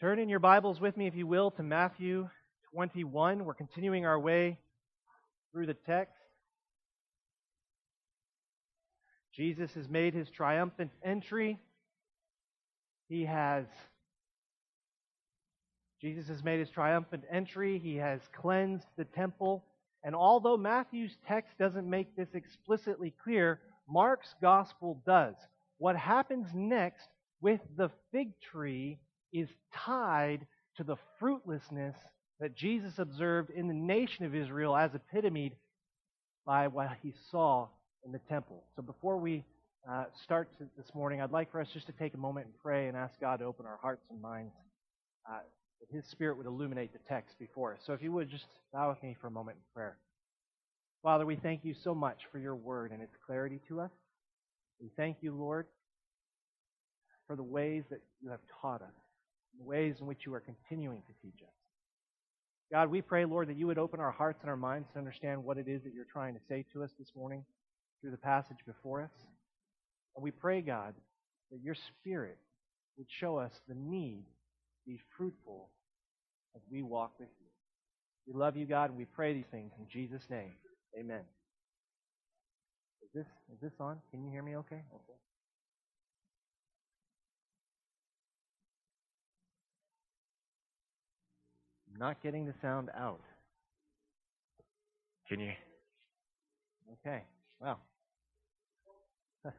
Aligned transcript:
Turn 0.00 0.18
in 0.18 0.30
your 0.30 0.38
Bibles 0.38 0.80
with 0.80 0.96
me, 0.96 1.06
if 1.06 1.14
you 1.14 1.26
will, 1.26 1.50
to 1.50 1.62
Matthew 1.62 2.26
21. 2.72 3.44
We're 3.44 3.52
continuing 3.52 4.06
our 4.06 4.18
way 4.18 4.56
through 5.52 5.66
the 5.66 5.74
text. 5.74 6.16
Jesus 9.34 9.74
has 9.74 9.90
made 9.90 10.14
his 10.14 10.30
triumphant 10.30 10.90
entry. 11.04 11.58
He 13.10 13.26
has 13.26 13.66
Jesus 16.00 16.28
has 16.28 16.42
made 16.42 16.60
his 16.60 16.70
triumphant 16.70 17.24
entry. 17.30 17.78
He 17.78 17.96
has 17.96 18.22
cleansed 18.32 18.86
the 18.96 19.04
temple. 19.04 19.66
And 20.02 20.14
although 20.14 20.56
Matthew's 20.56 21.18
text 21.28 21.58
doesn't 21.58 21.90
make 21.90 22.16
this 22.16 22.30
explicitly 22.32 23.12
clear, 23.22 23.60
Mark's 23.86 24.34
gospel 24.40 25.02
does. 25.04 25.34
What 25.76 25.96
happens 25.96 26.46
next 26.54 27.10
with 27.42 27.60
the 27.76 27.90
fig 28.12 28.32
tree 28.40 28.98
is 29.32 29.48
tied 29.74 30.46
to 30.76 30.84
the 30.84 30.96
fruitlessness 31.18 31.96
that 32.40 32.56
Jesus 32.56 32.98
observed 32.98 33.50
in 33.50 33.68
the 33.68 33.74
nation 33.74 34.24
of 34.24 34.34
Israel 34.34 34.76
as 34.76 34.90
epitomed 34.94 35.52
by 36.46 36.68
what 36.68 36.90
he 37.02 37.12
saw 37.30 37.68
in 38.04 38.12
the 38.12 38.20
temple. 38.28 38.64
So 38.76 38.82
before 38.82 39.18
we 39.18 39.44
uh, 39.88 40.04
start 40.24 40.48
this 40.76 40.94
morning, 40.94 41.20
I'd 41.20 41.32
like 41.32 41.50
for 41.52 41.60
us 41.60 41.68
just 41.72 41.86
to 41.86 41.92
take 41.92 42.14
a 42.14 42.18
moment 42.18 42.46
and 42.46 42.54
pray 42.62 42.88
and 42.88 42.96
ask 42.96 43.18
God 43.20 43.38
to 43.40 43.44
open 43.44 43.66
our 43.66 43.78
hearts 43.80 44.04
and 44.10 44.20
minds 44.20 44.52
uh, 45.28 45.38
that 45.80 45.94
His 45.94 46.04
Spirit 46.06 46.36
would 46.36 46.46
illuminate 46.46 46.92
the 46.92 46.98
text 47.08 47.38
before 47.38 47.74
us. 47.74 47.80
So 47.86 47.92
if 47.92 48.02
you 48.02 48.12
would 48.12 48.30
just 48.30 48.46
bow 48.72 48.90
with 48.90 49.02
me 49.02 49.16
for 49.20 49.26
a 49.26 49.30
moment 49.30 49.58
in 49.58 49.62
prayer. 49.74 49.96
Father, 51.02 51.24
we 51.24 51.36
thank 51.36 51.64
you 51.64 51.74
so 51.82 51.94
much 51.94 52.18
for 52.30 52.38
your 52.38 52.54
word 52.54 52.92
and 52.92 53.00
its 53.00 53.16
clarity 53.26 53.58
to 53.68 53.80
us. 53.80 53.90
We 54.80 54.90
thank 54.96 55.18
you, 55.22 55.32
Lord, 55.34 55.66
for 57.26 57.36
the 57.36 57.42
ways 57.42 57.84
that 57.90 58.00
you 58.22 58.30
have 58.30 58.40
taught 58.60 58.82
us, 58.82 58.94
the 59.58 59.64
ways 59.64 59.96
in 60.00 60.06
which 60.06 60.26
you 60.26 60.34
are 60.34 60.40
continuing 60.40 61.02
to 61.02 61.12
teach 61.22 61.42
us. 61.42 61.54
God, 62.72 62.90
we 62.90 63.02
pray, 63.02 63.24
Lord, 63.24 63.48
that 63.48 63.56
you 63.56 63.66
would 63.66 63.78
open 63.78 63.98
our 64.00 64.12
hearts 64.12 64.38
and 64.42 64.50
our 64.50 64.56
minds 64.56 64.88
to 64.92 64.98
understand 64.98 65.42
what 65.44 65.58
it 65.58 65.66
is 65.66 65.82
that 65.82 65.92
you're 65.92 66.04
trying 66.04 66.34
to 66.34 66.40
say 66.48 66.64
to 66.72 66.84
us 66.84 66.90
this 66.98 67.10
morning 67.16 67.44
through 68.00 68.12
the 68.12 68.16
passage 68.16 68.58
before 68.66 69.02
us. 69.02 69.10
And 70.14 70.22
we 70.22 70.30
pray, 70.30 70.60
God, 70.60 70.94
that 71.50 71.60
your 71.62 71.74
Spirit 71.74 72.38
would 72.96 73.08
show 73.08 73.38
us 73.38 73.52
the 73.68 73.74
need 73.74 74.24
to 74.24 74.90
be 74.90 75.00
fruitful 75.16 75.68
as 76.54 76.62
we 76.70 76.82
walk 76.82 77.12
with 77.18 77.28
you. 77.40 77.46
We 78.26 78.38
love 78.38 78.56
you, 78.56 78.66
God, 78.66 78.90
and 78.90 78.98
we 78.98 79.04
pray 79.04 79.34
these 79.34 79.50
things 79.50 79.72
in 79.78 79.86
Jesus' 79.90 80.22
name. 80.30 80.52
Amen. 80.98 81.22
Is 83.02 83.08
this 83.14 83.26
is 83.52 83.60
this 83.60 83.72
on? 83.80 83.98
Can 84.10 84.22
you 84.24 84.30
hear 84.30 84.42
me 84.42 84.56
okay? 84.56 84.82
Okay. 84.94 85.18
Not 92.00 92.22
getting 92.22 92.46
the 92.46 92.54
sound 92.62 92.88
out. 92.98 93.20
Can 95.28 95.38
you? 95.38 95.52
Okay. 97.06 97.22
Wow. 97.60 97.76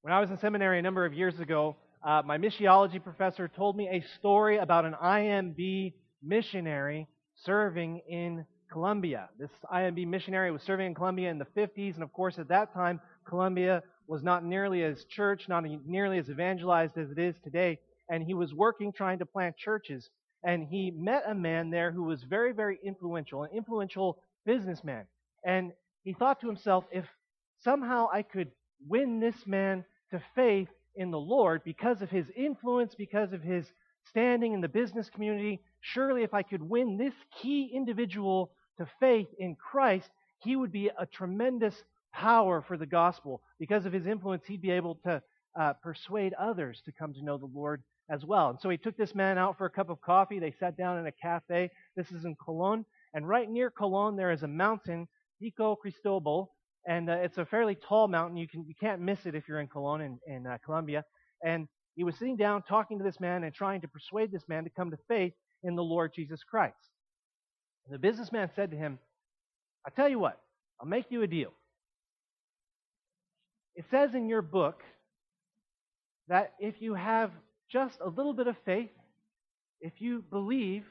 when 0.00 0.14
I 0.14 0.20
was 0.20 0.30
in 0.30 0.38
seminary 0.38 0.78
a 0.78 0.82
number 0.82 1.04
of 1.04 1.12
years 1.12 1.38
ago, 1.38 1.76
uh, 2.02 2.22
my 2.24 2.38
missiology 2.38 3.04
professor 3.04 3.48
told 3.48 3.76
me 3.76 3.86
a 3.88 4.02
story 4.18 4.56
about 4.56 4.86
an 4.86 4.94
IMB 4.94 5.92
missionary 6.22 7.06
serving 7.44 8.00
in 8.08 8.46
Colombia. 8.72 9.28
This 9.38 9.50
IMB 9.70 10.06
missionary 10.08 10.50
was 10.50 10.62
serving 10.62 10.86
in 10.86 10.94
Colombia 10.94 11.30
in 11.30 11.38
the 11.38 11.46
50s, 11.54 11.94
and 11.94 12.02
of 12.02 12.12
course, 12.14 12.38
at 12.38 12.48
that 12.48 12.72
time, 12.72 12.98
Colombia 13.28 13.82
was 14.06 14.22
not 14.22 14.42
nearly 14.42 14.82
as 14.82 15.04
church, 15.04 15.42
not 15.48 15.64
nearly 15.86 16.16
as 16.18 16.30
evangelized 16.30 16.96
as 16.96 17.10
it 17.10 17.18
is 17.18 17.34
today, 17.44 17.78
and 18.12 18.22
he 18.22 18.34
was 18.34 18.52
working 18.52 18.92
trying 18.92 19.18
to 19.18 19.26
plant 19.26 19.56
churches. 19.56 20.10
And 20.44 20.68
he 20.68 20.90
met 20.90 21.24
a 21.26 21.34
man 21.34 21.70
there 21.70 21.90
who 21.90 22.02
was 22.02 22.22
very, 22.24 22.52
very 22.52 22.78
influential, 22.84 23.42
an 23.42 23.50
influential 23.54 24.18
businessman. 24.44 25.06
And 25.46 25.72
he 26.04 26.12
thought 26.12 26.38
to 26.42 26.46
himself, 26.46 26.84
if 26.92 27.06
somehow 27.64 28.08
I 28.12 28.20
could 28.20 28.50
win 28.86 29.18
this 29.18 29.46
man 29.46 29.86
to 30.10 30.22
faith 30.34 30.68
in 30.94 31.10
the 31.10 31.18
Lord 31.18 31.62
because 31.64 32.02
of 32.02 32.10
his 32.10 32.26
influence, 32.36 32.94
because 32.94 33.32
of 33.32 33.42
his 33.42 33.64
standing 34.10 34.52
in 34.52 34.60
the 34.60 34.68
business 34.68 35.08
community, 35.08 35.62
surely 35.80 36.22
if 36.22 36.34
I 36.34 36.42
could 36.42 36.62
win 36.62 36.98
this 36.98 37.14
key 37.40 37.70
individual 37.74 38.52
to 38.76 38.86
faith 39.00 39.28
in 39.38 39.54
Christ, 39.54 40.10
he 40.40 40.54
would 40.54 40.72
be 40.72 40.90
a 40.98 41.06
tremendous 41.06 41.82
power 42.12 42.60
for 42.60 42.76
the 42.76 42.84
gospel. 42.84 43.40
Because 43.58 43.86
of 43.86 43.92
his 43.94 44.06
influence, 44.06 44.44
he'd 44.46 44.60
be 44.60 44.72
able 44.72 44.96
to 44.96 45.22
uh, 45.58 45.72
persuade 45.74 46.34
others 46.34 46.82
to 46.84 46.92
come 46.92 47.14
to 47.14 47.24
know 47.24 47.38
the 47.38 47.46
Lord 47.46 47.82
as 48.10 48.24
well. 48.24 48.50
And 48.50 48.60
so 48.60 48.68
he 48.68 48.76
took 48.76 48.96
this 48.96 49.14
man 49.14 49.38
out 49.38 49.56
for 49.58 49.66
a 49.66 49.70
cup 49.70 49.90
of 49.90 50.00
coffee. 50.00 50.38
They 50.38 50.54
sat 50.58 50.76
down 50.76 50.98
in 50.98 51.06
a 51.06 51.12
cafe. 51.12 51.70
This 51.96 52.10
is 52.10 52.24
in 52.24 52.36
Cologne. 52.42 52.84
And 53.14 53.28
right 53.28 53.48
near 53.48 53.70
Cologne, 53.70 54.16
there 54.16 54.32
is 54.32 54.42
a 54.42 54.48
mountain, 54.48 55.08
Pico 55.40 55.76
Cristobal. 55.76 56.52
And 56.86 57.08
uh, 57.08 57.14
it's 57.14 57.38
a 57.38 57.46
fairly 57.46 57.76
tall 57.76 58.08
mountain. 58.08 58.36
You, 58.36 58.48
can, 58.48 58.64
you 58.66 58.74
can't 58.78 59.00
miss 59.00 59.24
it 59.24 59.34
if 59.34 59.48
you're 59.48 59.60
in 59.60 59.68
Cologne 59.68 60.00
in, 60.00 60.18
in 60.26 60.46
uh, 60.46 60.58
Colombia. 60.64 61.04
And 61.44 61.68
he 61.94 62.04
was 62.04 62.16
sitting 62.16 62.36
down 62.36 62.62
talking 62.62 62.98
to 62.98 63.04
this 63.04 63.20
man 63.20 63.44
and 63.44 63.54
trying 63.54 63.80
to 63.82 63.88
persuade 63.88 64.32
this 64.32 64.48
man 64.48 64.64
to 64.64 64.70
come 64.70 64.90
to 64.90 64.98
faith 65.08 65.32
in 65.62 65.76
the 65.76 65.82
Lord 65.82 66.12
Jesus 66.14 66.42
Christ. 66.42 66.76
The 67.90 67.98
businessman 67.98 68.50
said 68.54 68.70
to 68.70 68.76
him, 68.76 68.98
I 69.86 69.90
tell 69.90 70.08
you 70.08 70.18
what, 70.18 70.40
I'll 70.80 70.88
make 70.88 71.06
you 71.10 71.22
a 71.22 71.26
deal. 71.26 71.52
It 73.74 73.84
says 73.90 74.14
in 74.14 74.28
your 74.28 74.42
book 74.42 74.82
that 76.28 76.52
if 76.58 76.80
you 76.80 76.94
have 76.94 77.30
just 77.72 77.98
a 78.04 78.08
little 78.08 78.34
bit 78.34 78.46
of 78.46 78.56
faith, 78.64 78.90
if 79.80 79.94
you 80.00 80.22
believe, 80.30 80.84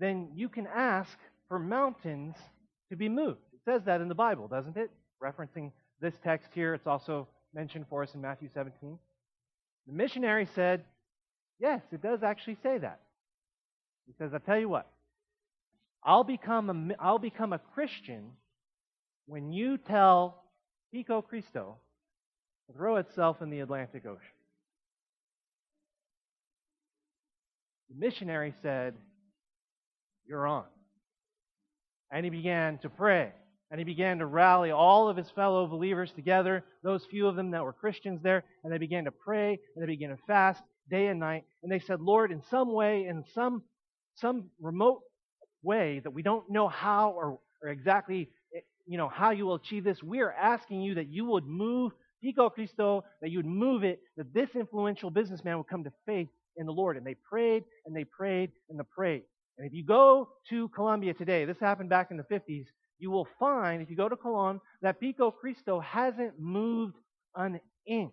then 0.00 0.30
you 0.34 0.48
can 0.48 0.66
ask 0.66 1.16
for 1.48 1.58
mountains 1.58 2.34
to 2.90 2.96
be 2.96 3.08
moved. 3.08 3.40
It 3.52 3.60
says 3.64 3.82
that 3.84 4.00
in 4.00 4.08
the 4.08 4.14
Bible, 4.14 4.48
doesn't 4.48 4.76
it? 4.76 4.90
Referencing 5.22 5.72
this 6.00 6.14
text 6.24 6.48
here, 6.54 6.74
it's 6.74 6.86
also 6.86 7.28
mentioned 7.54 7.86
for 7.88 8.02
us 8.02 8.14
in 8.14 8.20
Matthew 8.20 8.48
17. 8.52 8.98
The 9.86 9.92
missionary 9.92 10.48
said, 10.54 10.84
Yes, 11.58 11.80
it 11.90 12.02
does 12.02 12.22
actually 12.22 12.58
say 12.62 12.78
that. 12.78 13.00
He 14.06 14.12
says, 14.18 14.32
I'll 14.34 14.40
tell 14.40 14.58
you 14.58 14.68
what, 14.68 14.86
I'll 16.04 16.24
become 16.24 16.70
a, 16.70 17.02
I'll 17.02 17.18
become 17.18 17.52
a 17.52 17.60
Christian 17.74 18.32
when 19.26 19.52
you 19.52 19.78
tell 19.78 20.44
Pico 20.92 21.22
Cristo 21.22 21.76
to 22.66 22.76
throw 22.76 22.96
itself 22.96 23.40
in 23.40 23.50
the 23.50 23.60
Atlantic 23.60 24.04
Ocean. 24.06 24.35
The 27.96 28.04
missionary 28.04 28.54
said, 28.62 28.94
You're 30.26 30.46
on. 30.46 30.64
And 32.10 32.24
he 32.24 32.30
began 32.30 32.78
to 32.78 32.88
pray. 32.88 33.32
And 33.70 33.80
he 33.80 33.84
began 33.84 34.18
to 34.18 34.26
rally 34.26 34.70
all 34.70 35.08
of 35.08 35.16
his 35.16 35.28
fellow 35.30 35.66
believers 35.66 36.12
together, 36.14 36.64
those 36.84 37.04
few 37.10 37.26
of 37.26 37.34
them 37.34 37.50
that 37.50 37.64
were 37.64 37.72
Christians 37.72 38.20
there, 38.22 38.44
and 38.62 38.72
they 38.72 38.78
began 38.78 39.04
to 39.04 39.10
pray 39.10 39.58
and 39.74 39.82
they 39.82 39.86
began 39.86 40.10
to 40.10 40.18
fast 40.26 40.62
day 40.88 41.08
and 41.08 41.18
night. 41.18 41.44
And 41.62 41.72
they 41.72 41.80
said, 41.80 42.00
Lord, 42.00 42.30
in 42.30 42.42
some 42.48 42.72
way, 42.72 43.06
in 43.06 43.24
some 43.34 43.62
some 44.14 44.50
remote 44.60 45.00
way 45.62 46.00
that 46.00 46.10
we 46.10 46.22
don't 46.22 46.48
know 46.48 46.68
how 46.68 47.10
or, 47.10 47.38
or 47.62 47.68
exactly 47.68 48.30
eh, 48.54 48.60
you 48.86 48.98
know 48.98 49.08
how 49.08 49.30
you 49.30 49.46
will 49.46 49.56
achieve 49.56 49.84
this, 49.84 50.02
we 50.02 50.20
are 50.20 50.32
asking 50.32 50.82
you 50.82 50.94
that 50.94 51.08
you 51.08 51.24
would 51.24 51.44
move 51.44 51.92
Pico 52.22 52.48
Cristo, 52.48 53.04
that 53.20 53.30
you 53.30 53.38
would 53.38 53.46
move 53.46 53.84
it, 53.84 54.00
that 54.16 54.32
this 54.32 54.50
influential 54.54 55.10
businessman 55.10 55.58
would 55.58 55.68
come 55.68 55.84
to 55.84 55.92
faith 56.06 56.28
in 56.56 56.66
the 56.66 56.72
Lord. 56.72 56.96
And 56.96 57.06
they 57.06 57.16
prayed 57.28 57.64
and 57.84 57.94
they 57.94 58.04
prayed 58.04 58.50
and 58.68 58.78
they 58.78 58.84
prayed. 58.94 59.22
And 59.58 59.66
if 59.66 59.72
you 59.72 59.84
go 59.84 60.28
to 60.50 60.68
Colombia 60.68 61.14
today, 61.14 61.44
this 61.44 61.58
happened 61.58 61.88
back 61.88 62.10
in 62.10 62.16
the 62.16 62.24
50s, 62.24 62.66
you 62.98 63.10
will 63.10 63.28
find, 63.38 63.82
if 63.82 63.90
you 63.90 63.96
go 63.96 64.08
to 64.08 64.16
Colon, 64.16 64.60
that 64.82 65.00
Pico 65.00 65.30
Cristo 65.30 65.80
hasn't 65.80 66.38
moved 66.38 66.96
an 67.34 67.60
inch. 67.86 68.12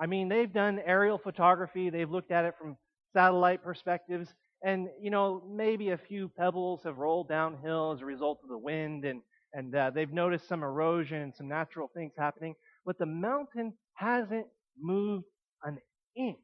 I 0.00 0.06
mean, 0.06 0.28
they've 0.28 0.52
done 0.52 0.80
aerial 0.84 1.18
photography, 1.18 1.90
they've 1.90 2.10
looked 2.10 2.30
at 2.30 2.44
it 2.44 2.54
from 2.58 2.76
satellite 3.12 3.62
perspectives, 3.62 4.28
and, 4.64 4.88
you 5.00 5.10
know, 5.10 5.42
maybe 5.48 5.90
a 5.90 5.98
few 5.98 6.28
pebbles 6.28 6.82
have 6.84 6.98
rolled 6.98 7.28
downhill 7.28 7.92
as 7.92 8.00
a 8.00 8.04
result 8.04 8.40
of 8.42 8.48
the 8.48 8.58
wind, 8.58 9.04
and, 9.04 9.22
and 9.52 9.74
uh, 9.74 9.90
they've 9.90 10.12
noticed 10.12 10.48
some 10.48 10.62
erosion 10.62 11.20
and 11.20 11.34
some 11.34 11.48
natural 11.48 11.90
things 11.94 12.12
happening, 12.16 12.54
but 12.86 12.98
the 12.98 13.06
mountain 13.06 13.72
hasn't 13.94 14.46
moved 14.80 15.26
an 15.64 15.78
inch. 16.16 16.36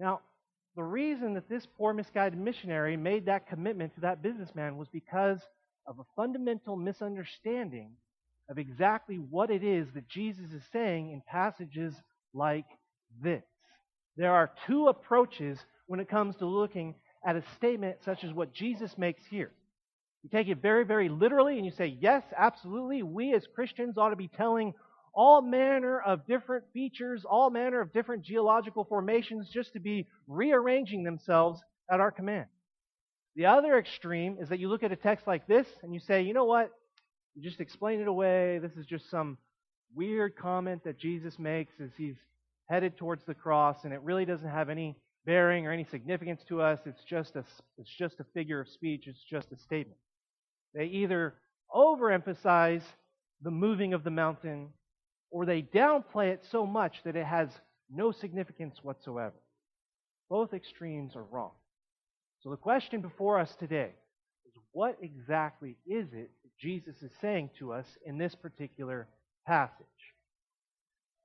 Now, 0.00 0.20
the 0.76 0.82
reason 0.82 1.34
that 1.34 1.48
this 1.48 1.66
poor 1.76 1.92
misguided 1.92 2.38
missionary 2.38 2.96
made 2.96 3.26
that 3.26 3.46
commitment 3.46 3.94
to 3.94 4.00
that 4.00 4.22
businessman 4.22 4.78
was 4.78 4.88
because 4.88 5.40
of 5.86 5.98
a 5.98 6.04
fundamental 6.16 6.74
misunderstanding 6.74 7.92
of 8.48 8.58
exactly 8.58 9.16
what 9.16 9.50
it 9.50 9.62
is 9.62 9.88
that 9.94 10.08
Jesus 10.08 10.52
is 10.52 10.62
saying 10.72 11.10
in 11.10 11.22
passages 11.26 11.94
like 12.32 12.64
this. 13.22 13.44
There 14.16 14.32
are 14.32 14.50
two 14.66 14.88
approaches 14.88 15.58
when 15.86 16.00
it 16.00 16.08
comes 16.08 16.34
to 16.36 16.46
looking 16.46 16.94
at 17.26 17.36
a 17.36 17.44
statement 17.56 17.98
such 18.04 18.24
as 18.24 18.32
what 18.32 18.54
Jesus 18.54 18.96
makes 18.96 19.24
here. 19.26 19.50
You 20.22 20.30
take 20.30 20.48
it 20.48 20.62
very, 20.62 20.84
very 20.84 21.08
literally 21.08 21.56
and 21.56 21.66
you 21.66 21.72
say, 21.72 21.96
yes, 22.00 22.22
absolutely, 22.36 23.02
we 23.02 23.34
as 23.34 23.46
Christians 23.54 23.98
ought 23.98 24.10
to 24.10 24.16
be 24.16 24.28
telling 24.28 24.72
all 25.12 25.42
manner 25.42 26.00
of 26.00 26.26
different 26.26 26.64
features, 26.72 27.24
all 27.28 27.50
manner 27.50 27.80
of 27.80 27.92
different 27.92 28.24
geological 28.24 28.84
formations 28.84 29.48
just 29.48 29.72
to 29.72 29.80
be 29.80 30.06
rearranging 30.28 31.02
themselves 31.02 31.60
at 31.90 32.00
our 32.00 32.10
command. 32.10 32.46
The 33.36 33.46
other 33.46 33.78
extreme 33.78 34.38
is 34.40 34.48
that 34.48 34.58
you 34.58 34.68
look 34.68 34.82
at 34.82 34.92
a 34.92 34.96
text 34.96 35.26
like 35.26 35.46
this 35.46 35.66
and 35.82 35.94
you 35.94 36.00
say, 36.00 36.22
you 36.22 36.34
know 36.34 36.44
what? 36.44 36.70
You 37.34 37.42
just 37.42 37.60
explain 37.60 38.00
it 38.00 38.08
away. 38.08 38.58
This 38.58 38.76
is 38.76 38.86
just 38.86 39.10
some 39.10 39.38
weird 39.94 40.36
comment 40.36 40.84
that 40.84 40.98
Jesus 40.98 41.38
makes 41.38 41.72
as 41.82 41.90
he's 41.96 42.16
headed 42.68 42.96
towards 42.96 43.24
the 43.24 43.34
cross, 43.34 43.78
and 43.84 43.92
it 43.92 44.00
really 44.02 44.24
doesn't 44.24 44.48
have 44.48 44.68
any 44.68 44.96
bearing 45.26 45.66
or 45.66 45.72
any 45.72 45.84
significance 45.84 46.42
to 46.48 46.62
us. 46.62 46.78
It's 46.86 47.02
just 47.04 47.36
a, 47.36 47.44
it's 47.78 47.90
just 47.98 48.20
a 48.20 48.24
figure 48.32 48.60
of 48.60 48.68
speech. 48.68 49.04
It's 49.06 49.22
just 49.28 49.52
a 49.52 49.56
statement. 49.56 49.98
They 50.74 50.84
either 50.84 51.34
overemphasize 51.74 52.82
the 53.42 53.50
moving 53.50 53.92
of 53.92 54.04
the 54.04 54.10
mountain 54.10 54.68
or 55.30 55.46
they 55.46 55.62
downplay 55.62 56.32
it 56.32 56.44
so 56.50 56.66
much 56.66 56.96
that 57.04 57.16
it 57.16 57.26
has 57.26 57.48
no 57.90 58.12
significance 58.12 58.76
whatsoever. 58.82 59.34
Both 60.28 60.54
extremes 60.54 61.16
are 61.16 61.24
wrong. 61.24 61.52
So 62.42 62.50
the 62.50 62.56
question 62.56 63.00
before 63.00 63.38
us 63.38 63.54
today 63.58 63.90
is 64.46 64.54
what 64.72 64.96
exactly 65.02 65.76
is 65.86 66.06
it 66.12 66.30
that 66.42 66.58
Jesus 66.58 66.96
is 67.02 67.10
saying 67.20 67.50
to 67.58 67.72
us 67.72 67.86
in 68.06 68.18
this 68.18 68.34
particular 68.34 69.08
passage? 69.46 69.86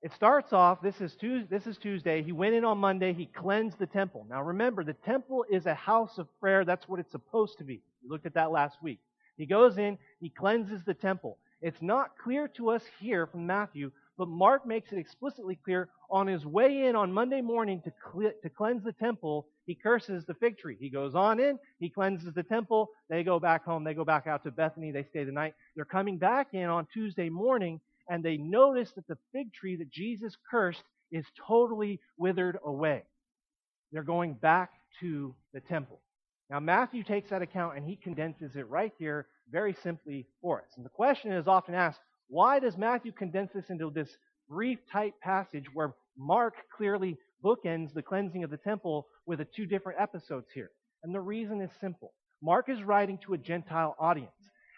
It 0.01 0.11
starts 0.13 0.53
off, 0.53 0.81
this 0.81 1.01
is, 1.01 1.15
Tuesday, 1.15 1.47
this 1.49 1.65
is 1.65 1.77
Tuesday. 1.77 2.21
He 2.21 2.31
went 2.31 2.53
in 2.53 2.63
on 2.63 2.77
Monday. 2.77 3.13
He 3.13 3.25
cleansed 3.25 3.79
the 3.79 3.87
temple. 3.87 4.27
Now 4.29 4.43
remember, 4.43 4.83
the 4.83 4.93
temple 4.93 5.45
is 5.49 5.65
a 5.65 5.73
house 5.73 6.17
of 6.17 6.27
prayer. 6.39 6.63
That's 6.63 6.87
what 6.87 6.99
it's 6.99 7.11
supposed 7.11 7.57
to 7.57 7.63
be. 7.63 7.81
We 8.03 8.09
looked 8.09 8.27
at 8.27 8.35
that 8.35 8.51
last 8.51 8.77
week. 8.83 8.99
He 9.37 9.45
goes 9.45 9.77
in, 9.77 9.97
he 10.19 10.29
cleanses 10.29 10.81
the 10.85 10.93
temple. 10.93 11.37
It's 11.65 11.81
not 11.81 12.11
clear 12.23 12.47
to 12.57 12.69
us 12.69 12.83
here 12.99 13.25
from 13.25 13.47
Matthew, 13.47 13.91
but 14.19 14.27
Mark 14.27 14.67
makes 14.67 14.91
it 14.91 14.99
explicitly 14.99 15.55
clear 15.55 15.89
on 16.11 16.27
his 16.27 16.45
way 16.45 16.85
in 16.85 16.95
on 16.95 17.11
Monday 17.11 17.41
morning 17.41 17.81
to, 17.85 18.31
to 18.43 18.49
cleanse 18.51 18.83
the 18.83 18.91
temple, 18.91 19.47
he 19.65 19.73
curses 19.73 20.25
the 20.25 20.35
fig 20.35 20.59
tree. 20.59 20.77
He 20.79 20.91
goes 20.91 21.15
on 21.15 21.39
in, 21.39 21.57
he 21.79 21.89
cleanses 21.89 22.31
the 22.35 22.43
temple, 22.43 22.91
they 23.09 23.23
go 23.23 23.39
back 23.39 23.65
home, 23.65 23.83
they 23.83 23.95
go 23.95 24.05
back 24.05 24.27
out 24.27 24.43
to 24.43 24.51
Bethany, 24.51 24.91
they 24.91 25.05
stay 25.05 25.23
the 25.23 25.31
night. 25.31 25.55
They're 25.75 25.85
coming 25.85 26.19
back 26.19 26.49
in 26.53 26.65
on 26.65 26.85
Tuesday 26.93 27.29
morning, 27.29 27.81
and 28.07 28.23
they 28.23 28.37
notice 28.37 28.91
that 28.91 29.07
the 29.07 29.17
fig 29.31 29.51
tree 29.51 29.75
that 29.77 29.89
Jesus 29.89 30.37
cursed 30.51 30.83
is 31.11 31.25
totally 31.47 31.99
withered 32.15 32.59
away. 32.63 33.05
They're 33.91 34.03
going 34.03 34.35
back 34.35 34.69
to 34.99 35.33
the 35.51 35.61
temple. 35.61 35.99
Now, 36.49 36.59
Matthew 36.59 37.03
takes 37.03 37.31
that 37.31 37.41
account 37.41 37.77
and 37.77 37.87
he 37.87 37.95
condenses 37.95 38.55
it 38.55 38.69
right 38.69 38.93
here 38.97 39.27
very 39.51 39.75
simply 39.81 40.27
for 40.41 40.61
us. 40.61 40.67
And 40.75 40.85
the 40.85 40.89
question 40.89 41.31
is 41.31 41.47
often 41.47 41.73
asked 41.73 41.99
why 42.27 42.59
does 42.59 42.77
Matthew 42.77 43.11
condense 43.11 43.51
this 43.53 43.69
into 43.69 43.91
this 43.91 44.09
brief, 44.49 44.79
tight 44.91 45.13
passage 45.21 45.65
where 45.73 45.93
Mark 46.17 46.55
clearly 46.75 47.17
bookends 47.43 47.93
the 47.93 48.01
cleansing 48.01 48.43
of 48.43 48.49
the 48.49 48.57
temple 48.57 49.07
with 49.25 49.39
the 49.39 49.45
two 49.45 49.65
different 49.65 49.99
episodes 49.99 50.47
here? 50.53 50.71
And 51.03 51.13
the 51.13 51.21
reason 51.21 51.61
is 51.61 51.69
simple 51.79 52.13
Mark 52.41 52.69
is 52.69 52.83
writing 52.83 53.17
to 53.25 53.33
a 53.33 53.37
Gentile 53.37 53.95
audience, 53.99 54.31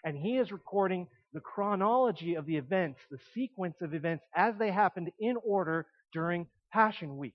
and 0.04 0.16
he 0.16 0.38
is 0.38 0.52
recording 0.52 1.06
the 1.32 1.40
chronology 1.40 2.34
of 2.34 2.46
the 2.46 2.56
events, 2.56 3.00
the 3.10 3.18
sequence 3.34 3.76
of 3.82 3.94
events 3.94 4.24
as 4.34 4.54
they 4.58 4.70
happened 4.70 5.10
in 5.18 5.36
order 5.44 5.86
during 6.12 6.46
Passion 6.72 7.18
Week. 7.18 7.34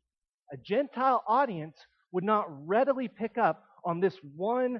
A 0.51 0.57
Gentile 0.57 1.24
audience 1.27 1.75
would 2.12 2.24
not 2.24 2.45
readily 2.68 3.07
pick 3.07 3.38
up 3.38 3.63
on 3.85 4.00
this 4.00 4.15
one 4.35 4.80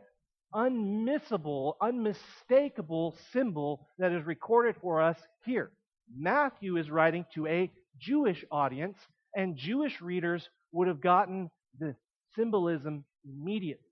unmissable, 0.54 1.74
unmistakable 1.82 3.16
symbol 3.32 3.88
that 3.98 4.12
is 4.12 4.26
recorded 4.26 4.76
for 4.82 5.02
us 5.02 5.18
here. 5.46 5.72
Matthew 6.16 6.78
is 6.78 6.90
writing 6.90 7.26
to 7.34 7.48
a 7.48 7.72
Jewish 8.00 8.44
audience, 8.52 8.98
and 9.36 9.58
Jewish 9.58 10.00
readers 10.02 10.48
would 10.72 10.88
have 10.88 11.02
gotten 11.02 11.50
the 11.80 11.96
symbolism 12.36 13.04
immediately. 13.26 13.88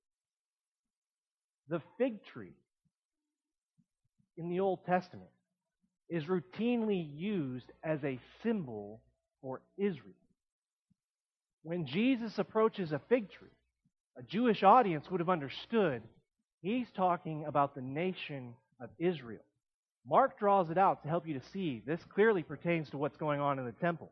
The 1.69 1.81
fig 1.97 2.23
tree 2.25 2.55
in 4.37 4.49
the 4.49 4.59
Old 4.59 4.85
Testament 4.85 5.29
is 6.09 6.25
routinely 6.25 7.07
used 7.15 7.71
as 7.83 8.03
a 8.03 8.19
symbol 8.43 9.01
for 9.41 9.61
Israel. 9.77 10.13
When 11.63 11.85
Jesus 11.85 12.37
approaches 12.37 12.91
a 12.91 13.01
fig 13.07 13.31
tree, 13.31 13.49
a 14.17 14.23
Jewish 14.23 14.63
audience 14.63 15.09
would 15.09 15.19
have 15.19 15.29
understood 15.29 16.01
he's 16.61 16.87
talking 16.95 17.45
about 17.45 17.75
the 17.75 17.81
nation 17.81 18.53
of 18.79 18.89
Israel. 18.99 19.41
Mark 20.07 20.39
draws 20.39 20.69
it 20.69 20.77
out 20.77 21.03
to 21.03 21.09
help 21.09 21.27
you 21.27 21.33
to 21.39 21.45
see 21.53 21.81
this 21.85 21.99
clearly 22.13 22.43
pertains 22.43 22.89
to 22.89 22.97
what's 22.97 23.17
going 23.17 23.39
on 23.39 23.59
in 23.59 23.65
the 23.65 23.71
temple. 23.73 24.11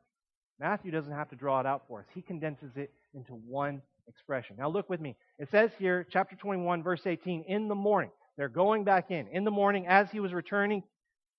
Matthew 0.59 0.91
doesn't 0.91 1.11
have 1.11 1.29
to 1.29 1.35
draw 1.35 1.59
it 1.59 1.65
out 1.65 1.83
for 1.87 1.99
us, 1.99 2.05
he 2.13 2.21
condenses 2.21 2.71
it 2.75 2.91
into 3.13 3.33
one 3.33 3.81
expression. 4.07 4.55
Now, 4.57 4.69
look 4.69 4.89
with 4.89 4.99
me. 4.99 5.15
It 5.37 5.49
says 5.51 5.71
here, 5.79 6.05
chapter 6.09 6.35
21, 6.35 6.83
verse 6.83 7.01
18, 7.05 7.45
in 7.47 7.67
the 7.67 7.75
morning. 7.75 8.11
They're 8.37 8.49
going 8.49 8.83
back 8.83 9.11
in. 9.11 9.27
In 9.27 9.43
the 9.43 9.51
morning, 9.51 9.85
as 9.87 10.09
he 10.11 10.19
was 10.19 10.33
returning 10.33 10.83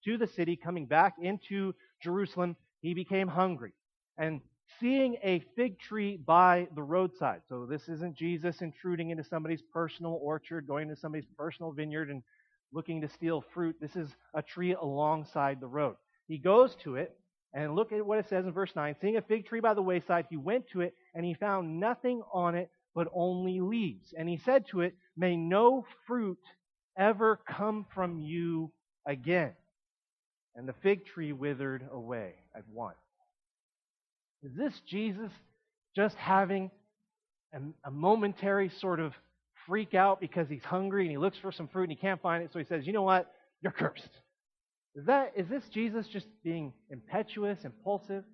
to 0.04 0.18
the 0.18 0.26
city, 0.26 0.56
coming 0.56 0.86
back 0.86 1.14
into 1.20 1.74
Jerusalem, 2.02 2.56
he 2.82 2.94
became 2.94 3.28
hungry. 3.28 3.72
And 4.18 4.40
seeing 4.78 5.16
a 5.22 5.40
fig 5.56 5.78
tree 5.78 6.16
by 6.16 6.68
the 6.74 6.82
roadside. 6.82 7.42
So 7.48 7.66
this 7.66 7.88
isn't 7.88 8.16
Jesus 8.16 8.62
intruding 8.62 9.10
into 9.10 9.24
somebody's 9.24 9.62
personal 9.72 10.18
orchard, 10.22 10.66
going 10.66 10.88
to 10.88 10.96
somebody's 10.96 11.28
personal 11.36 11.72
vineyard 11.72 12.10
and 12.10 12.22
looking 12.72 13.00
to 13.00 13.08
steal 13.08 13.44
fruit. 13.52 13.76
This 13.80 13.96
is 13.96 14.08
a 14.34 14.42
tree 14.42 14.74
alongside 14.74 15.60
the 15.60 15.66
road. 15.66 15.96
He 16.28 16.38
goes 16.38 16.76
to 16.84 16.96
it, 16.96 17.16
and 17.52 17.74
look 17.74 17.92
at 17.92 18.06
what 18.06 18.18
it 18.18 18.28
says 18.28 18.46
in 18.46 18.52
verse 18.52 18.70
9. 18.76 18.94
Seeing 19.00 19.16
a 19.16 19.22
fig 19.22 19.46
tree 19.46 19.60
by 19.60 19.74
the 19.74 19.82
wayside, 19.82 20.26
he 20.30 20.36
went 20.36 20.68
to 20.68 20.82
it, 20.82 20.94
and 21.14 21.24
he 21.24 21.34
found 21.34 21.80
nothing 21.80 22.22
on 22.32 22.54
it 22.54 22.70
but 22.94 23.08
only 23.12 23.60
leaves. 23.60 24.14
And 24.16 24.28
he 24.28 24.36
said 24.36 24.66
to 24.68 24.82
it, 24.82 24.94
May 25.16 25.36
no 25.36 25.84
fruit 26.06 26.38
ever 26.96 27.40
come 27.48 27.86
from 27.94 28.18
you 28.18 28.72
again. 29.06 29.52
And 30.54 30.68
the 30.68 30.74
fig 30.74 31.06
tree 31.06 31.32
withered 31.32 31.88
away 31.90 32.34
at 32.54 32.64
once. 32.68 32.96
Is 34.42 34.52
this 34.56 34.72
Jesus 34.88 35.30
just 35.94 36.16
having 36.16 36.70
a, 37.52 37.58
a, 37.84 37.90
momentary 37.90 38.70
sort 38.80 39.00
of 39.00 39.12
freak 39.66 39.94
out 39.94 40.20
because 40.20 40.48
he's 40.48 40.64
hungry 40.64 41.02
and 41.02 41.10
he 41.10 41.18
looks 41.18 41.36
for 41.38 41.52
some 41.52 41.68
fruit 41.68 41.84
and 41.84 41.92
he 41.92 41.96
can't 41.96 42.22
find 42.22 42.42
it, 42.42 42.50
so 42.52 42.58
he 42.58 42.64
says, 42.64 42.86
You 42.86 42.92
know 42.92 43.02
what? 43.02 43.32
You're 43.60 43.72
cursed. 43.72 44.08
Is, 44.94 45.06
that, 45.06 45.32
is 45.36 45.48
this 45.48 45.62
Jesus 45.72 46.06
just 46.08 46.26
being 46.42 46.72
impetuous, 46.90 47.58
impulsive? 47.64 48.24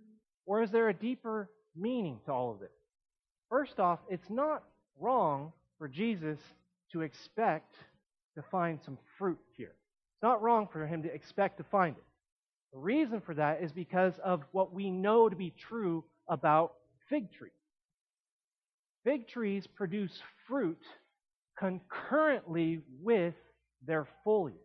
Or 0.46 0.62
is 0.62 0.70
there 0.70 0.88
a 0.88 0.94
deeper 0.94 1.50
meaning 1.74 2.20
to 2.26 2.32
all 2.32 2.52
of 2.52 2.60
this? 2.60 2.70
First 3.50 3.80
off, 3.80 3.98
it's 4.08 4.30
not 4.30 4.62
wrong 5.00 5.52
for 5.78 5.88
Jesus 5.88 6.38
to 6.92 7.02
expect 7.02 7.74
to 8.36 8.42
find 8.50 8.78
some 8.84 8.98
fruit 9.18 9.38
here. 9.56 9.74
It's 10.14 10.22
not 10.22 10.42
wrong 10.42 10.68
for 10.72 10.86
him 10.86 11.02
to 11.02 11.12
expect 11.12 11.58
to 11.58 11.64
find 11.64 11.96
it. 11.96 12.04
The 12.76 12.82
reason 12.82 13.22
for 13.22 13.34
that 13.36 13.62
is 13.62 13.72
because 13.72 14.12
of 14.22 14.42
what 14.52 14.74
we 14.74 14.90
know 14.90 15.30
to 15.30 15.34
be 15.34 15.54
true 15.66 16.04
about 16.28 16.74
fig 17.08 17.32
trees. 17.32 17.52
Fig 19.02 19.26
trees 19.28 19.66
produce 19.66 20.12
fruit 20.46 20.82
concurrently 21.58 22.82
with 23.00 23.32
their 23.86 24.06
foliage. 24.24 24.56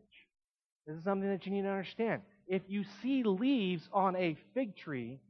This 0.86 0.98
is 0.98 1.06
something 1.06 1.30
that 1.30 1.46
you 1.46 1.54
need 1.54 1.62
to 1.62 1.70
understand. 1.70 2.22
If 2.48 2.64
you 2.68 2.84
see 3.02 3.24
leaves 3.24 3.88
on 3.94 4.18
a 4.18 4.36
fig 4.54 4.76
tree, 4.76 5.22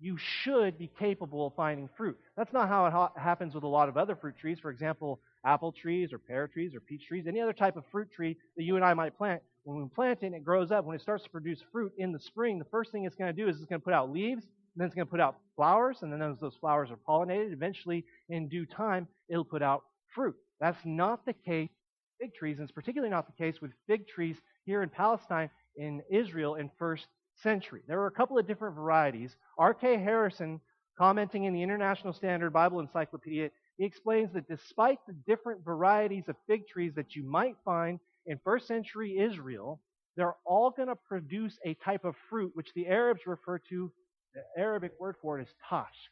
you 0.00 0.16
should 0.16 0.78
be 0.78 0.90
capable 0.98 1.48
of 1.48 1.54
finding 1.54 1.90
fruit. 1.94 2.18
That's 2.38 2.54
not 2.54 2.68
how 2.68 2.86
it 2.86 2.92
ha- 2.94 3.12
happens 3.18 3.54
with 3.54 3.64
a 3.64 3.68
lot 3.68 3.90
of 3.90 3.98
other 3.98 4.16
fruit 4.16 4.38
trees. 4.40 4.58
For 4.58 4.70
example, 4.70 5.20
apple 5.44 5.72
trees 5.72 6.10
or 6.10 6.18
pear 6.18 6.48
trees 6.48 6.74
or 6.74 6.80
peach 6.80 7.06
trees, 7.06 7.26
any 7.26 7.42
other 7.42 7.52
type 7.52 7.76
of 7.76 7.84
fruit 7.92 8.10
tree 8.10 8.38
that 8.56 8.62
you 8.62 8.76
and 8.76 8.84
I 8.84 8.94
might 8.94 9.18
plant. 9.18 9.42
When 9.64 9.82
we 9.82 9.88
plant 9.88 10.22
it 10.22 10.26
and 10.26 10.34
it 10.34 10.44
grows 10.44 10.70
up, 10.70 10.84
when 10.84 10.94
it 10.94 11.00
starts 11.00 11.24
to 11.24 11.30
produce 11.30 11.62
fruit 11.72 11.92
in 11.96 12.12
the 12.12 12.18
spring, 12.20 12.58
the 12.58 12.66
first 12.66 12.92
thing 12.92 13.04
it's 13.04 13.16
going 13.16 13.34
to 13.34 13.42
do 13.42 13.48
is 13.48 13.56
it's 13.56 13.64
going 13.64 13.80
to 13.80 13.84
put 13.84 13.94
out 13.94 14.12
leaves, 14.12 14.44
and 14.44 14.50
then 14.76 14.86
it's 14.86 14.94
going 14.94 15.06
to 15.06 15.10
put 15.10 15.20
out 15.20 15.36
flowers, 15.56 16.02
and 16.02 16.12
then 16.12 16.20
as 16.20 16.38
those 16.38 16.56
flowers 16.56 16.90
are 16.90 16.98
pollinated, 17.08 17.52
eventually, 17.52 18.04
in 18.28 18.48
due 18.48 18.66
time, 18.66 19.08
it'll 19.28 19.44
put 19.44 19.62
out 19.62 19.82
fruit. 20.14 20.36
That's 20.60 20.84
not 20.84 21.24
the 21.24 21.32
case 21.32 21.70
with 21.70 22.28
fig 22.28 22.34
trees, 22.34 22.58
and 22.58 22.64
it's 22.64 22.74
particularly 22.74 23.10
not 23.10 23.26
the 23.26 23.42
case 23.42 23.60
with 23.62 23.72
fig 23.86 24.06
trees 24.06 24.36
here 24.66 24.82
in 24.82 24.90
Palestine 24.90 25.48
in 25.76 26.02
Israel 26.10 26.56
in 26.56 26.70
first 26.78 27.06
century. 27.42 27.82
There 27.88 27.98
were 27.98 28.06
a 28.06 28.12
couple 28.12 28.38
of 28.38 28.46
different 28.46 28.76
varieties. 28.76 29.34
R.K. 29.58 29.96
Harrison, 29.96 30.60
commenting 30.98 31.44
in 31.44 31.54
the 31.54 31.62
International 31.62 32.12
Standard 32.12 32.52
Bible 32.52 32.80
Encyclopedia, 32.80 33.50
he 33.78 33.84
explains 33.84 34.32
that 34.34 34.46
despite 34.46 34.98
the 35.06 35.14
different 35.26 35.64
varieties 35.64 36.24
of 36.28 36.36
fig 36.46 36.68
trees 36.68 36.92
that 36.94 37.16
you 37.16 37.24
might 37.24 37.56
find 37.64 37.98
in 38.26 38.38
first 38.44 38.66
century 38.66 39.18
Israel, 39.18 39.80
they're 40.16 40.36
all 40.44 40.70
going 40.70 40.88
to 40.88 40.96
produce 40.96 41.58
a 41.64 41.74
type 41.74 42.04
of 42.04 42.14
fruit 42.30 42.52
which 42.54 42.72
the 42.74 42.86
Arabs 42.86 43.26
refer 43.26 43.58
to, 43.70 43.92
the 44.34 44.42
Arabic 44.56 44.92
word 45.00 45.16
for 45.22 45.38
it 45.38 45.42
is 45.42 45.54
tash. 45.68 46.10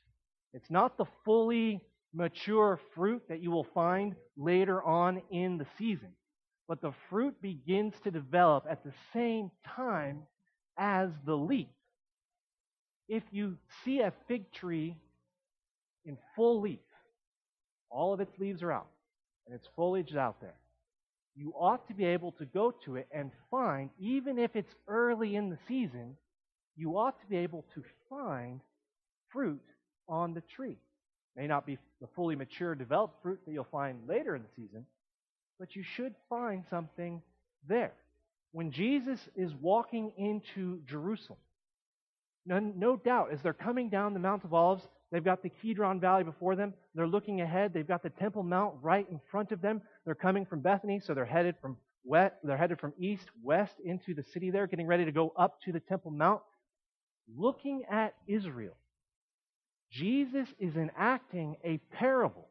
It's 0.54 0.70
not 0.70 0.98
the 0.98 1.06
fully 1.24 1.82
mature 2.14 2.78
fruit 2.94 3.22
that 3.28 3.40
you 3.40 3.50
will 3.50 3.66
find 3.74 4.14
later 4.36 4.82
on 4.82 5.22
in 5.30 5.58
the 5.58 5.66
season, 5.78 6.10
but 6.68 6.80
the 6.82 6.92
fruit 7.10 7.40
begins 7.40 7.94
to 8.04 8.10
develop 8.10 8.66
at 8.70 8.84
the 8.84 8.92
same 9.12 9.50
time 9.66 10.22
as 10.78 11.10
the 11.26 11.36
leaf. 11.36 11.68
if 13.08 13.22
you 13.30 13.56
see 13.84 14.00
a 14.00 14.12
fig 14.28 14.50
tree 14.52 14.96
in 16.04 16.16
full 16.34 16.60
leaf, 16.60 16.80
all 17.90 18.12
of 18.14 18.20
its 18.20 18.32
leaves 18.38 18.62
are 18.62 18.72
out, 18.72 18.88
and 19.46 19.54
its 19.54 19.68
foliage 19.76 20.10
is 20.10 20.16
out 20.16 20.40
there, 20.40 20.54
you 21.34 21.52
ought 21.56 21.86
to 21.88 21.94
be 21.94 22.04
able 22.04 22.32
to 22.32 22.44
go 22.44 22.72
to 22.84 22.96
it 22.96 23.08
and 23.10 23.30
find, 23.50 23.90
even 23.98 24.38
if 24.38 24.54
it's 24.54 24.74
early 24.86 25.34
in 25.34 25.50
the 25.50 25.58
season, 25.66 26.16
you 26.76 26.98
ought 26.98 27.20
to 27.20 27.26
be 27.26 27.36
able 27.36 27.64
to 27.74 27.82
find 28.08 28.60
fruit 29.30 29.62
on 30.08 30.34
the 30.34 30.42
tree. 30.56 30.76
May 31.36 31.46
not 31.46 31.64
be 31.64 31.78
the 32.00 32.06
fully 32.14 32.36
mature, 32.36 32.74
developed 32.74 33.22
fruit 33.22 33.40
that 33.46 33.52
you'll 33.52 33.64
find 33.64 34.06
later 34.06 34.36
in 34.36 34.42
the 34.42 34.62
season, 34.62 34.84
but 35.58 35.74
you 35.74 35.82
should 35.82 36.14
find 36.28 36.64
something 36.68 37.22
there. 37.66 37.92
When 38.52 38.70
Jesus 38.70 39.18
is 39.34 39.54
walking 39.54 40.12
into 40.18 40.80
Jerusalem, 40.86 41.38
no, 42.44 42.58
no 42.58 42.96
doubt, 42.96 43.32
as 43.32 43.40
they're 43.40 43.54
coming 43.54 43.88
down 43.88 44.12
the 44.12 44.20
Mount 44.20 44.44
of 44.44 44.52
Olives, 44.52 44.86
they've 45.12 45.22
got 45.22 45.42
the 45.42 45.50
Kidron 45.50 46.00
Valley 46.00 46.24
before 46.24 46.56
them. 46.56 46.74
They're 46.94 47.06
looking 47.06 47.40
ahead. 47.40 47.72
They've 47.72 47.86
got 47.86 48.02
the 48.02 48.10
Temple 48.10 48.42
Mount 48.42 48.74
right 48.82 49.06
in 49.08 49.20
front 49.30 49.52
of 49.52 49.60
them. 49.60 49.82
They're 50.04 50.16
coming 50.16 50.46
from 50.46 50.60
Bethany, 50.60 50.98
so 50.98 51.14
they're 51.14 51.24
headed 51.24 51.54
from 51.60 51.76
west, 52.04 52.34
they're 52.42 52.56
headed 52.56 52.80
from 52.80 52.92
east 52.98 53.28
west 53.42 53.74
into 53.84 54.14
the 54.14 54.24
city 54.32 54.50
there, 54.50 54.66
getting 54.66 54.86
ready 54.86 55.04
to 55.04 55.12
go 55.12 55.32
up 55.36 55.60
to 55.62 55.72
the 55.72 55.80
Temple 55.80 56.10
Mount. 56.10 56.40
Looking 57.36 57.84
at 57.90 58.14
Israel, 58.26 58.74
Jesus 59.90 60.48
is 60.58 60.76
enacting 60.76 61.56
a 61.62 61.78
parable. 61.92 62.48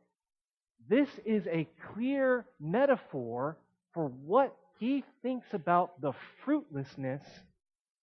This 0.87 1.09
is 1.25 1.45
a 1.47 1.67
clear 1.93 2.45
metaphor 2.59 3.57
for 3.93 4.07
what 4.07 4.55
he 4.79 5.03
thinks 5.21 5.47
about 5.53 5.99
the 6.01 6.13
fruitlessness 6.43 7.23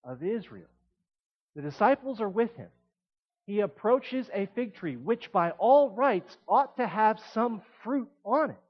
of 0.05 0.23
Israel. 0.23 0.69
The 1.57 1.63
disciples 1.63 2.21
are 2.21 2.29
with 2.29 2.55
him. 2.57 2.69
He 3.49 3.61
approaches 3.61 4.29
a 4.35 4.45
fig 4.55 4.75
tree, 4.75 4.97
which 4.97 5.33
by 5.33 5.53
all 5.53 5.89
rights 5.89 6.37
ought 6.47 6.77
to 6.77 6.87
have 6.87 7.19
some 7.33 7.63
fruit 7.83 8.11
on 8.23 8.51
it. 8.51 8.61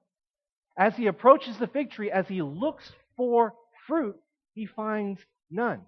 As 0.78 0.94
he 0.94 1.08
approaches 1.08 1.58
the 1.58 1.66
fig 1.66 1.90
tree, 1.90 2.12
as 2.12 2.28
he 2.28 2.42
looks 2.42 2.88
for 3.16 3.54
fruit, 3.88 4.14
he 4.54 4.66
finds 4.66 5.18
none. 5.50 5.80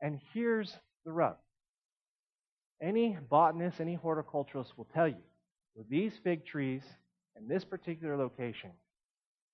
And 0.00 0.18
here's 0.32 0.76
the 1.04 1.12
rub 1.12 1.36
any 2.82 3.16
botanist, 3.30 3.80
any 3.80 3.94
horticulturist 3.94 4.76
will 4.76 4.88
tell 4.92 5.06
you 5.06 5.22
with 5.76 5.88
these 5.88 6.12
fig 6.24 6.44
trees 6.44 6.82
in 7.36 7.46
this 7.46 7.64
particular 7.64 8.16
location, 8.16 8.70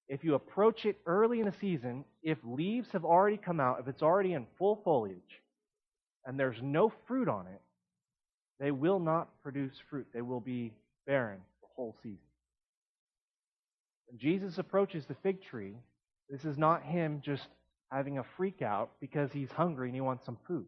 if 0.09 0.25
you 0.25 0.35
approach 0.35 0.87
it 0.87 0.97
early 1.05 1.41
in 1.41 1.45
the 1.45 1.55
season, 1.61 2.07
if 2.23 2.39
leaves 2.43 2.89
have 2.93 3.05
already 3.05 3.37
come 3.37 3.61
out, 3.61 3.79
if 3.79 3.89
it's 3.89 4.03
already 4.03 4.33
in 4.33 4.47
full 4.57 4.81
foliage, 4.83 5.43
and 6.25 6.41
there's 6.41 6.63
no 6.63 6.91
fruit 7.07 7.29
on 7.29 7.47
it, 7.47 7.61
they 8.61 8.71
will 8.71 9.01
not 9.01 9.29
produce 9.43 9.73
fruit. 9.89 10.07
They 10.13 10.21
will 10.21 10.41
be 10.41 10.75
barren 11.07 11.41
the 11.63 11.69
whole 11.75 11.97
season. 12.03 12.19
When 14.07 14.19
Jesus 14.19 14.59
approaches 14.59 15.07
the 15.07 15.17
fig 15.23 15.43
tree, 15.43 15.77
this 16.29 16.45
is 16.45 16.59
not 16.59 16.83
him 16.83 17.23
just 17.25 17.47
having 17.91 18.19
a 18.19 18.25
freak 18.37 18.61
out 18.61 18.91
because 19.01 19.33
he's 19.33 19.51
hungry 19.51 19.89
and 19.89 19.95
he 19.95 20.03
wants 20.03 20.27
some 20.27 20.39
food. 20.47 20.67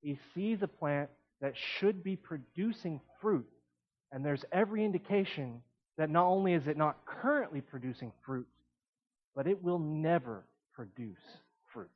He 0.00 0.18
sees 0.34 0.62
a 0.62 0.68
plant 0.68 1.10
that 1.40 1.54
should 1.78 2.04
be 2.04 2.16
producing 2.16 3.00
fruit, 3.20 3.48
and 4.12 4.24
there's 4.24 4.44
every 4.52 4.84
indication 4.84 5.62
that 5.98 6.10
not 6.10 6.26
only 6.26 6.54
is 6.54 6.66
it 6.66 6.76
not 6.76 7.04
currently 7.04 7.60
producing 7.60 8.12
fruit, 8.24 8.46
but 9.34 9.46
it 9.46 9.62
will 9.62 9.78
never 9.78 10.44
produce 10.74 11.18
fruit. 11.72 11.90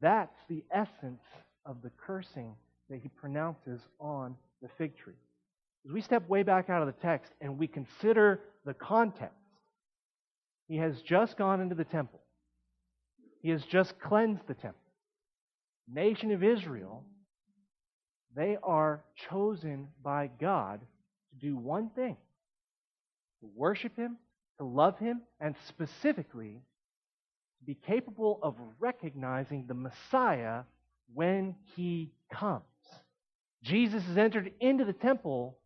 That's 0.00 0.36
the 0.48 0.64
essence 0.70 1.22
of 1.64 1.82
the 1.82 1.90
cursing 2.06 2.54
that 2.90 3.00
he 3.00 3.08
pronounces 3.08 3.80
on 4.00 4.36
the 4.62 4.68
fig 4.78 4.96
tree. 4.96 5.14
As 5.84 5.92
we 5.92 6.00
step 6.00 6.28
way 6.28 6.42
back 6.42 6.70
out 6.70 6.82
of 6.82 6.86
the 6.86 7.00
text 7.00 7.32
and 7.40 7.58
we 7.58 7.66
consider 7.66 8.40
the 8.64 8.74
context, 8.74 9.34
he 10.68 10.76
has 10.78 11.00
just 11.02 11.36
gone 11.36 11.60
into 11.60 11.74
the 11.74 11.84
temple. 11.84 12.20
He 13.42 13.50
has 13.50 13.64
just 13.64 13.98
cleansed 14.00 14.46
the 14.48 14.54
temple. 14.54 14.80
Nation 15.88 16.32
of 16.32 16.42
Israel, 16.42 17.04
they 18.34 18.56
are 18.62 19.04
chosen 19.30 19.88
by 20.02 20.28
God 20.40 20.80
to 21.30 21.46
do 21.46 21.56
one 21.56 21.90
thing 21.90 22.16
to 23.40 23.50
worship 23.54 23.96
Him, 23.96 24.16
to 24.58 24.64
love 24.64 24.98
Him, 24.98 25.22
and 25.40 25.54
specifically 25.68 26.62
to 27.58 27.64
be 27.64 27.74
capable 27.86 28.40
of 28.42 28.56
recognizing 28.80 29.66
the 29.66 29.74
Messiah 29.74 30.62
when 31.14 31.54
He 31.76 32.10
comes. 32.32 32.64
Jesus 33.66 34.04
has 34.04 34.16
entered 34.16 34.52
into 34.60 34.84
the 34.84 34.92
temple, 34.92 35.58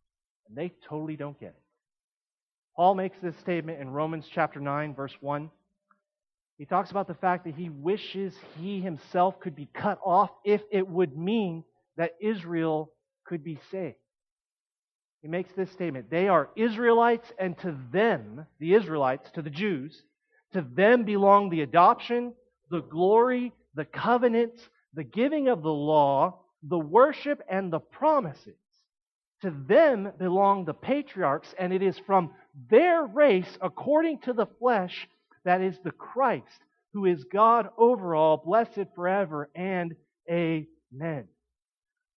and 0.47 0.57
they 0.57 0.73
totally 0.89 1.15
don't 1.15 1.39
get 1.39 1.49
it. 1.49 1.61
Paul 2.75 2.95
makes 2.95 3.17
this 3.21 3.37
statement 3.37 3.79
in 3.79 3.91
Romans 3.91 4.25
chapter 4.33 4.59
9, 4.59 4.95
verse 4.95 5.13
1. 5.21 5.51
He 6.57 6.65
talks 6.65 6.89
about 6.89 7.07
the 7.07 7.13
fact 7.13 7.45
that 7.45 7.55
he 7.55 7.69
wishes 7.69 8.33
he 8.59 8.81
himself 8.81 9.39
could 9.39 9.55
be 9.55 9.69
cut 9.73 9.99
off 10.03 10.31
if 10.43 10.61
it 10.71 10.87
would 10.87 11.15
mean 11.15 11.63
that 11.97 12.15
Israel 12.19 12.91
could 13.25 13.43
be 13.43 13.59
saved. 13.71 13.95
He 15.21 15.27
makes 15.27 15.51
this 15.53 15.71
statement 15.71 16.09
They 16.09 16.27
are 16.27 16.49
Israelites, 16.55 17.31
and 17.37 17.57
to 17.59 17.77
them, 17.91 18.47
the 18.59 18.73
Israelites, 18.73 19.29
to 19.35 19.43
the 19.43 19.49
Jews, 19.49 20.01
to 20.53 20.61
them 20.61 21.03
belong 21.03 21.49
the 21.49 21.61
adoption, 21.61 22.33
the 22.71 22.81
glory, 22.81 23.53
the 23.75 23.85
covenants, 23.85 24.59
the 24.93 25.03
giving 25.03 25.49
of 25.49 25.61
the 25.61 25.71
law, 25.71 26.40
the 26.63 26.79
worship, 26.79 27.41
and 27.49 27.71
the 27.71 27.79
promises. 27.79 28.55
To 29.41 29.51
them 29.67 30.11
belong 30.19 30.65
the 30.65 30.73
patriarchs, 30.73 31.53
and 31.57 31.73
it 31.73 31.81
is 31.81 31.97
from 32.05 32.31
their 32.69 33.03
race, 33.03 33.57
according 33.61 34.19
to 34.19 34.33
the 34.33 34.45
flesh, 34.59 35.07
that 35.45 35.61
is 35.61 35.77
the 35.83 35.91
Christ, 35.91 36.45
who 36.93 37.05
is 37.05 37.23
God 37.23 37.69
over 37.77 38.13
all, 38.13 38.37
blessed 38.37 38.85
forever, 38.93 39.49
and 39.55 39.95
amen. 40.29 41.27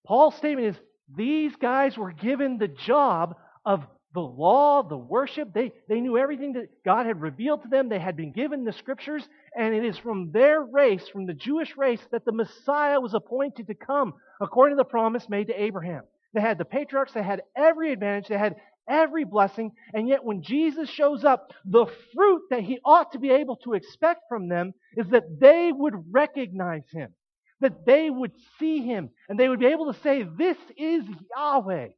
Paul's 0.07 0.35
statement 0.35 0.69
is 0.69 0.77
these 1.17 1.55
guys 1.57 1.97
were 1.97 2.13
given 2.13 2.59
the 2.59 2.69
job 2.69 3.37
of 3.65 3.87
the 4.15 4.21
law, 4.21 4.83
the 4.83 4.97
worship. 4.97 5.53
They, 5.53 5.73
they 5.89 6.01
knew 6.01 6.17
everything 6.17 6.53
that 6.55 6.69
God 6.85 7.07
had 7.07 7.21
revealed 7.21 7.63
to 7.63 7.69
them. 7.69 7.89
They 7.89 7.99
had 7.99 8.17
been 8.17 8.33
given 8.33 8.65
the 8.65 8.73
scriptures, 8.73 9.29
and 9.57 9.75
it 9.75 9.85
is 9.85 9.99
from 9.99 10.31
their 10.31 10.63
race, 10.63 11.09
from 11.09 11.27
the 11.27 11.35
Jewish 11.35 11.77
race, 11.77 12.01
that 12.13 12.25
the 12.25 12.33
Messiah 12.33 13.01
was 13.01 13.15
appointed 13.15 13.67
to 13.67 13.75
come, 13.75 14.15
according 14.41 14.77
to 14.77 14.81
the 14.81 14.89
promise 14.89 15.29
made 15.29 15.49
to 15.49 15.63
Abraham. 15.63 16.05
They 16.33 16.41
had 16.41 16.59
the 16.59 16.65
patriarchs, 16.65 17.13
they 17.13 17.23
had 17.23 17.43
every 17.57 17.93
advantage, 17.93 18.29
they 18.29 18.39
had 18.39 18.57
every 18.89 19.25
blessing, 19.25 19.73
and 19.95 20.09
yet 20.09 20.25
when 20.25 20.43
Jesus 20.43 20.89
shows 20.89 21.25
up, 21.25 21.53
the 21.65 21.87
fruit 22.15 22.43
that 22.51 22.63
he 22.63 22.79
ought 22.85 23.13
to 23.13 23.19
be 23.19 23.31
able 23.31 23.57
to 23.57 23.75
expect 23.75 24.23
from 24.29 24.49
them 24.49 24.75
is 24.97 25.07
that 25.09 25.41
they 25.41 25.73
would 25.73 25.95
recognize 26.13 26.85
him 26.93 27.15
that 27.61 27.87
they 27.87 28.11
would 28.11 28.33
see 28.59 28.83
him 28.83 29.09
and 29.29 29.39
they 29.39 29.49
would 29.49 29.61
be 29.61 29.67
able 29.67 29.91
to 29.91 29.99
say, 30.01 30.23
This 30.37 30.59
is 30.77 31.05
Yahweh. 31.35 31.89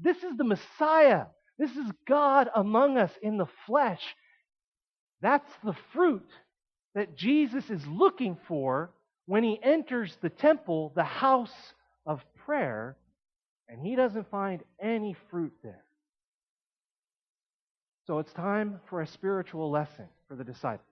This 0.00 0.16
is 0.16 0.36
the 0.36 0.42
Messiah. 0.42 1.26
This 1.62 1.76
is 1.76 1.92
God 2.08 2.50
among 2.56 2.98
us 2.98 3.12
in 3.22 3.36
the 3.36 3.46
flesh. 3.68 4.02
That's 5.20 5.48
the 5.62 5.76
fruit 5.92 6.28
that 6.96 7.16
Jesus 7.16 7.70
is 7.70 7.86
looking 7.86 8.36
for 8.48 8.90
when 9.26 9.44
he 9.44 9.62
enters 9.62 10.18
the 10.20 10.28
temple, 10.28 10.90
the 10.96 11.04
house 11.04 11.54
of 12.04 12.20
prayer, 12.44 12.96
and 13.68 13.80
he 13.80 13.94
doesn't 13.94 14.28
find 14.28 14.64
any 14.82 15.14
fruit 15.30 15.52
there. 15.62 15.84
So 18.08 18.18
it's 18.18 18.32
time 18.32 18.80
for 18.90 19.00
a 19.00 19.06
spiritual 19.06 19.70
lesson 19.70 20.08
for 20.26 20.34
the 20.34 20.42
disciples. 20.42 20.84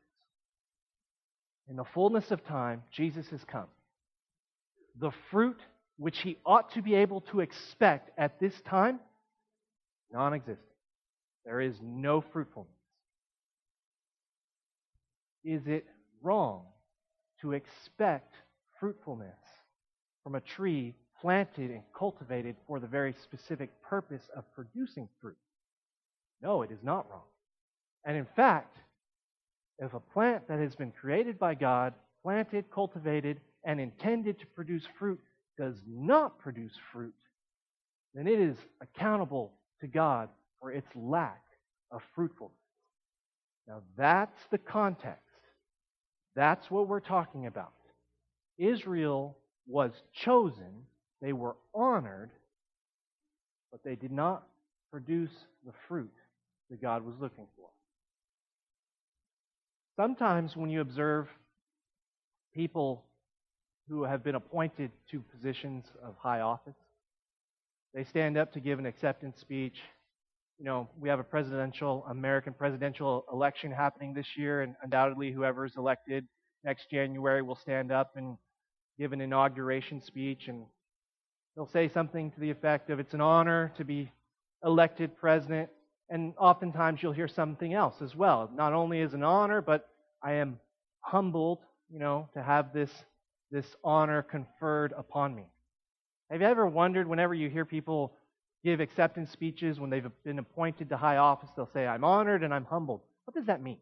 In 1.68 1.74
the 1.74 1.84
fullness 1.94 2.30
of 2.30 2.44
time, 2.44 2.84
Jesus 2.92 3.28
has 3.30 3.42
come 3.42 3.66
the 5.00 5.10
fruit 5.32 5.60
which 5.96 6.20
he 6.20 6.36
ought 6.46 6.72
to 6.74 6.82
be 6.82 6.94
able 6.94 7.22
to 7.22 7.40
expect 7.40 8.10
at 8.16 8.38
this 8.38 8.54
time, 8.68 9.00
non 10.12 10.34
existent. 10.34 10.66
There 11.44 11.60
is 11.60 11.76
no 11.82 12.20
fruitfulness. 12.20 12.70
Is 15.44 15.66
it 15.66 15.86
wrong 16.22 16.64
to 17.40 17.52
expect 17.52 18.34
fruitfulness 18.78 19.38
from 20.22 20.34
a 20.34 20.40
tree 20.40 20.94
planted 21.20 21.70
and 21.70 21.82
cultivated 21.96 22.56
for 22.66 22.78
the 22.78 22.86
very 22.86 23.14
specific 23.22 23.70
purpose 23.82 24.22
of 24.36 24.44
producing 24.54 25.08
fruit? 25.20 25.36
No, 26.42 26.62
it 26.62 26.70
is 26.70 26.82
not 26.82 27.08
wrong. 27.10 27.24
And 28.04 28.16
in 28.16 28.26
fact, 28.36 28.76
if 29.78 29.94
a 29.94 30.00
plant 30.00 30.48
that 30.48 30.58
has 30.58 30.74
been 30.74 30.92
created 30.92 31.38
by 31.38 31.54
God, 31.54 31.94
planted, 32.22 32.70
cultivated, 32.70 33.40
and 33.64 33.80
intended 33.80 34.38
to 34.40 34.46
produce 34.46 34.84
fruit 34.98 35.20
does 35.58 35.76
not 35.86 36.38
produce 36.38 36.72
fruit, 36.92 37.14
then 38.14 38.26
it 38.26 38.40
is 38.40 38.56
accountable 38.80 39.52
to 39.80 39.86
God 39.86 40.28
for 40.60 40.72
its 40.72 40.88
lack 40.94 41.42
of 41.90 42.02
fruitfulness. 42.14 42.54
Now, 43.66 43.82
that's 43.96 44.40
the 44.50 44.58
context. 44.58 45.22
That's 46.34 46.70
what 46.70 46.88
we're 46.88 47.00
talking 47.00 47.46
about. 47.46 47.72
Israel 48.58 49.36
was 49.66 49.92
chosen 50.12 50.86
They 51.22 51.32
were 51.32 51.56
honored, 51.74 52.30
but 53.70 53.84
they 53.84 53.94
did 53.94 54.10
not 54.10 54.46
produce 54.90 55.30
the 55.66 55.72
fruit 55.86 56.12
that 56.70 56.80
God 56.80 57.04
was 57.04 57.14
looking 57.20 57.46
for. 57.56 57.68
Sometimes 59.96 60.56
when 60.56 60.70
you 60.70 60.80
observe 60.80 61.28
people 62.54 63.04
who 63.88 64.04
have 64.04 64.24
been 64.24 64.34
appointed 64.34 64.90
to 65.10 65.20
positions 65.20 65.84
of 66.02 66.14
high 66.16 66.40
office, 66.40 66.74
they 67.94 68.04
stand 68.04 68.36
up 68.36 68.52
to 68.52 68.60
give 68.60 68.78
an 68.78 68.86
acceptance 68.86 69.40
speech. 69.40 69.78
You 70.58 70.64
know, 70.64 70.88
we 70.98 71.08
have 71.08 71.18
a 71.18 71.24
presidential, 71.24 72.04
American 72.08 72.52
presidential 72.52 73.24
election 73.32 73.72
happening 73.72 74.14
this 74.14 74.36
year, 74.36 74.62
and 74.62 74.74
undoubtedly 74.82 75.32
whoever 75.32 75.64
is 75.64 75.76
elected 75.76 76.26
next 76.64 76.90
January 76.90 77.42
will 77.42 77.56
stand 77.56 77.90
up 77.90 78.12
and 78.16 78.36
give 78.98 79.12
an 79.12 79.20
inauguration 79.20 80.00
speech, 80.02 80.48
and 80.48 80.66
they'll 81.56 81.66
say 81.66 81.88
something 81.88 82.30
to 82.32 82.40
the 82.40 82.50
effect 82.50 82.90
of, 82.90 83.00
It's 83.00 83.14
an 83.14 83.20
honor 83.20 83.72
to 83.76 83.84
be 83.84 84.12
elected 84.64 85.16
president. 85.16 85.70
And 86.10 86.34
oftentimes 86.38 87.02
you'll 87.02 87.12
hear 87.12 87.28
something 87.28 87.72
else 87.72 88.02
as 88.02 88.16
well. 88.16 88.50
Not 88.54 88.72
only 88.72 89.00
is 89.00 89.12
it 89.12 89.16
an 89.16 89.22
honor, 89.22 89.62
but 89.62 89.88
I 90.22 90.32
am 90.32 90.58
humbled, 91.00 91.60
you 91.88 92.00
know, 92.00 92.28
to 92.34 92.42
have 92.42 92.72
this, 92.72 92.90
this 93.50 93.76
honor 93.84 94.22
conferred 94.22 94.92
upon 94.96 95.34
me. 95.34 95.44
Have 96.30 96.40
you 96.40 96.46
ever 96.46 96.66
wondered 96.66 97.08
whenever 97.08 97.34
you 97.34 97.50
hear 97.50 97.64
people 97.64 98.12
give 98.64 98.78
acceptance 98.78 99.30
speeches 99.32 99.80
when 99.80 99.90
they've 99.90 100.06
been 100.24 100.38
appointed 100.38 100.88
to 100.90 100.96
high 100.96 101.16
office, 101.16 101.50
they'll 101.56 101.70
say, 101.72 101.86
I'm 101.86 102.04
honored 102.04 102.44
and 102.44 102.54
I'm 102.54 102.64
humbled. 102.64 103.00
What 103.24 103.34
does 103.34 103.46
that 103.46 103.60
mean? 103.62 103.78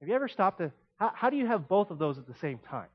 Have 0.00 0.08
you 0.08 0.14
ever 0.14 0.28
stopped 0.28 0.58
to, 0.58 0.72
how, 0.96 1.12
how 1.14 1.30
do 1.30 1.36
you 1.36 1.46
have 1.46 1.68
both 1.68 1.90
of 1.90 1.98
those 1.98 2.18
at 2.18 2.26
the 2.26 2.34
same 2.40 2.58
time? 2.58 2.88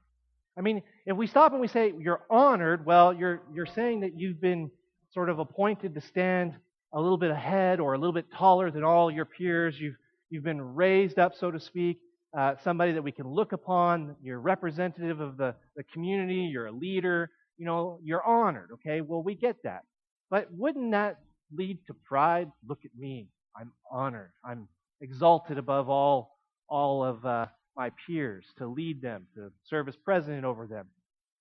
I 0.58 0.62
mean, 0.62 0.84
if 1.06 1.18
we 1.18 1.28
stop 1.28 1.52
and 1.52 1.62
we 1.62 1.68
say 1.68 1.94
you're 2.00 2.22
honored, 2.30 2.86
well, 2.86 3.14
you're, 3.14 3.42
you're 3.54 3.66
saying 3.66 4.02
that 4.02 4.20
you've 4.20 4.40
been 4.40 4.70
sort 5.14 5.30
of 5.30 5.40
appointed 5.40 5.96
to 5.96 6.02
stand 6.02 6.54
a 6.94 7.02
little 7.02 7.18
bit 7.18 7.32
ahead 7.32 7.80
or 7.80 7.94
a 7.94 7.98
little 7.98 8.14
bit 8.14 8.26
taller 8.32 8.70
than 8.70 8.84
all 8.84 9.10
your 9.10 9.26
peers. 9.26 9.80
You've, 9.80 9.96
you've 10.30 10.44
been 10.44 10.62
raised 10.76 11.18
up, 11.18 11.34
so 11.36 11.50
to 11.52 11.60
speak, 11.60 12.00
uh, 12.38 12.56
somebody 12.64 12.94
that 12.94 13.02
we 13.02 13.12
can 13.12 13.28
look 13.28 13.52
upon. 13.52 14.16
You're 14.22 14.40
representative 14.40 15.20
of 15.20 15.38
the, 15.38 15.56
the 15.76 15.84
community. 15.84 16.50
You're 16.52 16.68
a 16.68 16.72
leader. 16.72 17.32
You 17.58 17.66
know, 17.66 18.00
you're 18.04 18.24
honored, 18.24 18.70
okay? 18.74 19.02
Well, 19.02 19.24
we 19.24 19.36
get 19.36 19.64
that. 19.64 19.84
But 20.30 20.52
wouldn't 20.52 20.92
that 20.92 21.20
lead 21.54 21.80
to 21.88 21.94
pride? 21.94 22.52
Look 22.68 22.80
at 22.86 22.92
me. 22.98 23.30
I'm 23.56 23.72
honored. 23.92 24.32
I'm 24.44 24.68
exalted 25.02 25.58
above 25.58 25.90
all, 25.90 26.38
all 26.68 27.04
of 27.04 27.26
uh, 27.26 27.46
my 27.76 27.92
peers 28.06 28.46
to 28.58 28.68
lead 28.68 29.02
them, 29.02 29.28
to 29.36 29.52
serve 29.70 29.88
as 29.88 29.96
president 29.96 30.46
over 30.46 30.68
them. 30.68 30.88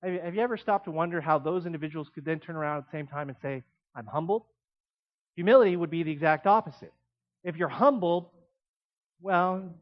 Have 0.03 0.35
you, 0.35 0.43
ever 0.43 0.59
stopped 0.59 0.85
to 0.85 0.91
wonder 0.91 1.21
how 1.21 1.39
those 1.39 1.65
individuals 1.65 2.11
could 2.15 2.27
then 2.27 2.39
turn 2.39 2.57
around 2.57 2.79
at 2.79 2.85
the 2.91 2.99
same 2.99 3.07
time 3.07 3.31
and 3.31 3.39
say, 3.41 3.63
I'm 3.97 4.07
humbled? 4.07 4.43
Humility 5.35 5.77
would 5.77 5.91
be 5.91 6.03
the 6.03 6.11
exact 6.11 6.47
opposite. 6.47 6.93
If 7.43 7.57
you're 7.57 7.69
humbled, 7.69 8.29
well, 9.23 9.75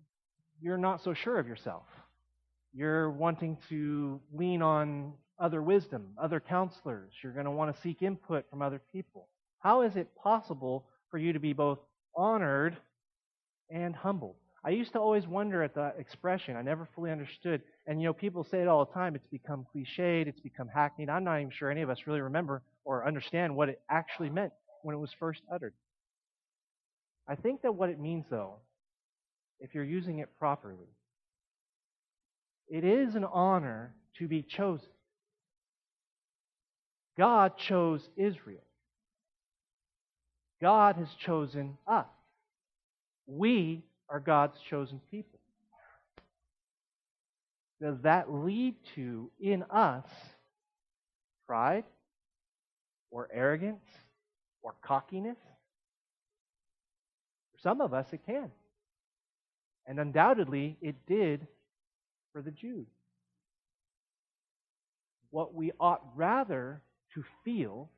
you're 0.61 0.79
not 0.79 1.03
so 1.03 1.12
sure 1.12 1.39
of 1.41 1.49
yourself. 1.49 1.83
You're 2.73 3.11
wanting 3.11 3.59
to 3.69 4.21
lean 4.33 4.62
on 4.62 5.15
other 5.39 5.62
wisdom, 5.62 6.09
other 6.21 6.41
counselors. 6.41 7.12
You're 7.23 7.33
going 7.33 7.47
to 7.47 7.51
want 7.51 7.75
to 7.75 7.83
seek 7.83 8.03
input 8.03 8.49
from 8.51 8.62
other 8.62 8.81
people. 8.93 9.29
How 9.61 9.83
is 9.83 9.97
it 9.97 10.09
possible 10.17 10.87
for 11.11 11.19
you 11.19 11.33
to 11.33 11.41
be 11.41 11.53
both 11.53 11.79
honored 12.17 12.77
and 13.71 13.95
humbled? 13.95 14.37
I 14.65 14.71
used 14.71 14.93
to 14.93 15.01
always 15.01 15.27
wonder 15.27 15.62
at 15.62 15.75
the 15.75 15.93
expression. 15.99 16.57
I 16.57 16.62
never 16.62 16.89
fully 16.95 17.11
understood. 17.11 17.62
And, 17.87 18.01
you 18.01 18.07
know, 18.07 18.12
people 18.12 18.45
say 18.45 18.61
it 18.61 18.69
all 18.69 18.85
the 18.85 18.93
time. 18.93 19.17
It's 19.17 19.27
become 19.27 19.67
cliched. 19.75 20.29
It's 20.29 20.41
become 20.41 20.69
hackneyed. 20.69 21.11
I'm 21.11 21.25
not 21.25 21.39
even 21.39 21.51
sure 21.51 21.71
any 21.71 21.83
of 21.83 21.91
us 21.91 22.07
really 22.07 22.21
remember 22.21 22.62
or 22.85 23.07
understand 23.07 23.57
what 23.57 23.69
it 23.69 23.81
actually 23.91 24.31
meant 24.31 24.53
when 24.83 24.95
it 24.95 24.99
was 24.99 25.11
first 25.19 25.43
uttered. 25.53 25.75
I 27.27 27.35
think 27.35 27.62
that 27.62 27.73
what 27.73 27.89
it 27.89 27.99
means, 27.99 28.25
though, 28.31 28.57
if 29.59 29.75
you're 29.75 29.85
using 29.85 30.21
it 30.21 30.29
properly, 30.39 30.89
it 32.68 32.85
is 32.85 33.14
an 33.14 33.25
honor 33.25 33.95
to 34.18 34.29
be 34.29 34.42
chosen. 34.42 34.88
God 37.16 37.57
chose 37.59 38.09
Israel. 38.16 38.64
God 40.61 40.96
has 40.96 41.09
chosen 41.25 41.77
us. 41.87 42.07
We 43.27 43.83
are 44.09 44.20
God's 44.20 44.59
chosen 44.70 45.01
people. 45.11 45.38
Does 47.81 47.98
that 48.03 48.33
lead 48.33 48.77
to, 48.94 49.31
in 49.40 49.64
us, 49.64 50.07
pride 51.48 51.85
or 53.11 53.29
arrogance 53.33 53.85
or 54.62 54.75
cockiness? 54.83 55.38
For 57.53 57.61
some 57.61 57.81
of 57.81 57.92
us, 57.92 58.07
it 58.12 58.20
can. 58.25 58.53
And 59.87 59.98
undoubtedly, 59.98 60.77
it 60.81 60.94
did 61.09 61.46
for 62.33 62.40
the 62.40 62.53
Jews. 62.53 62.87
What 65.31 65.55
we 65.55 65.72
ought 65.81 66.03
rather 66.14 66.81
to 67.14 67.25
feel, 67.44 67.90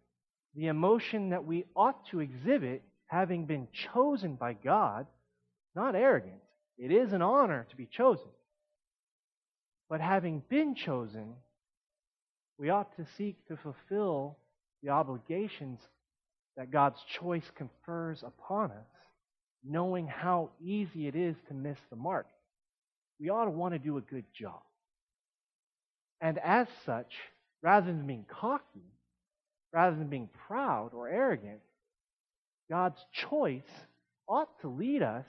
the 0.55 0.66
emotion 0.66 1.31
that 1.31 1.44
we 1.44 1.64
ought 1.74 2.07
to 2.11 2.20
exhibit, 2.20 2.83
having 3.07 3.46
been 3.46 3.68
chosen 3.92 4.37
by 4.37 4.53
God, 4.53 5.07
not 5.74 5.94
arrogant. 5.94 6.40
It 6.79 6.90
is 6.90 7.12
an 7.12 7.22
honor 7.22 7.66
to 7.70 7.77
be 7.77 7.87
chosen. 7.87 8.29
But 9.88 10.00
having 10.00 10.42
been 10.48 10.74
chosen, 10.74 11.35
we 12.59 12.70
ought 12.70 12.96
to 12.96 13.07
seek 13.16 13.37
to 13.48 13.57
fulfill 13.57 14.38
the 14.83 14.90
obligations 14.90 15.81
that 16.57 16.70
God's 16.70 17.00
choice 17.20 17.50
confers 17.57 18.22
upon 18.22 18.70
us, 18.70 18.87
knowing 19.64 20.07
how 20.07 20.50
easy 20.62 21.09
it 21.09 21.16
is 21.16 21.37
to 21.48 21.55
miss 21.55 21.79
the 21.90 21.96
mark. 21.96 22.27
We 23.20 23.29
ought 23.31 23.46
to 23.46 23.50
want 23.50 23.74
to 23.74 23.79
do 23.79 23.96
a 23.96 24.03
good 24.03 24.24
job. 24.38 24.61
And 26.20 26.38
as 26.38 26.68
such, 26.87 27.12
rather 27.62 27.87
than 27.87 28.07
being 28.07 28.27
cocky, 28.29 28.93
rather 29.74 29.96
than 29.96 30.06
being 30.06 30.28
proud 30.46 30.90
or 30.94 31.08
arrogant, 31.08 31.58
God's 32.70 33.04
choice 33.12 33.62
ought 34.28 34.60
to 34.60 34.68
lead 34.68 35.02
us 35.02 35.26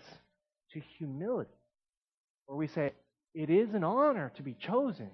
to 0.73 0.81
humility, 0.97 1.49
where 2.45 2.58
we 2.58 2.67
say, 2.67 2.93
It 3.34 3.49
is 3.49 3.73
an 3.73 3.84
honor 3.84 4.31
to 4.38 4.43
be 4.43 4.53
chosen, 4.53 5.10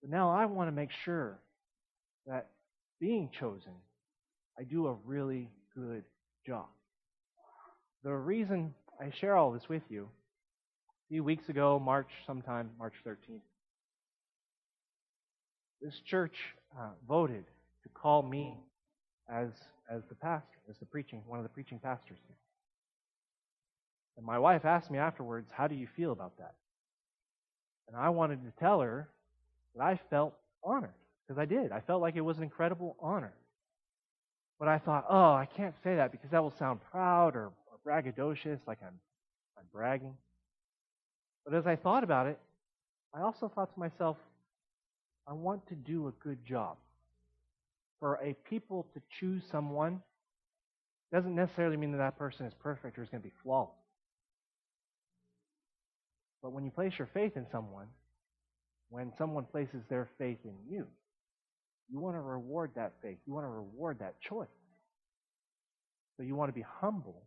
but 0.00 0.10
now 0.10 0.30
I 0.30 0.46
want 0.46 0.68
to 0.68 0.72
make 0.72 0.90
sure 1.04 1.38
that 2.26 2.48
being 3.00 3.28
chosen, 3.38 3.72
I 4.58 4.64
do 4.64 4.86
a 4.86 4.96
really 5.04 5.50
good 5.76 6.04
job. 6.46 6.66
The 8.02 8.12
reason 8.12 8.74
I 9.00 9.12
share 9.20 9.36
all 9.36 9.52
this 9.52 9.68
with 9.68 9.82
you, 9.90 10.04
a 10.04 11.08
few 11.10 11.22
weeks 11.22 11.48
ago, 11.48 11.78
March, 11.78 12.08
sometime, 12.26 12.70
March 12.78 12.94
13th, 13.06 13.42
this 15.82 15.94
church 16.06 16.34
uh, 16.76 16.90
voted 17.06 17.44
to 17.88 18.00
call 18.00 18.22
me 18.22 18.54
as 19.28 19.48
as 19.90 20.02
the 20.08 20.14
pastor, 20.14 20.58
as 20.68 20.76
the 20.78 20.86
preaching, 20.86 21.22
one 21.26 21.38
of 21.38 21.44
the 21.44 21.48
preaching 21.48 21.78
pastors. 21.78 22.18
And 24.16 24.26
my 24.26 24.38
wife 24.38 24.64
asked 24.64 24.90
me 24.90 24.98
afterwards, 24.98 25.48
How 25.52 25.66
do 25.66 25.74
you 25.74 25.88
feel 25.96 26.12
about 26.12 26.36
that? 26.38 26.54
And 27.86 27.96
I 27.96 28.10
wanted 28.10 28.44
to 28.44 28.52
tell 28.60 28.80
her 28.80 29.08
that 29.74 29.82
I 29.82 29.98
felt 30.10 30.34
honored, 30.62 30.94
because 31.26 31.38
I 31.38 31.46
did. 31.46 31.72
I 31.72 31.80
felt 31.80 32.02
like 32.02 32.16
it 32.16 32.20
was 32.20 32.36
an 32.36 32.42
incredible 32.42 32.96
honor. 33.00 33.32
But 34.58 34.68
I 34.68 34.78
thought, 34.78 35.06
oh, 35.08 35.32
I 35.32 35.46
can't 35.56 35.74
say 35.84 35.96
that 35.96 36.10
because 36.10 36.30
that 36.30 36.42
will 36.42 36.54
sound 36.58 36.80
proud 36.90 37.36
or, 37.36 37.46
or 37.46 37.78
braggadocious, 37.86 38.58
like 38.66 38.78
I'm, 38.82 38.98
I'm 39.56 39.64
bragging. 39.72 40.14
But 41.44 41.54
as 41.54 41.66
I 41.66 41.76
thought 41.76 42.02
about 42.02 42.26
it, 42.26 42.38
I 43.14 43.22
also 43.22 43.50
thought 43.54 43.72
to 43.72 43.80
myself, 43.80 44.16
I 45.26 45.32
want 45.32 45.66
to 45.68 45.74
do 45.74 46.08
a 46.08 46.12
good 46.22 46.44
job. 46.44 46.76
For 48.00 48.14
a 48.16 48.34
people 48.48 48.86
to 48.94 49.02
choose 49.18 49.42
someone 49.50 50.00
doesn't 51.12 51.34
necessarily 51.34 51.76
mean 51.76 51.92
that 51.92 51.98
that 51.98 52.18
person 52.18 52.46
is 52.46 52.52
perfect 52.60 52.98
or 52.98 53.02
is 53.02 53.08
going 53.08 53.22
to 53.22 53.28
be 53.28 53.34
flawless. 53.42 53.74
But 56.42 56.52
when 56.52 56.64
you 56.64 56.70
place 56.70 56.92
your 56.98 57.08
faith 57.12 57.36
in 57.36 57.46
someone, 57.50 57.86
when 58.90 59.12
someone 59.18 59.44
places 59.44 59.82
their 59.88 60.08
faith 60.18 60.38
in 60.44 60.54
you, 60.68 60.86
you 61.90 61.98
want 61.98 62.16
to 62.16 62.20
reward 62.20 62.70
that 62.76 62.92
faith. 63.02 63.18
You 63.26 63.32
want 63.32 63.44
to 63.44 63.50
reward 63.50 63.98
that 64.00 64.20
choice. 64.20 64.46
So 66.16 66.22
you 66.22 66.34
want 66.34 66.50
to 66.50 66.54
be 66.54 66.64
humble. 66.80 67.22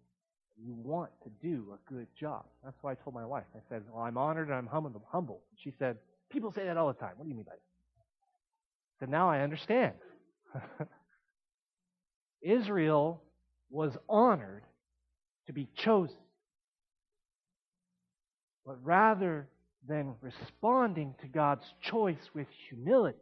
You 0.63 0.75
want 0.75 1.09
to 1.23 1.29
do 1.41 1.73
a 1.73 1.91
good 1.91 2.07
job. 2.19 2.45
That's 2.63 2.75
why 2.81 2.91
I 2.91 2.95
told 2.95 3.15
my 3.15 3.25
wife. 3.25 3.45
I 3.55 3.59
said, 3.69 3.83
Well, 3.91 4.03
I'm 4.03 4.17
honored 4.17 4.49
and 4.49 4.55
I'm 4.55 4.67
humble. 4.67 5.01
humble. 5.11 5.41
She 5.63 5.73
said, 5.79 5.97
People 6.29 6.51
say 6.51 6.65
that 6.65 6.77
all 6.77 6.87
the 6.87 6.93
time. 6.93 7.13
What 7.17 7.23
do 7.23 7.29
you 7.29 7.35
mean 7.35 7.45
by 7.45 7.53
that? 7.53 7.61
I 8.97 8.99
said, 8.99 9.09
Now 9.09 9.29
I 9.29 9.41
understand. 9.41 9.93
Israel 12.41 13.21
was 13.69 13.93
honored 14.09 14.63
to 15.47 15.53
be 15.53 15.67
chosen. 15.75 16.17
But 18.65 18.83
rather 18.83 19.47
than 19.87 20.15
responding 20.21 21.15
to 21.21 21.27
God's 21.27 21.65
choice 21.81 22.29
with 22.33 22.47
humility, 22.69 23.17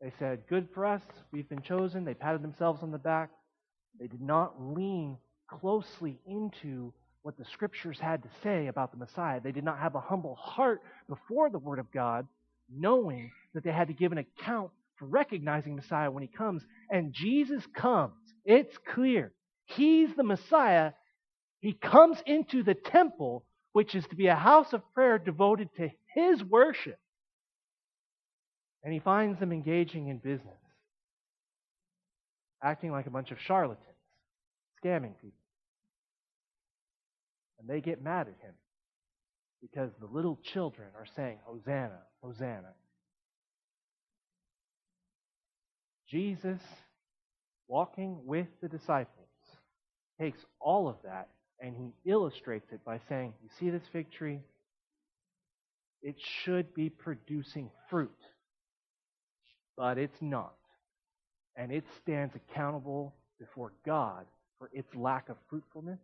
They 0.00 0.12
said, 0.18 0.46
Good 0.48 0.68
for 0.74 0.86
us, 0.86 1.02
we've 1.32 1.48
been 1.48 1.62
chosen. 1.62 2.04
They 2.04 2.14
patted 2.14 2.42
themselves 2.42 2.82
on 2.82 2.92
the 2.92 2.98
back. 2.98 3.30
They 3.98 4.06
did 4.06 4.20
not 4.20 4.54
lean 4.62 5.18
closely 5.48 6.18
into 6.26 6.92
what 7.22 7.36
the 7.36 7.44
scriptures 7.52 7.98
had 8.00 8.22
to 8.22 8.28
say 8.42 8.68
about 8.68 8.92
the 8.92 8.98
Messiah. 8.98 9.40
They 9.40 9.52
did 9.52 9.64
not 9.64 9.78
have 9.78 9.96
a 9.96 10.00
humble 10.00 10.36
heart 10.36 10.82
before 11.08 11.50
the 11.50 11.58
Word 11.58 11.80
of 11.80 11.90
God, 11.90 12.26
knowing 12.72 13.32
that 13.54 13.64
they 13.64 13.72
had 13.72 13.88
to 13.88 13.94
give 13.94 14.12
an 14.12 14.18
account 14.18 14.70
for 14.98 15.06
recognizing 15.06 15.76
Messiah 15.76 16.10
when 16.10 16.22
he 16.22 16.28
comes. 16.28 16.62
And 16.90 17.12
Jesus 17.12 17.62
comes. 17.74 18.14
It's 18.44 18.76
clear. 18.94 19.32
He's 19.66 20.14
the 20.16 20.24
Messiah. 20.24 20.92
He 21.60 21.72
comes 21.72 22.18
into 22.26 22.62
the 22.62 22.74
temple, 22.74 23.44
which 23.72 23.94
is 23.94 24.06
to 24.06 24.16
be 24.16 24.28
a 24.28 24.34
house 24.34 24.72
of 24.72 24.82
prayer 24.94 25.18
devoted 25.18 25.68
to 25.76 25.90
his 26.14 26.42
worship. 26.42 26.98
And 28.82 28.92
he 28.92 29.00
finds 29.00 29.40
them 29.40 29.52
engaging 29.52 30.08
in 30.08 30.18
business, 30.18 30.56
acting 32.62 32.92
like 32.92 33.06
a 33.06 33.10
bunch 33.10 33.30
of 33.30 33.38
charlatans, 33.40 33.84
scamming 34.82 35.14
people. 35.20 35.38
And 37.58 37.68
they 37.68 37.80
get 37.80 38.02
mad 38.02 38.28
at 38.28 38.46
him 38.46 38.54
because 39.60 39.90
the 40.00 40.06
little 40.06 40.38
children 40.42 40.88
are 40.96 41.06
saying, 41.16 41.38
Hosanna, 41.44 41.98
Hosanna. 42.22 42.72
Jesus, 46.08 46.60
walking 47.66 48.18
with 48.24 48.46
the 48.62 48.68
disciples, 48.68 49.28
takes 50.18 50.40
all 50.60 50.88
of 50.88 50.96
that 51.04 51.28
and 51.60 51.74
he 51.76 52.10
illustrates 52.10 52.70
it 52.72 52.84
by 52.84 53.00
saying, 53.08 53.34
You 53.42 53.48
see 53.58 53.70
this 53.70 53.82
fig 53.92 54.10
tree? 54.10 54.40
It 56.02 56.16
should 56.44 56.72
be 56.74 56.88
producing 56.90 57.70
fruit, 57.90 58.10
but 59.76 59.98
it's 59.98 60.20
not. 60.20 60.54
And 61.56 61.72
it 61.72 61.84
stands 62.00 62.34
accountable 62.36 63.14
before 63.40 63.72
God 63.84 64.26
for 64.58 64.70
its 64.72 64.94
lack 64.94 65.28
of 65.28 65.36
fruitfulness, 65.50 65.98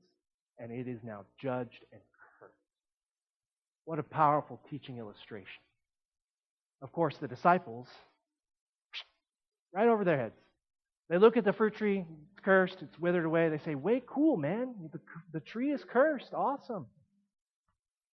and 0.59 0.73
it 0.73 0.89
is 0.89 0.99
now 1.05 1.25
judged 1.41 1.85
and 1.93 2.01
cursed. 2.41 2.55
What 3.85 4.01
a 4.01 4.05
powerful 4.05 4.61
teaching 4.69 4.99
illustration. 4.99 5.63
Of 6.83 6.93
course, 6.93 7.17
the 7.21 7.29
disciples 7.29 7.87
right 9.75 9.89
over 9.89 10.05
their 10.05 10.19
heads. 10.19 10.37
They 11.11 11.19
look 11.19 11.37
at 11.37 11.45
the 11.45 11.53
fruit 11.53 11.75
tree, 11.77 12.07
it's 12.33 12.41
cursed, 12.45 12.79
it's 12.81 12.99
withered 12.99 13.25
away. 13.25 13.49
They 13.49 13.59
say, 13.59 13.75
Wait, 13.75 14.07
cool, 14.07 14.37
man. 14.37 14.75
The, 14.93 15.01
the 15.33 15.41
tree 15.41 15.73
is 15.73 15.83
cursed. 15.85 16.33
Awesome. 16.33 16.87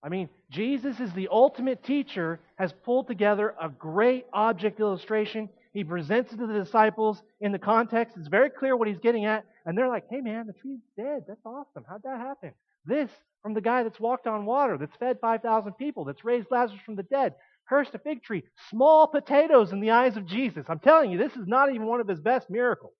I 0.03 0.09
mean, 0.09 0.29
Jesus 0.49 0.99
is 0.99 1.13
the 1.13 1.29
ultimate 1.31 1.83
teacher, 1.83 2.39
has 2.55 2.73
pulled 2.83 3.07
together 3.07 3.53
a 3.61 3.69
great 3.69 4.25
object 4.33 4.79
illustration. 4.79 5.47
He 5.73 5.83
presents 5.83 6.33
it 6.33 6.37
to 6.37 6.47
the 6.47 6.59
disciples 6.63 7.21
in 7.39 7.51
the 7.51 7.59
context. 7.59 8.17
It's 8.17 8.27
very 8.27 8.49
clear 8.49 8.75
what 8.75 8.87
he's 8.87 8.97
getting 8.97 9.25
at. 9.25 9.45
And 9.65 9.77
they're 9.77 9.87
like, 9.87 10.05
hey, 10.09 10.19
man, 10.19 10.47
the 10.47 10.53
tree's 10.53 10.81
dead. 10.97 11.25
That's 11.27 11.45
awesome. 11.45 11.85
How'd 11.87 12.03
that 12.03 12.19
happen? 12.19 12.51
This 12.83 13.11
from 13.43 13.53
the 13.53 13.61
guy 13.61 13.83
that's 13.83 13.99
walked 13.99 14.27
on 14.27 14.45
water, 14.45 14.77
that's 14.77 14.95
fed 14.99 15.19
5,000 15.21 15.73
people, 15.73 16.03
that's 16.03 16.25
raised 16.25 16.47
Lazarus 16.49 16.81
from 16.83 16.95
the 16.95 17.03
dead 17.03 17.35
cursed 17.71 17.95
a 17.95 17.99
fig 17.99 18.21
tree. 18.21 18.43
Small 18.69 19.07
potatoes 19.07 19.71
in 19.71 19.79
the 19.79 19.91
eyes 19.91 20.17
of 20.17 20.25
Jesus. 20.25 20.65
I'm 20.67 20.79
telling 20.79 21.09
you, 21.09 21.17
this 21.17 21.31
is 21.37 21.47
not 21.47 21.73
even 21.73 21.87
one 21.87 22.01
of 22.01 22.07
his 22.07 22.19
best 22.19 22.49
miracles. 22.49 22.93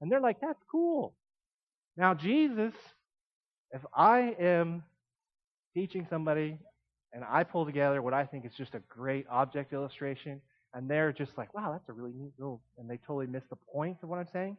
And 0.00 0.10
they're 0.10 0.20
like, 0.20 0.40
that's 0.40 0.62
cool. 0.70 1.14
Now, 1.96 2.12
Jesus, 2.12 2.74
if 3.70 3.80
I 3.94 4.34
am 4.40 4.82
teaching 5.74 6.06
somebody 6.10 6.58
and 7.12 7.22
I 7.28 7.44
pull 7.44 7.64
together 7.64 8.02
what 8.02 8.14
I 8.14 8.24
think 8.24 8.44
is 8.44 8.52
just 8.56 8.74
a 8.74 8.80
great 8.88 9.26
object 9.30 9.72
illustration, 9.72 10.40
and 10.74 10.90
they're 10.90 11.12
just 11.12 11.38
like, 11.38 11.54
wow, 11.54 11.70
that's 11.72 11.88
a 11.88 11.92
really 11.92 12.12
neat 12.12 12.32
little, 12.36 12.60
and 12.78 12.90
they 12.90 12.98
totally 13.06 13.26
miss 13.28 13.44
the 13.48 13.56
point 13.72 13.98
of 14.02 14.08
what 14.08 14.18
I'm 14.18 14.28
saying, 14.32 14.56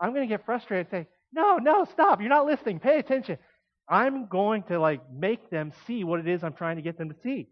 I'm 0.00 0.12
going 0.12 0.28
to 0.28 0.34
get 0.34 0.44
frustrated 0.44 0.88
and 0.92 1.04
say, 1.04 1.10
no, 1.32 1.58
no, 1.58 1.86
stop. 1.92 2.20
You're 2.20 2.28
not 2.28 2.46
listening. 2.46 2.80
Pay 2.80 2.98
attention. 2.98 3.38
I'm 3.88 4.26
going 4.26 4.64
to 4.64 4.78
like 4.80 5.00
make 5.12 5.50
them 5.50 5.72
see 5.86 6.02
what 6.02 6.18
it 6.20 6.28
is 6.28 6.42
I'm 6.42 6.52
trying 6.52 6.76
to 6.76 6.82
get 6.82 6.98
them 6.98 7.08
to 7.08 7.16
see. 7.22 7.48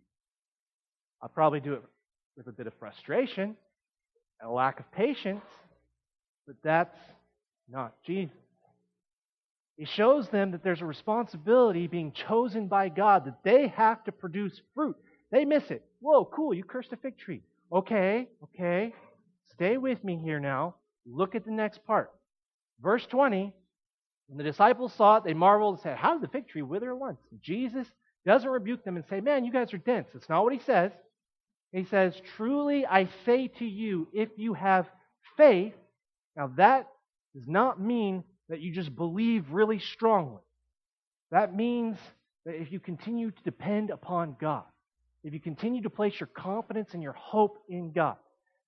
I'll 1.23 1.29
probably 1.29 1.61
do 1.61 1.75
it 1.75 1.83
with 2.37 2.49
a 2.49 2.53
bit 2.53 2.67
of 2.67 2.73
frustration 2.79 3.57
and 4.41 4.51
a 4.51 4.53
lack 4.53 4.81
of 4.81 4.91
patience, 4.93 5.45
but 6.47 6.57
that's 6.65 6.97
not 7.71 7.95
Jesus. 8.05 8.37
He 9.77 9.85
shows 9.87 10.29
them 10.29 10.51
that 10.51 10.63
there's 10.63 10.83
a 10.83 10.87
responsibility 10.87 11.87
being 11.87 12.13
chosen 12.13 12.67
by 12.67 12.89
God, 12.89 13.25
that 13.25 13.39
they 13.45 13.69
have 13.69 14.05
to 14.05 14.13
produce 14.13 14.61
fruit. 14.75 14.97
They 15.31 15.45
miss 15.45 15.71
it. 15.71 15.83
Whoa, 16.01 16.25
cool, 16.25 16.53
you 16.53 16.65
cursed 16.65 16.93
a 16.93 16.97
fig 16.97 17.17
tree. 17.17 17.43
Okay, 17.73 18.29
okay. 18.45 18.93
Stay 19.55 19.79
with 19.79 20.03
me 20.05 20.21
here 20.23 20.41
now. 20.41 20.75
Look 21.07 21.35
at 21.35 21.45
the 21.45 21.51
next 21.51 21.85
part. 21.87 22.11
Verse 22.83 23.07
20. 23.07 23.55
When 24.29 24.39
the 24.39 24.45
disciples 24.45 24.93
saw 24.95 25.17
it, 25.17 25.25
they 25.25 25.35
marveled 25.35 25.75
and 25.75 25.83
said, 25.83 25.97
How 25.97 26.13
did 26.15 26.23
the 26.23 26.33
fig 26.33 26.49
tree 26.49 26.63
wither 26.63 26.95
once? 26.95 27.19
Jesus 27.43 27.87
doesn't 28.25 28.49
rebuke 28.49 28.85
them 28.85 28.97
and 28.97 29.05
say, 29.09 29.21
Man, 29.21 29.45
you 29.45 29.53
guys 29.53 29.73
are 29.75 29.79
dense. 29.79 30.09
That's 30.13 30.29
not 30.29 30.45
what 30.45 30.53
he 30.53 30.61
says. 30.61 30.93
He 31.73 31.85
says, 31.85 32.15
Truly 32.37 32.87
I 32.87 33.09
say 33.25 33.49
to 33.59 33.65
you, 33.65 34.09
if 34.13 34.29
you 34.37 34.55
have 34.55 34.87
faith, 35.37 35.75
now 36.37 36.51
that 36.57 36.89
does 37.35 37.49
not 37.49 37.81
mean 37.81 38.25
that 38.49 38.61
you 38.61 38.73
just 38.73 38.95
believe 38.95 39.47
really 39.51 39.79
strongly. 39.79 40.43
That 41.31 41.55
means 41.55 41.97
that 42.45 42.61
if 42.61 42.71
you 42.71 42.79
continue 42.79 43.31
to 43.31 43.43
depend 43.43 43.91
upon 43.91 44.37
God, 44.39 44.65
if 45.25 45.33
you 45.33 45.41
continue 45.41 45.83
to 45.83 45.91
place 45.91 46.19
your 46.21 46.27
confidence 46.27 46.91
and 46.93 47.03
your 47.03 47.13
hope 47.13 47.63
in 47.69 47.93
God, 47.93 48.17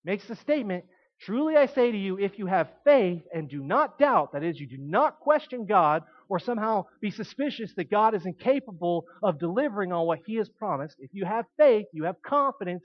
makes 0.04 0.26
the 0.26 0.36
statement, 0.36 0.84
Truly 1.20 1.56
I 1.56 1.66
say 1.66 1.92
to 1.92 1.96
you, 1.96 2.18
if 2.18 2.38
you 2.38 2.46
have 2.46 2.68
faith 2.84 3.22
and 3.32 3.48
do 3.48 3.62
not 3.62 3.98
doubt, 3.98 4.32
that 4.32 4.42
is, 4.42 4.58
you 4.58 4.66
do 4.66 4.78
not 4.78 5.20
question 5.20 5.64
God 5.66 6.02
or 6.34 6.40
somehow 6.40 6.84
be 7.00 7.12
suspicious 7.12 7.72
that 7.76 7.92
God 7.92 8.12
is 8.12 8.26
incapable 8.26 9.04
of 9.22 9.38
delivering 9.38 9.92
on 9.92 10.04
what 10.04 10.18
He 10.26 10.34
has 10.34 10.48
promised, 10.48 10.96
if 10.98 11.10
you 11.12 11.24
have 11.24 11.44
faith, 11.56 11.86
you 11.92 12.02
have 12.04 12.16
confidence, 12.26 12.84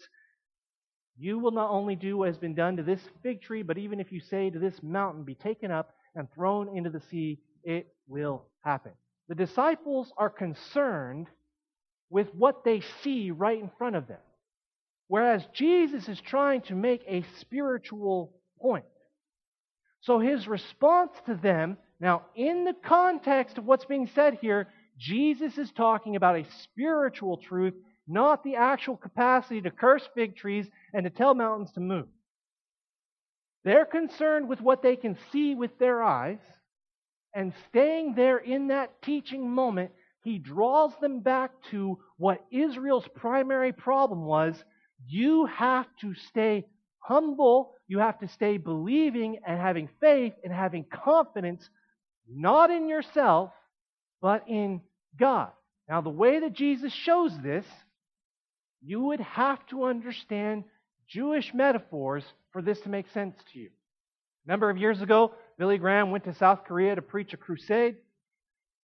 you 1.17 1.39
will 1.39 1.49
not 1.49 1.71
only 1.71 1.95
do 1.95 2.15
what 2.15 2.27
has 2.27 2.37
been 2.37 2.53
done 2.53 2.77
to 2.77 2.83
this 2.83 3.01
fig 3.23 3.41
tree, 3.41 3.63
but 3.63 3.79
even 3.79 3.99
if 3.99 4.11
you 4.11 4.19
say 4.19 4.51
to 4.51 4.59
this 4.59 4.83
mountain, 4.83 5.23
be 5.23 5.33
taken 5.33 5.71
up 5.71 5.95
and 6.13 6.31
thrown 6.31 6.77
into 6.77 6.91
the 6.91 7.01
sea, 7.09 7.39
it 7.63 7.87
will 8.07 8.45
happen. 8.61 8.91
The 9.29 9.35
disciples 9.35 10.13
are 10.15 10.29
concerned 10.29 11.25
with 12.11 12.27
what 12.35 12.63
they 12.63 12.83
see 13.03 13.31
right 13.31 13.59
in 13.59 13.71
front 13.79 13.95
of 13.95 14.07
them, 14.07 14.21
whereas 15.07 15.43
Jesus 15.55 16.07
is 16.07 16.21
trying 16.21 16.61
to 16.63 16.75
make 16.75 17.01
a 17.07 17.25
spiritual 17.39 18.31
point. 18.61 18.85
So 20.01 20.19
his 20.19 20.47
response 20.47 21.13
to 21.25 21.33
them 21.33 21.77
now, 21.99 22.23
in 22.35 22.63
the 22.63 22.75
context 22.83 23.57
of 23.57 23.65
what's 23.65 23.85
being 23.85 24.09
said 24.15 24.37
here, 24.41 24.67
Jesus 24.97 25.57
is 25.57 25.71
talking 25.71 26.15
about 26.15 26.37
a 26.37 26.45
spiritual 26.63 27.37
truth, 27.37 27.73
not 28.07 28.43
the 28.43 28.55
actual 28.55 28.95
capacity 28.95 29.61
to 29.61 29.71
curse 29.71 30.07
fig 30.15 30.35
trees 30.35 30.67
and 30.93 31.03
to 31.03 31.09
tell 31.09 31.33
mountains 31.33 31.71
to 31.73 31.81
move. 31.81 32.07
They're 33.65 33.85
concerned 33.85 34.47
with 34.47 34.61
what 34.61 34.81
they 34.81 34.95
can 34.95 35.17
see 35.31 35.55
with 35.55 35.77
their 35.77 36.01
eyes, 36.01 36.39
and 37.35 37.53
staying 37.69 38.15
there 38.15 38.37
in 38.37 38.67
that 38.67 39.01
teaching 39.01 39.49
moment, 39.49 39.91
he 40.23 40.39
draws 40.39 40.93
them 41.01 41.19
back 41.19 41.51
to 41.71 41.99
what 42.17 42.45
Israel's 42.51 43.07
primary 43.15 43.71
problem 43.71 44.23
was. 44.23 44.63
You 45.05 45.45
have 45.45 45.85
to 46.01 46.13
stay 46.15 46.65
humble, 46.99 47.73
you 47.87 47.99
have 47.99 48.19
to 48.19 48.27
stay 48.27 48.57
believing 48.57 49.39
and 49.45 49.59
having 49.59 49.89
faith 49.99 50.33
and 50.43 50.51
having 50.53 50.85
confidence 50.85 51.69
not 52.29 52.69
in 52.71 52.87
yourself, 52.87 53.51
but 54.21 54.43
in 54.47 54.81
God. 55.17 55.51
Now, 55.87 56.01
the 56.01 56.09
way 56.09 56.39
that 56.39 56.53
Jesus 56.53 56.93
shows 56.93 57.31
this, 57.41 57.65
you 58.81 59.01
would 59.01 59.19
have 59.19 59.65
to 59.67 59.85
understand 59.85 60.63
Jewish 61.07 61.53
metaphors 61.53 62.23
for 62.51 62.61
this 62.61 62.79
to 62.81 62.89
make 62.89 63.09
sense 63.13 63.35
to 63.53 63.59
you. 63.59 63.69
A 64.45 64.49
number 64.49 64.69
of 64.69 64.77
years 64.77 65.01
ago, 65.01 65.33
Billy 65.57 65.77
Graham 65.77 66.11
went 66.11 66.23
to 66.25 66.33
South 66.33 66.63
Korea 66.65 66.95
to 66.95 67.01
preach 67.01 67.33
a 67.33 67.37
crusade. 67.37 67.97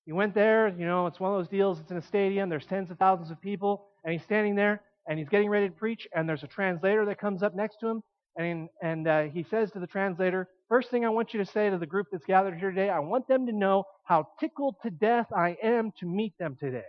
He 0.06 0.12
went 0.12 0.36
there, 0.36 0.68
you 0.68 0.86
know, 0.86 1.08
it's 1.08 1.20
one 1.20 1.32
of 1.34 1.40
those 1.40 1.50
deals, 1.50 1.80
it's 1.80 1.92
in 1.92 1.98
a 1.98 2.02
stadium, 2.02 2.50
there's 2.50 2.66
tens 2.66 2.92
of 2.92 2.98
thousands 3.00 3.32
of 3.32 3.42
people, 3.42 3.88
and 4.04 4.14
he's 4.14 4.24
standing 4.24 4.56
there 4.56 4.82
and 5.08 5.20
he's 5.20 5.30
getting 5.30 5.50
ready 5.50 5.68
to 5.68 5.74
preach, 5.74 6.08
and 6.16 6.28
there's 6.28 6.44
a 6.44 6.48
translator 6.48 7.06
that 7.06 7.20
comes 7.20 7.44
up 7.44 7.56
next 7.56 7.80
to 7.80 7.88
him, 7.88 8.04
and, 8.38 8.70
and 8.82 9.08
uh, 9.08 9.24
he 9.24 9.44
says 9.44 9.72
to 9.72 9.80
the 9.80 9.88
translator, 9.88 10.48
First 10.70 10.90
thing 10.90 11.06
I 11.06 11.10
want 11.10 11.34
you 11.34 11.44
to 11.44 11.52
say 11.52 11.70
to 11.70 11.78
the 11.78 11.86
group 11.86 12.08
that's 12.12 12.26
gathered 12.26 12.58
here 12.58 12.72
today, 12.72 12.90
I 12.90 13.00
want 13.00 13.28
them 13.28 13.46
to 13.46 13.52
know 13.52 13.84
how 14.04 14.28
tickled 14.40 14.76
to 14.84 14.90
death 14.90 15.28
I 15.36 15.58
am 15.62 15.92
to 16.00 16.06
meet 16.06 16.38
them 16.40 16.58
today. 16.60 16.86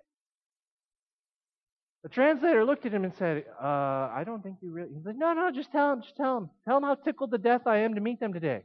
The 2.02 2.08
translator 2.08 2.64
looked 2.64 2.86
at 2.86 2.92
him 2.92 3.04
and 3.04 3.12
said, 3.16 3.44
uh, 3.60 3.66
I 3.66 4.22
don't 4.24 4.42
think 4.42 4.58
you 4.62 4.70
really. 4.70 4.90
He's 4.94 5.04
like, 5.04 5.16
No, 5.16 5.32
no, 5.32 5.50
just 5.50 5.72
tell 5.72 5.92
him, 5.92 6.02
just 6.02 6.16
tell 6.16 6.38
him. 6.38 6.50
Tell 6.64 6.76
him 6.78 6.84
how 6.84 6.94
tickled 6.94 7.32
to 7.32 7.38
death 7.38 7.66
I 7.66 7.78
am 7.78 7.96
to 7.96 8.00
meet 8.00 8.20
them 8.20 8.32
today. 8.32 8.62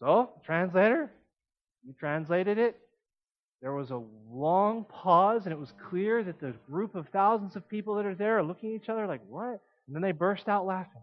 So, 0.00 0.30
translator, 0.44 1.10
you 1.84 1.92
translated 1.98 2.56
it. 2.56 2.76
There 3.60 3.72
was 3.72 3.90
a 3.90 4.02
long 4.30 4.84
pause, 4.84 5.42
and 5.44 5.52
it 5.52 5.58
was 5.58 5.72
clear 5.90 6.22
that 6.24 6.40
the 6.40 6.54
group 6.70 6.94
of 6.94 7.08
thousands 7.08 7.56
of 7.56 7.68
people 7.68 7.96
that 7.96 8.06
are 8.06 8.14
there 8.14 8.38
are 8.38 8.42
looking 8.42 8.70
at 8.70 8.82
each 8.82 8.88
other 8.88 9.06
like, 9.06 9.22
What? 9.28 9.60
And 9.88 9.94
then 9.94 10.02
they 10.02 10.12
burst 10.12 10.48
out 10.48 10.66
laughing. 10.66 11.02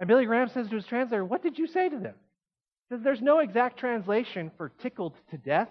And 0.00 0.08
Billy 0.08 0.24
Graham 0.24 0.48
says 0.48 0.68
to 0.68 0.76
his 0.76 0.86
translator, 0.86 1.24
What 1.24 1.42
did 1.42 1.58
you 1.58 1.66
say 1.66 1.90
to 1.90 1.98
them? 1.98 2.14
He 2.88 2.94
says, 2.94 3.04
There's 3.04 3.20
no 3.20 3.40
exact 3.40 3.78
translation 3.78 4.50
for 4.56 4.70
tickled 4.80 5.12
to 5.30 5.36
death. 5.36 5.68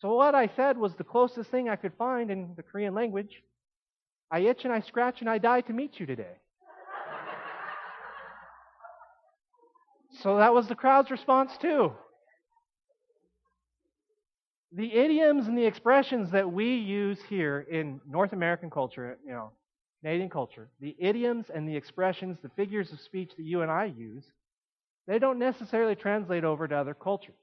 So 0.00 0.12
what 0.14 0.34
I 0.34 0.48
said 0.56 0.76
was 0.76 0.96
the 0.96 1.04
closest 1.04 1.50
thing 1.50 1.68
I 1.68 1.76
could 1.76 1.92
find 1.96 2.32
in 2.32 2.54
the 2.56 2.64
Korean 2.64 2.94
language. 2.94 3.42
I 4.30 4.40
itch 4.40 4.64
and 4.64 4.72
I 4.72 4.80
scratch 4.80 5.20
and 5.20 5.28
I 5.30 5.38
die 5.38 5.60
to 5.62 5.72
meet 5.72 6.00
you 6.00 6.06
today. 6.06 6.24
so 10.20 10.38
that 10.38 10.52
was 10.52 10.66
the 10.66 10.74
crowd's 10.74 11.12
response, 11.12 11.52
too. 11.62 11.92
The 14.72 14.92
idioms 14.92 15.46
and 15.46 15.56
the 15.56 15.64
expressions 15.64 16.32
that 16.32 16.50
we 16.50 16.74
use 16.74 17.20
here 17.28 17.64
in 17.70 18.00
North 18.10 18.32
American 18.32 18.68
culture, 18.68 19.16
you 19.24 19.30
know, 19.30 19.52
Canadian 20.04 20.28
culture, 20.28 20.68
the 20.82 20.94
idioms 20.98 21.46
and 21.54 21.66
the 21.66 21.74
expressions, 21.74 22.36
the 22.42 22.50
figures 22.50 22.92
of 22.92 23.00
speech 23.00 23.30
that 23.38 23.42
you 23.42 23.62
and 23.62 23.70
I 23.70 23.86
use, 23.86 24.22
they 25.06 25.18
don't 25.18 25.38
necessarily 25.38 25.94
translate 25.94 26.44
over 26.44 26.68
to 26.68 26.76
other 26.76 26.92
cultures. 26.92 27.38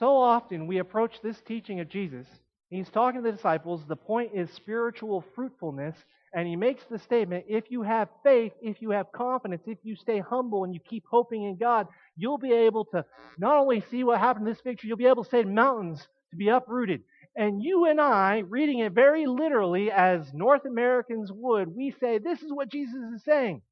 So 0.00 0.16
often 0.16 0.66
we 0.66 0.78
approach 0.78 1.20
this 1.22 1.40
teaching 1.46 1.78
of 1.78 1.88
Jesus, 1.88 2.26
he's 2.68 2.90
talking 2.90 3.22
to 3.22 3.30
the 3.30 3.36
disciples, 3.36 3.82
the 3.86 3.94
point 3.94 4.32
is 4.34 4.50
spiritual 4.50 5.24
fruitfulness, 5.36 5.94
and 6.34 6.48
he 6.48 6.56
makes 6.56 6.82
the 6.90 6.98
statement 6.98 7.44
if 7.48 7.70
you 7.70 7.82
have 7.82 8.08
faith, 8.24 8.52
if 8.60 8.82
you 8.82 8.90
have 8.90 9.12
confidence, 9.12 9.62
if 9.66 9.78
you 9.84 9.94
stay 9.94 10.18
humble 10.18 10.64
and 10.64 10.74
you 10.74 10.80
keep 10.80 11.04
hoping 11.08 11.44
in 11.44 11.56
God, 11.56 11.86
you'll 12.16 12.38
be 12.38 12.52
able 12.52 12.86
to 12.86 13.04
not 13.38 13.56
only 13.56 13.84
see 13.88 14.02
what 14.02 14.18
happened 14.18 14.48
in 14.48 14.52
this 14.52 14.62
picture, 14.62 14.88
you'll 14.88 14.96
be 14.96 15.06
able 15.06 15.22
to 15.22 15.30
say 15.30 15.44
mountains 15.44 16.08
to 16.30 16.36
be 16.36 16.48
uprooted. 16.48 17.02
And 17.36 17.62
you 17.62 17.86
and 17.86 18.00
I, 18.00 18.38
reading 18.48 18.78
it 18.78 18.92
very 18.92 19.26
literally 19.26 19.90
as 19.90 20.32
North 20.32 20.64
Americans 20.66 21.30
would, 21.32 21.74
we 21.74 21.94
say, 22.00 22.18
this 22.18 22.42
is 22.42 22.52
what 22.52 22.68
Jesus 22.68 23.02
is 23.14 23.24
saying. 23.24 23.62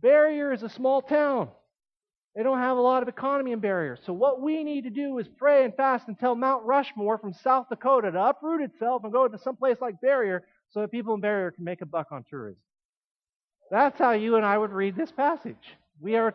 Barrie 0.00 0.38
is 0.54 0.62
a 0.62 0.68
small 0.68 1.02
town. 1.02 1.48
They 2.36 2.44
don't 2.44 2.58
have 2.58 2.76
a 2.76 2.80
lot 2.80 3.02
of 3.02 3.08
economy 3.08 3.50
in 3.50 3.58
Barrie. 3.58 3.98
So 4.06 4.12
what 4.12 4.40
we 4.40 4.62
need 4.62 4.84
to 4.84 4.90
do 4.90 5.18
is 5.18 5.26
pray 5.26 5.64
and 5.64 5.74
fast 5.74 6.06
until 6.06 6.36
Mount 6.36 6.64
Rushmore 6.64 7.18
from 7.18 7.32
South 7.32 7.66
Dakota 7.68 8.12
to 8.12 8.22
uproot 8.26 8.62
itself 8.62 9.02
and 9.02 9.12
go 9.12 9.26
to 9.26 9.38
some 9.38 9.56
place 9.56 9.78
like 9.80 10.00
Barrie 10.00 10.40
so 10.70 10.80
that 10.80 10.92
people 10.92 11.14
in 11.14 11.20
Barrie 11.20 11.52
can 11.52 11.64
make 11.64 11.80
a 11.80 11.86
buck 11.86 12.12
on 12.12 12.24
tourism. 12.30 12.62
That's 13.72 13.98
how 13.98 14.12
you 14.12 14.36
and 14.36 14.46
I 14.46 14.56
would 14.56 14.70
read 14.70 14.94
this 14.94 15.10
passage. 15.10 15.56
We 16.00 16.14
are 16.14 16.32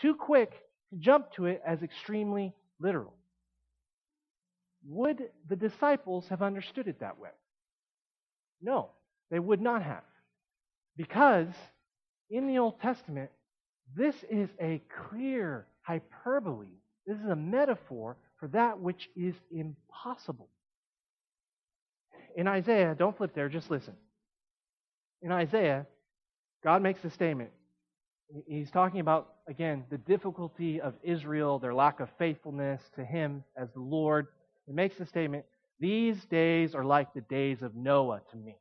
too 0.00 0.14
quick 0.14 0.50
to 0.90 0.98
jump 0.98 1.32
to 1.34 1.46
it 1.46 1.62
as 1.64 1.82
extremely 1.84 2.52
literal. 2.80 3.14
Would 4.86 5.30
the 5.48 5.56
disciples 5.56 6.26
have 6.28 6.42
understood 6.42 6.88
it 6.88 7.00
that 7.00 7.18
way? 7.18 7.30
No, 8.60 8.90
they 9.30 9.38
would 9.38 9.60
not 9.60 9.82
have. 9.82 10.04
Because 10.96 11.48
in 12.30 12.46
the 12.46 12.58
Old 12.58 12.80
Testament, 12.80 13.30
this 13.96 14.14
is 14.30 14.48
a 14.60 14.82
clear 15.08 15.66
hyperbole. 15.82 16.68
This 17.06 17.18
is 17.18 17.28
a 17.28 17.36
metaphor 17.36 18.16
for 18.38 18.48
that 18.48 18.80
which 18.80 19.08
is 19.16 19.34
impossible. 19.50 20.48
In 22.36 22.48
Isaiah, 22.48 22.94
don't 22.98 23.16
flip 23.16 23.34
there, 23.34 23.48
just 23.48 23.70
listen. 23.70 23.94
In 25.22 25.30
Isaiah, 25.30 25.86
God 26.62 26.82
makes 26.82 27.04
a 27.04 27.10
statement. 27.10 27.50
He's 28.46 28.70
talking 28.70 29.00
about, 29.00 29.34
again, 29.48 29.84
the 29.90 29.98
difficulty 29.98 30.80
of 30.80 30.94
Israel, 31.02 31.58
their 31.58 31.74
lack 31.74 32.00
of 32.00 32.08
faithfulness 32.18 32.80
to 32.96 33.04
Him 33.04 33.44
as 33.56 33.68
the 33.74 33.80
Lord. 33.80 34.26
He 34.66 34.72
makes 34.72 34.96
the 34.96 35.06
statement, 35.06 35.44
These 35.80 36.24
days 36.26 36.74
are 36.74 36.84
like 36.84 37.12
the 37.12 37.20
days 37.22 37.62
of 37.62 37.74
Noah 37.74 38.20
to 38.30 38.36
me, 38.36 38.56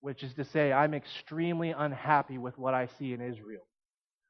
which 0.00 0.22
is 0.22 0.34
to 0.34 0.44
say, 0.44 0.72
I'm 0.72 0.94
extremely 0.94 1.70
unhappy 1.70 2.38
with 2.38 2.58
what 2.58 2.74
I 2.74 2.88
see 2.98 3.12
in 3.12 3.20
Israel. 3.20 3.66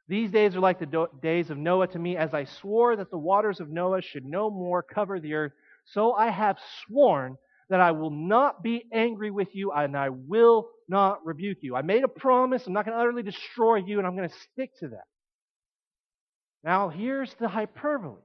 These 0.09 0.31
days 0.31 0.55
are 0.55 0.61
like 0.61 0.79
the 0.79 0.87
do- 0.87 1.09
days 1.23 1.51
of 1.51 1.57
Noah 1.57 1.87
to 1.89 1.99
me, 1.99 2.17
as 2.17 2.35
I 2.35 2.45
swore 2.45 2.97
that 2.97 3.11
the 3.11 3.19
waters 3.19 3.61
of 3.61 3.71
Noah 3.71 4.03
should 4.03 4.25
no 4.25 4.51
more 4.51 4.83
cover 4.83 5.19
the 5.19 5.35
earth. 5.35 5.53
So 5.87 6.13
I 6.13 6.31
have 6.31 6.59
sworn 6.87 7.37
that 7.71 7.81
I 7.81 7.93
will 7.93 8.11
not 8.11 8.63
be 8.63 8.85
angry 8.93 9.31
with 9.31 9.55
you 9.55 9.73
and 9.73 9.97
I 9.97 10.11
will 10.11 10.69
not 10.89 11.25
rebuke 11.25 11.59
you. 11.63 11.75
I 11.75 11.83
made 11.83 12.05
a 12.05 12.09
promise. 12.09 12.67
I'm 12.67 12.75
not 12.75 12.85
going 12.85 12.97
to 12.97 13.01
utterly 13.01 13.23
destroy 13.23 13.77
you 13.77 13.99
and 13.99 14.07
I'm 14.07 14.17
going 14.17 14.29
to 14.29 14.35
stick 14.53 14.71
to 14.81 14.89
that. 14.89 15.07
Now, 16.63 16.91
here's 16.91 17.33
the 17.35 17.49
hyperbole. 17.49 18.21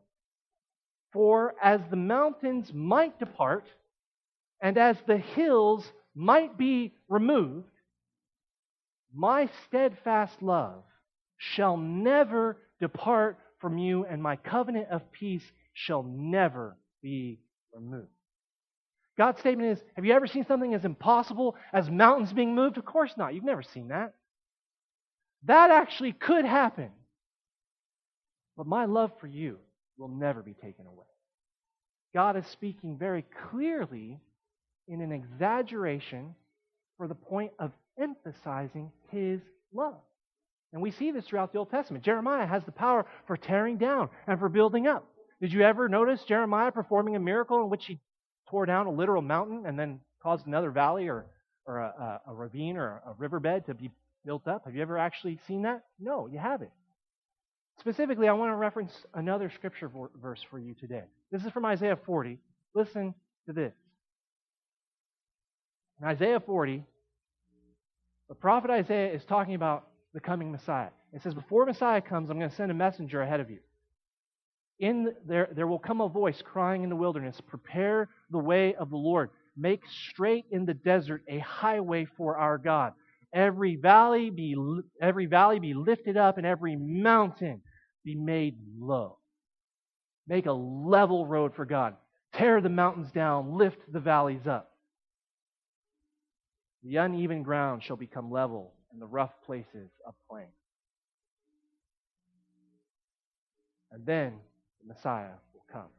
For 1.12 1.56
as 1.62 1.82
the 1.90 1.96
mountains 1.96 2.72
might 2.74 3.18
depart 3.20 3.66
and 4.62 4.78
as 4.78 4.98
the 5.08 5.18
hills 5.18 5.92
might 6.14 6.58
be 6.58 6.94
removed, 7.08 7.72
my 9.14 9.50
steadfast 9.66 10.42
love 10.42 10.84
shall 11.38 11.78
never 11.78 12.58
depart 12.80 13.40
from 13.60 13.78
you, 13.78 14.06
and 14.06 14.22
my 14.22 14.36
covenant 14.36 14.88
of 14.90 15.12
peace 15.12 15.44
shall 15.74 16.04
never 16.04 16.78
be 17.02 17.40
removed. 17.74 18.08
God's 19.18 19.40
statement 19.40 19.78
is 19.78 19.84
Have 19.96 20.06
you 20.06 20.14
ever 20.14 20.28
seen 20.28 20.46
something 20.46 20.74
as 20.74 20.86
impossible 20.86 21.56
as 21.74 21.90
mountains 21.90 22.32
being 22.32 22.56
moved? 22.56 22.78
Of 22.78 22.86
course 22.86 23.14
not. 23.18 23.34
You've 23.34 23.44
never 23.44 23.64
seen 23.64 23.90
that. 23.90 24.14
That 25.44 25.72
actually 25.72 26.14
could 26.14 26.46
happen. 26.46 26.92
But 28.56 28.68
my 28.68 28.86
love 28.86 29.12
for 29.20 29.28
you 29.28 29.58
will 30.00 30.08
never 30.08 30.42
be 30.42 30.54
taken 30.54 30.88
away. 30.88 31.06
God 32.14 32.38
is 32.38 32.48
speaking 32.48 32.98
very 32.98 33.24
clearly 33.52 34.20
in 34.88 35.02
an 35.02 35.12
exaggeration 35.12 36.34
for 36.98 37.08
the 37.08 37.16
point 37.16 37.52
of 37.60 37.72
emphasizing 38.00 38.92
his 39.12 39.42
love. 39.74 40.00
And 40.74 40.82
we 40.82 40.92
see 40.92 41.12
this 41.12 41.26
throughout 41.26 41.52
the 41.52 41.60
Old 41.60 41.70
Testament. 41.70 42.04
Jeremiah 42.04 42.48
has 42.48 42.64
the 42.64 42.72
power 42.72 43.06
for 43.28 43.38
tearing 43.38 43.78
down 43.78 44.10
and 44.28 44.40
for 44.40 44.50
building 44.50 44.88
up. 44.88 45.06
Did 45.42 45.54
you 45.54 45.62
ever 45.62 45.88
notice 45.88 46.24
Jeremiah 46.24 46.72
performing 46.72 47.16
a 47.16 47.20
miracle 47.20 47.62
in 47.64 47.70
which 47.70 47.86
he 47.86 48.00
tore 48.50 48.66
down 48.66 48.88
a 48.88 48.92
literal 48.92 49.22
mountain 49.22 49.66
and 49.66 49.78
then 49.78 50.00
caused 50.22 50.48
another 50.48 50.72
valley 50.72 51.08
or, 51.08 51.26
or 51.66 51.78
a, 51.80 52.22
a, 52.28 52.32
a 52.32 52.36
ravine 52.36 52.78
or 52.78 53.02
a 53.06 53.14
riverbed 53.18 53.66
to 53.68 53.74
be 53.74 53.90
built 54.26 54.48
up? 54.48 54.66
Have 54.66 54.76
you 54.76 54.82
ever 54.82 54.98
actually 54.98 55.40
seen 55.48 55.64
that? 55.64 55.84
No, 56.00 56.28
you 56.28 56.40
haven't. 56.40 56.72
Specifically, 57.80 58.28
I 58.28 58.34
want 58.34 58.52
to 58.52 58.56
reference 58.56 58.92
another 59.14 59.50
scripture 59.56 59.90
verse 60.22 60.44
for 60.52 60.60
you 60.60 60.74
today. 60.74 61.04
This 61.32 61.46
is 61.46 61.52
from 61.52 61.64
Isaiah 61.64 61.98
40. 62.06 62.38
Listen 62.76 63.14
to 63.48 63.54
this. 63.54 63.74
In 66.02 66.08
Isaiah 66.08 66.42
40, 66.42 66.84
the 68.28 68.36
prophet 68.36 68.70
Isaiah 68.70 69.14
is 69.14 69.24
talking 69.24 69.56
about 69.56 69.88
the 70.14 70.20
coming 70.20 70.52
Messiah. 70.52 70.90
It 71.14 71.24
says, 71.24 71.34
Before 71.34 71.66
Messiah 71.66 72.02
comes, 72.02 72.30
I'm 72.30 72.38
going 72.38 72.50
to 72.50 72.56
send 72.56 72.70
a 72.70 72.76
messenger 72.76 73.22
ahead 73.22 73.40
of 73.40 73.50
you. 73.50 73.60
In 74.80 75.14
there, 75.26 75.50
there 75.56 75.68
will 75.68 75.80
come 75.80 76.02
a 76.02 76.10
voice 76.10 76.42
crying 76.42 76.84
in 76.84 76.90
the 76.90 76.96
wilderness, 76.96 77.40
Prepare 77.48 78.10
the 78.30 78.40
way 78.40 78.76
of 78.76 78.90
the 78.90 78.98
Lord. 78.98 79.30
Make 79.56 79.84
straight 80.10 80.46
in 80.52 80.66
the 80.66 80.74
desert 80.74 81.24
a 81.30 81.40
highway 81.40 82.08
for 82.18 82.38
our 82.38 82.58
God. 82.58 82.94
Every 83.34 83.76
valley 83.78 84.30
be, 84.30 84.58
every 85.02 85.28
valley 85.28 85.60
be 85.60 85.74
lifted 85.74 86.18
up, 86.18 86.38
and 86.38 86.46
every 86.46 86.76
mountain 86.76 87.62
be 88.10 88.16
made 88.16 88.58
low. 88.80 89.18
Make 90.28 90.48
a 90.48 90.52
level 90.52 91.28
road 91.28 91.54
for 91.54 91.66
God. 91.66 91.96
Tear 92.34 92.60
the 92.60 92.70
mountains 92.70 93.12
down, 93.12 93.54
lift 93.54 93.80
the 93.92 94.00
valleys 94.00 94.48
up. 94.48 94.72
The 96.84 96.96
uneven 96.96 97.44
ground 97.44 97.84
shall 97.84 97.98
become 97.98 98.32
level, 98.32 98.74
and 98.92 99.00
the 99.00 99.06
rough 99.06 99.34
places 99.46 99.90
a 100.08 100.12
plain. 100.28 100.48
And 103.92 104.06
then 104.06 104.34
the 104.82 104.94
Messiah 104.94 105.38
will 105.54 105.66
come. 105.72 105.90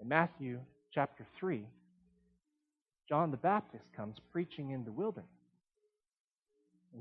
In 0.00 0.06
Matthew 0.06 0.60
chapter 0.92 1.26
3, 1.38 1.64
John 3.08 3.32
the 3.32 3.36
Baptist 3.36 3.84
comes 3.96 4.16
preaching 4.30 4.70
in 4.70 4.84
the 4.84 4.92
wilderness. 4.92 5.37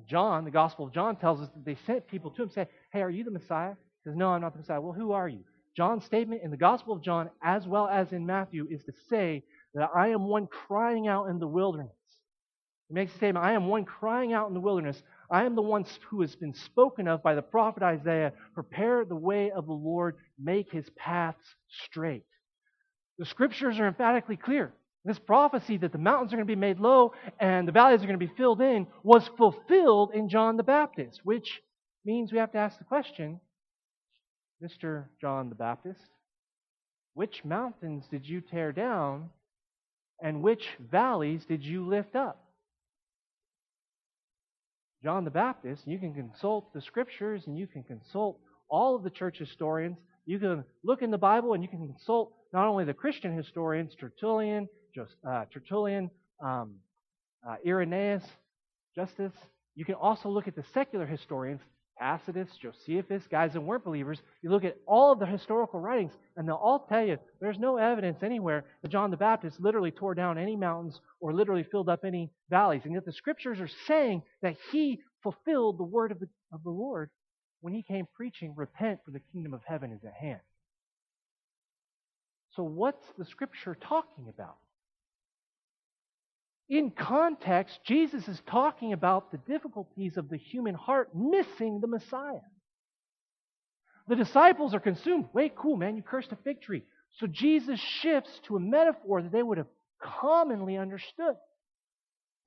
John, 0.08 0.46
the 0.46 0.52
Gospel 0.52 0.86
of 0.86 0.94
John, 0.94 1.16
tells 1.16 1.42
us 1.42 1.50
that 1.54 1.66
they 1.66 1.78
sent 1.86 2.08
people 2.08 2.32
to 2.32 2.44
him, 2.44 2.50
say, 2.50 2.68
Hey, 2.92 3.02
are 3.02 3.10
you 3.10 3.24
the 3.24 3.32
Messiah? 3.32 3.72
He 4.04 4.10
says, 4.10 4.16
No, 4.16 4.30
I'm 4.30 4.42
not 4.42 4.54
the 4.54 4.60
Messiah. 4.60 4.82
Well, 4.82 4.94
who 4.94 5.12
are 5.12 5.28
you? 5.28 5.44
John's 5.76 6.06
statement 6.06 6.42
in 6.44 6.52
the 6.52 6.58
Gospel 6.58 6.94
of 6.94 7.04
John, 7.04 7.30
as 7.44 7.68
well 7.68 7.88
as 7.88 8.12
in 8.12 8.26
Matthew, 8.26 8.68
is 8.70 8.84
to 8.86 8.94
say 9.10 9.44
that 9.76 9.90
I 9.96 10.10
am 10.10 10.24
one 10.26 10.48
crying 10.48 11.08
out 11.08 11.28
in 11.28 11.40
the 11.40 11.48
wilderness. 11.48 11.92
He 12.88 12.94
makes 12.94 13.12
the 13.12 13.18
statement 13.18 13.46
I 13.46 13.54
am 13.54 13.68
one 13.68 13.86
crying 13.86 14.34
out 14.34 14.48
in 14.48 14.54
the 14.54 14.60
wilderness. 14.60 15.02
I 15.30 15.44
am 15.44 15.56
the 15.56 15.62
one 15.62 15.86
who 16.10 16.22
has 16.22 16.36
been 16.36 16.54
spoken 16.54 17.08
of 17.08 17.22
by 17.22 17.36
the 17.36 17.42
prophet 17.42 17.84
Isaiah. 17.84 18.34
Prepare 18.54 19.06
the 19.06 19.16
way 19.16 19.52
of 19.52 19.66
the 19.66 19.74
Lord, 19.74 20.16
make 20.40 20.72
his 20.72 20.90
paths 20.96 21.44
straight. 21.70 22.24
The 23.20 23.26
scriptures 23.26 23.80
are 23.80 23.88
emphatically 23.88 24.38
clear. 24.38 24.74
This 25.06 25.20
prophecy 25.20 25.78
that 25.78 25.92
the 25.92 25.98
mountains 25.98 26.34
are 26.34 26.38
going 26.38 26.48
to 26.48 26.56
be 26.56 26.60
made 26.60 26.80
low 26.80 27.14
and 27.40 27.68
the 27.68 27.72
valleys 27.72 28.02
are 28.04 28.08
going 28.08 28.20
to 28.20 28.26
be 28.26 28.34
filled 28.36 28.62
in 28.62 28.88
was 29.04 29.30
fulfilled 29.38 30.12
in 30.14 30.28
John 30.28 30.58
the 30.58 30.64
Baptist, 30.64 31.22
which 31.24 31.62
means 32.04 32.32
we 32.32 32.40
have 32.40 32.52
to 32.52 32.58
ask 32.58 32.78
the 32.78 32.84
question 32.84 33.40
Mr. 34.62 35.06
John 35.22 35.50
the 35.50 35.56
Baptist, 35.56 36.02
which 37.14 37.46
mountains 37.46 38.06
did 38.10 38.28
you 38.28 38.42
tear 38.42 38.72
down 38.72 39.30
and 40.22 40.42
which 40.42 40.68
valleys 40.80 41.46
did 41.46 41.64
you 41.64 41.88
lift 41.88 42.16
up? 42.16 42.44
John 45.04 45.26
the 45.26 45.32
Baptist, 45.32 45.88
you 45.88 46.00
can 46.00 46.14
consult 46.14 46.74
the 46.74 46.82
scriptures 46.82 47.44
and 47.46 47.58
you 47.58 47.68
can 47.68 47.84
consult 47.84 48.40
all 48.70 48.96
of 48.96 49.04
the 49.04 49.10
church 49.10 49.38
historians. 49.38 49.98
You 50.26 50.40
can 50.40 50.64
look 50.84 51.02
in 51.02 51.12
the 51.12 51.18
Bible 51.18 51.54
and 51.54 51.64
you 51.64 51.70
can 51.70 51.88
consult 51.88 52.34
not 52.52 52.68
only 52.68 52.84
the 52.84 52.94
Christian 52.94 53.36
historians, 53.36 53.94
Tertullian, 53.96 54.68
uh, 55.28 55.46
Tertullian, 55.54 56.10
um, 56.44 56.76
uh, 57.48 57.56
Irenaeus, 57.66 58.24
Justus. 58.96 59.34
You 59.76 59.86
can 59.86 59.96
also 59.96 60.30
look 60.30 60.48
at 60.48 60.56
the 60.56 60.64
secular 60.74 61.06
historians, 61.06 61.62
Tacitus, 62.00 62.50
Josephus, 62.62 63.24
guys 63.30 63.54
that 63.54 63.62
weren't 63.62 63.84
believers. 63.84 64.22
You 64.42 64.50
look 64.50 64.64
at 64.64 64.78
all 64.86 65.12
of 65.12 65.20
the 65.20 65.26
historical 65.26 65.80
writings, 65.80 66.14
and 66.36 66.48
they'll 66.48 66.56
all 66.56 66.86
tell 66.88 67.06
you 67.06 67.18
there's 67.40 67.60
no 67.60 67.78
evidence 67.78 68.24
anywhere 68.24 68.66
that 68.82 68.92
John 68.92 69.12
the 69.12 69.18
Baptist 69.18 69.60
literally 69.60 69.92
tore 69.92 70.16
down 70.16 70.38
any 70.38 70.56
mountains 70.56 71.00
or 71.20 71.34
literally 71.34 71.64
filled 71.64 71.90
up 71.90 72.06
any 72.06 72.32
valleys. 72.50 72.82
And 72.86 72.94
yet 72.94 73.06
the 73.06 73.12
scriptures 73.12 73.60
are 73.60 73.70
saying 73.88 74.24
that 74.42 74.58
he 74.72 75.02
fulfilled 75.24 75.80
the 75.80 75.84
word 75.84 76.12
of 76.12 76.20
the, 76.20 76.28
of 76.52 76.64
the 76.64 76.70
Lord 76.70 77.10
when 77.62 77.74
he 77.74 77.84
came 77.84 78.08
preaching, 78.16 78.54
Repent, 78.56 79.00
for 79.04 79.12
the 79.12 79.22
kingdom 79.32 79.54
of 79.54 79.62
heaven 79.66 79.92
is 79.92 80.04
at 80.04 80.14
hand. 80.14 80.40
So, 82.56 82.64
what's 82.64 83.06
the 83.18 83.26
scripture 83.26 83.76
talking 83.76 84.30
about? 84.30 84.58
In 86.70 86.92
context, 86.92 87.80
Jesus 87.86 88.28
is 88.28 88.42
talking 88.48 88.92
about 88.92 89.32
the 89.32 89.38
difficulties 89.38 90.18
of 90.18 90.30
the 90.30 90.38
human 90.38 90.76
heart 90.76 91.10
missing 91.16 91.80
the 91.80 91.88
Messiah. 91.88 92.42
The 94.08 94.16
disciples 94.16 94.74
are 94.74 94.80
consumed. 94.80 95.26
Wait, 95.34 95.56
cool, 95.56 95.78
man, 95.78 95.96
you 95.96 96.04
cursed 96.04 96.32
a 96.32 96.38
fig 96.38 96.62
tree. 96.62 96.84
So 97.20 97.28
Jesus 97.28 97.80
shifts 97.80 98.32
to 98.48 98.58
a 98.58 98.60
metaphor 98.60 99.22
that 99.22 99.32
they 99.32 99.44
would 99.44 99.58
have 99.58 99.68
commonly 100.02 100.78
understood. 100.78 101.36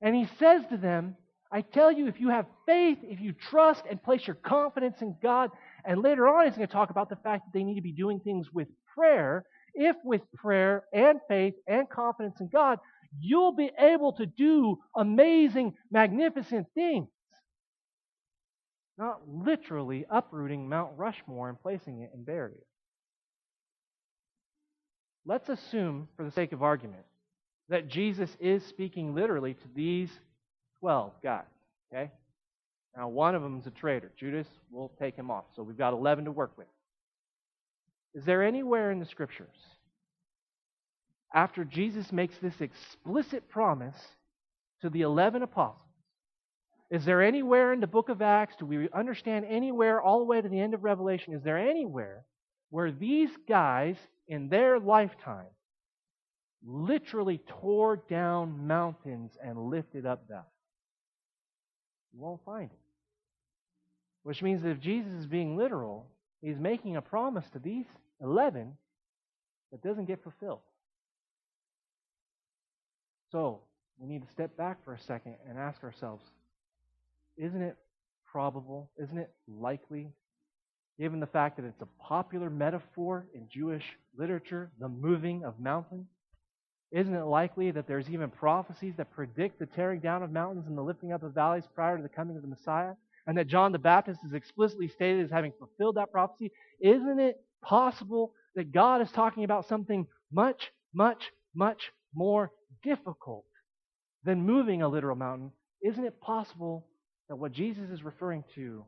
And 0.01 0.15
he 0.15 0.27
says 0.39 0.61
to 0.69 0.77
them, 0.77 1.15
I 1.51 1.61
tell 1.61 1.91
you, 1.91 2.07
if 2.07 2.19
you 2.19 2.29
have 2.29 2.45
faith, 2.65 2.99
if 3.03 3.19
you 3.19 3.33
trust 3.33 3.83
and 3.89 4.01
place 4.01 4.25
your 4.25 4.37
confidence 4.37 5.01
in 5.01 5.15
God, 5.21 5.49
and 5.83 6.01
later 6.01 6.27
on 6.27 6.45
he's 6.45 6.55
going 6.55 6.67
to 6.67 6.73
talk 6.73 6.89
about 6.91 7.09
the 7.09 7.17
fact 7.17 7.45
that 7.45 7.57
they 7.57 7.63
need 7.63 7.75
to 7.75 7.81
be 7.81 7.91
doing 7.91 8.19
things 8.19 8.47
with 8.53 8.67
prayer. 8.95 9.45
If 9.73 9.95
with 10.03 10.21
prayer 10.35 10.83
and 10.93 11.19
faith 11.27 11.53
and 11.67 11.89
confidence 11.89 12.39
in 12.39 12.47
God, 12.47 12.79
you'll 13.19 13.51
be 13.51 13.71
able 13.77 14.13
to 14.13 14.25
do 14.25 14.77
amazing, 14.95 15.73
magnificent 15.91 16.67
things. 16.73 17.07
Not 18.97 19.21
literally 19.27 20.05
uprooting 20.09 20.69
Mount 20.69 20.91
Rushmore 20.95 21.49
and 21.49 21.61
placing 21.61 22.01
it 22.01 22.11
in 22.13 22.23
it. 22.23 22.65
Let's 25.25 25.49
assume, 25.49 26.07
for 26.15 26.23
the 26.23 26.31
sake 26.31 26.51
of 26.51 26.63
argument, 26.63 27.03
that 27.69 27.87
Jesus 27.87 28.35
is 28.39 28.65
speaking 28.65 29.13
literally 29.15 29.53
to 29.53 29.67
these 29.75 30.09
12 30.79 31.11
guys. 31.23 31.43
Okay? 31.93 32.11
Now, 32.95 33.07
one 33.07 33.35
of 33.35 33.41
them 33.41 33.59
is 33.59 33.67
a 33.67 33.71
traitor. 33.71 34.11
Judas, 34.17 34.47
we'll 34.69 34.91
take 34.99 35.15
him 35.15 35.31
off. 35.31 35.45
So 35.55 35.63
we've 35.63 35.77
got 35.77 35.93
11 35.93 36.25
to 36.25 36.31
work 36.31 36.57
with. 36.57 36.67
Is 38.13 38.25
there 38.25 38.43
anywhere 38.43 38.91
in 38.91 38.99
the 38.99 39.05
scriptures 39.05 39.55
after 41.33 41.63
Jesus 41.63 42.11
makes 42.11 42.37
this 42.37 42.59
explicit 42.59 43.49
promise 43.49 43.97
to 44.81 44.89
the 44.89 45.01
11 45.01 45.43
apostles, 45.43 45.77
is 46.89 47.05
there 47.05 47.21
anywhere 47.21 47.71
in 47.71 47.79
the 47.79 47.87
book 47.87 48.09
of 48.09 48.21
Acts, 48.21 48.55
do 48.59 48.65
we 48.65 48.89
understand 48.93 49.45
anywhere 49.47 50.01
all 50.01 50.19
the 50.19 50.25
way 50.25 50.41
to 50.41 50.49
the 50.49 50.59
end 50.59 50.73
of 50.73 50.83
Revelation, 50.83 51.33
is 51.33 51.41
there 51.41 51.57
anywhere 51.57 52.25
where 52.69 52.91
these 52.91 53.29
guys 53.47 53.95
in 54.27 54.49
their 54.49 54.77
lifetime 54.77 55.47
literally 56.65 57.41
tore 57.61 57.95
down 58.09 58.67
mountains 58.67 59.31
and 59.41 59.57
lifted 59.57 60.05
up 60.05 60.27
valleys? 60.27 60.45
You 62.13 62.19
won't 62.19 62.43
find 62.43 62.69
it. 62.69 62.79
Which 64.23 64.41
means 64.41 64.61
that 64.63 64.71
if 64.71 64.79
Jesus 64.81 65.13
is 65.13 65.25
being 65.25 65.55
literal, 65.55 66.07
he's 66.41 66.59
making 66.59 66.97
a 66.97 67.01
promise 67.01 67.49
to 67.53 67.59
these 67.59 67.85
11 68.21 68.73
that 69.71 69.81
doesn't 69.81 70.05
get 70.05 70.21
fulfilled. 70.23 70.59
So, 73.31 73.61
we 73.97 74.07
need 74.07 74.25
to 74.25 74.31
step 74.31 74.57
back 74.57 74.83
for 74.83 74.93
a 74.93 74.99
second 74.99 75.35
and 75.47 75.57
ask 75.57 75.83
ourselves 75.83 76.23
isn't 77.37 77.61
it 77.61 77.77
probable, 78.29 78.89
isn't 79.01 79.17
it 79.17 79.31
likely, 79.47 80.11
given 80.99 81.19
the 81.19 81.27
fact 81.27 81.57
that 81.57 81.65
it's 81.65 81.81
a 81.81 81.87
popular 82.03 82.49
metaphor 82.49 83.25
in 83.33 83.47
Jewish 83.49 83.85
literature, 84.17 84.71
the 84.79 84.89
moving 84.89 85.43
of 85.45 85.59
mountains? 85.59 86.07
Isn't 86.91 87.15
it 87.15 87.23
likely 87.23 87.71
that 87.71 87.87
there's 87.87 88.09
even 88.09 88.29
prophecies 88.29 88.95
that 88.97 89.11
predict 89.11 89.59
the 89.59 89.65
tearing 89.65 90.01
down 90.01 90.23
of 90.23 90.31
mountains 90.31 90.67
and 90.67 90.77
the 90.77 90.81
lifting 90.81 91.13
up 91.13 91.23
of 91.23 91.33
valleys 91.33 91.63
prior 91.73 91.95
to 91.95 92.03
the 92.03 92.09
coming 92.09 92.35
of 92.35 92.41
the 92.41 92.49
Messiah? 92.49 92.93
And 93.27 93.37
that 93.37 93.47
John 93.47 93.71
the 93.71 93.79
Baptist 93.79 94.19
is 94.25 94.33
explicitly 94.33 94.89
stated 94.89 95.23
as 95.23 95.31
having 95.31 95.53
fulfilled 95.57 95.95
that 95.95 96.11
prophecy? 96.11 96.51
Isn't 96.81 97.19
it 97.19 97.41
possible 97.63 98.33
that 98.55 98.73
God 98.73 99.01
is 99.01 99.11
talking 99.11 99.45
about 99.45 99.67
something 99.67 100.05
much, 100.33 100.71
much, 100.93 101.31
much 101.55 101.91
more 102.13 102.51
difficult 102.83 103.45
than 104.23 104.45
moving 104.45 104.81
a 104.81 104.87
literal 104.87 105.15
mountain, 105.15 105.51
isn't 105.81 106.03
it 106.03 106.21
possible 106.21 106.85
that 107.29 107.35
what 107.35 107.51
Jesus 107.51 107.89
is 107.89 108.03
referring 108.03 108.43
to 108.55 108.83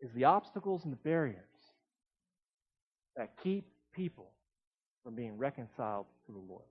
is 0.00 0.10
the 0.14 0.24
obstacles 0.24 0.84
and 0.84 0.92
the 0.92 0.98
barriers 0.98 1.36
that 3.16 3.32
keep 3.42 3.66
people 3.94 4.30
from 5.04 5.14
being 5.14 5.36
reconciled 5.36 6.06
to 6.26 6.32
the 6.32 6.38
Lord? 6.38 6.64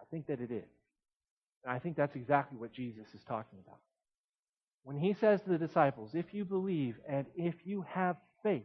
I 0.00 0.04
think 0.10 0.26
that 0.26 0.40
it 0.40 0.50
is. 0.50 0.68
And 1.64 1.72
I 1.72 1.78
think 1.78 1.96
that's 1.96 2.16
exactly 2.16 2.58
what 2.58 2.72
Jesus 2.72 3.06
is 3.14 3.22
talking 3.26 3.58
about. 3.64 3.78
When 4.84 4.96
he 4.96 5.14
says 5.14 5.40
to 5.42 5.50
the 5.50 5.58
disciples, 5.58 6.10
if 6.14 6.26
you 6.32 6.44
believe 6.44 6.96
and 7.08 7.26
if 7.36 7.54
you 7.64 7.84
have 7.88 8.16
faith, 8.42 8.62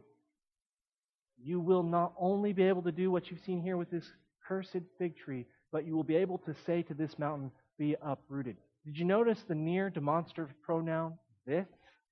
you 1.40 1.60
will 1.60 1.84
not 1.84 2.12
only 2.18 2.52
be 2.52 2.64
able 2.64 2.82
to 2.82 2.92
do 2.92 3.10
what 3.10 3.30
you've 3.30 3.40
seen 3.40 3.62
here 3.62 3.76
with 3.76 3.90
this 3.90 4.04
cursed 4.48 4.76
fig 4.98 5.16
tree, 5.16 5.46
but 5.70 5.86
you 5.86 5.94
will 5.94 6.04
be 6.04 6.16
able 6.16 6.38
to 6.38 6.54
say 6.66 6.82
to 6.82 6.94
this 6.94 7.18
mountain, 7.18 7.50
Be 7.78 7.96
uprooted. 8.02 8.56
Did 8.84 8.96
you 8.96 9.04
notice 9.04 9.42
the 9.46 9.54
near 9.54 9.90
demonstrative 9.90 10.54
pronoun, 10.62 11.18
this 11.46 11.66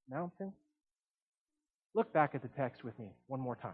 mountain? 0.09 0.53
Look 1.95 2.13
back 2.13 2.35
at 2.35 2.43
the 2.43 2.49
text 2.49 2.85
with 2.85 2.99
me 2.99 3.09
one 3.27 3.41
more 3.41 3.57
time. 3.57 3.73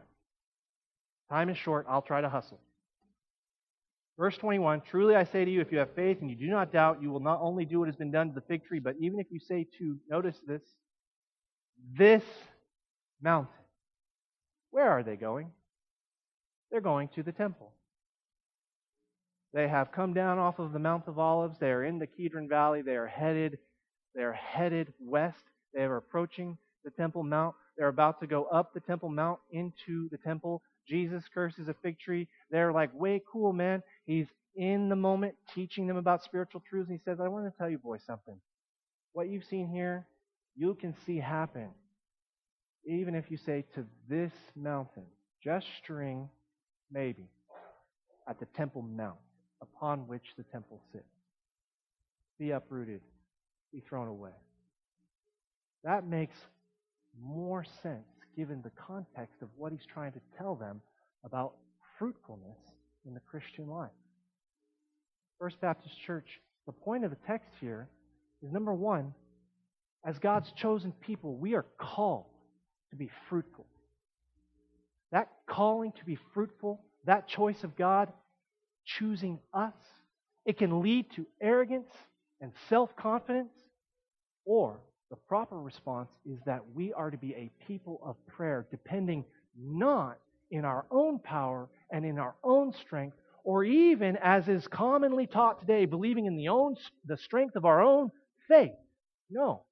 Time 1.29 1.49
is 1.49 1.59
short. 1.59 1.87
I'll 1.89 2.03
try 2.03 2.21
to 2.21 2.29
hustle. 2.29 2.61
Verse 4.19 4.37
21 4.37 4.83
Truly 4.83 5.17
I 5.17 5.25
say 5.25 5.45
to 5.45 5.51
you, 5.51 5.61
if 5.61 5.73
you 5.73 5.79
have 5.79 5.95
faith 5.97 6.19
and 6.21 6.31
you 6.31 6.37
do 6.37 6.47
not 6.47 6.73
doubt, 6.73 7.03
you 7.03 7.11
will 7.11 7.21
not 7.21 7.41
only 7.41 7.65
do 7.65 7.81
what 7.81 7.89
has 7.89 7.97
been 7.97 8.13
done 8.13 8.29
to 8.29 8.35
the 8.35 8.43
fig 8.43 8.65
tree, 8.65 8.79
but 8.79 8.95
even 9.01 9.19
if 9.19 9.27
you 9.31 9.41
say 9.41 9.67
to, 9.79 9.99
notice 10.09 10.37
this, 10.47 10.63
this 11.97 12.23
mountain. 13.21 13.53
Where 14.71 14.89
are 14.89 15.03
they 15.03 15.17
going? 15.17 15.51
They're 16.71 16.81
going 16.81 17.09
to 17.17 17.23
the 17.23 17.33
temple. 17.33 17.73
They 19.55 19.69
have 19.69 19.93
come 19.93 20.15
down 20.15 20.39
off 20.39 20.59
of 20.59 20.73
the 20.73 20.79
Mount 20.79 21.09
of 21.09 21.19
Olives. 21.19 21.59
They 21.59 21.71
are 21.71 21.85
in 21.85 21.99
the 21.99 22.07
Kidron 22.07 22.49
Valley. 22.49 22.83
They 22.83 22.97
are 22.97 23.07
headed, 23.07 23.59
they 24.15 24.23
are 24.23 24.33
headed 24.33 24.93
west. 25.01 25.43
They 25.75 25.83
are 25.83 25.97
approaching 25.97 26.59
the 26.85 26.91
Temple 26.91 27.23
Mount. 27.23 27.55
They're 27.77 27.89
about 27.89 28.21
to 28.21 28.27
go 28.27 28.45
up 28.45 28.75
the 28.75 28.81
Temple 28.81 29.09
Mount 29.09 29.39
into 29.51 30.09
the 30.11 30.19
temple. 30.19 30.63
Jesus 30.87 31.25
curses 31.33 31.69
a 31.69 31.75
fig 31.83 31.99
tree. 31.99 32.29
They're 32.51 32.73
like, 32.73 32.91
way 32.93 33.23
cool, 33.31 33.53
man. 33.53 33.83
He's 34.05 34.27
in 34.57 34.89
the 34.89 34.97
moment 34.97 35.35
teaching 35.55 35.87
them 35.87 35.97
about 35.97 36.25
spiritual 36.25 36.63
truths. 36.69 36.91
And 36.91 36.99
he 36.99 37.05
says, 37.05 37.21
I 37.21 37.29
want 37.29 37.47
to 37.47 37.57
tell 37.57 37.71
you, 37.71 37.79
boys, 37.79 38.03
something. 38.07 38.39
What 39.13 39.29
you've 39.29 39.45
seen 39.45 39.69
here, 39.69 40.07
you 40.57 40.75
can 40.75 40.95
see 41.07 41.19
happen. 41.19 41.71
Even 42.85 43.15
if 43.15 43.31
you 43.31 43.37
say 43.37 43.65
to 43.75 43.87
this 44.09 44.33
mountain, 44.57 45.07
gesturing 45.43 46.29
maybe 46.91 47.29
at 48.29 48.41
the 48.41 48.47
Temple 48.47 48.83
Mount 48.83 49.19
upon 49.63 50.01
which 50.09 50.25
the 50.37 50.43
temple 50.45 50.81
sits. 50.93 51.05
Be 52.39 52.51
uprooted, 52.51 53.01
be 53.73 53.81
thrown 53.81 54.09
away. 54.09 54.33
That 55.85 56.07
makes 56.07 56.37
more 57.21 57.65
sense 57.83 58.07
given 58.37 58.61
the 58.63 58.73
context 58.87 59.43
of 59.43 59.49
what 59.57 59.73
he's 59.73 59.87
trying 59.93 60.13
to 60.13 60.21
tell 60.37 60.55
them 60.55 60.81
about 61.25 61.55
fruitfulness 61.99 62.59
in 63.07 63.15
the 63.15 63.21
Christian 63.21 63.69
life. 63.69 63.91
First 65.39 65.61
Baptist 65.61 65.95
Church, 66.07 66.27
the 66.67 66.73
point 66.73 67.05
of 67.05 67.11
the 67.11 67.17
text 67.27 67.51
here 67.61 67.89
is 68.43 68.53
number 68.53 68.73
one, 68.73 69.13
as 70.05 70.19
God's 70.19 70.51
chosen 70.53 70.93
people, 71.01 71.37
we 71.37 71.55
are 71.55 71.67
called 71.79 72.27
to 72.91 72.97
be 72.97 73.11
fruitful. 73.29 73.67
That 75.13 75.29
calling 75.47 75.93
to 75.93 76.05
be 76.05 76.19
fruitful, 76.33 76.81
that 77.05 77.29
choice 77.29 77.63
of 77.65 77.77
God, 77.77 78.13
choosing 78.85 79.39
us. 79.53 79.75
It 80.45 80.59
can 80.59 80.81
lead 80.83 81.07
to 81.17 81.27
arrogance 81.41 81.91
and 82.41 82.53
self 82.69 82.95
confidence, 82.97 83.53
or 84.45 84.81
the 85.11 85.17
proper 85.29 85.61
response 85.61 86.09
is 86.25 86.39
that 86.47 86.63
we 86.75 86.93
are 86.93 87.11
to 87.11 87.19
be 87.19 87.35
a 87.35 87.51
people 87.67 88.01
of 88.05 88.17
prayer, 88.27 88.67
depending 88.71 89.25
not 89.57 90.19
in 90.51 90.65
our 90.65 90.87
own 90.91 91.19
power 91.19 91.69
and 91.91 92.05
in 92.05 92.19
our 92.19 92.35
own 92.43 92.73
strength, 92.73 93.17
or 93.45 93.65
even, 93.65 94.17
as 94.17 94.49
is 94.49 94.67
commonly 94.69 95.27
taught 95.27 95.61
today, 95.61 95.85
believing 95.85 96.27
in 96.27 96.37
the, 96.37 96.49
own, 96.49 96.77
the 97.07 97.17
strength 97.17 97.57
of 97.57 97.65
our 97.65 97.83
own 97.83 98.11
faith, 98.49 98.73
No. 99.31 99.65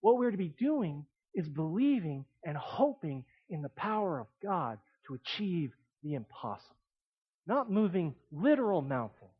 What 0.00 0.18
we're 0.18 0.30
to 0.30 0.36
be 0.36 0.54
doing 0.58 1.06
is 1.34 1.48
believing 1.48 2.24
and 2.44 2.56
hoping 2.56 3.24
in 3.48 3.62
the 3.62 3.70
power 3.70 4.20
of 4.20 4.26
God 4.42 4.78
to 5.06 5.14
achieve 5.14 5.72
the 6.02 6.14
impossible. 6.14 6.76
Not 7.46 7.70
moving 7.70 8.14
literal 8.32 8.80
mountains, 8.80 9.30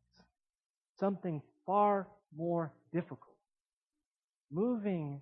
something 0.99 1.41
far 1.65 2.07
more 2.35 2.71
difficult. 2.93 3.35
Moving 4.51 5.21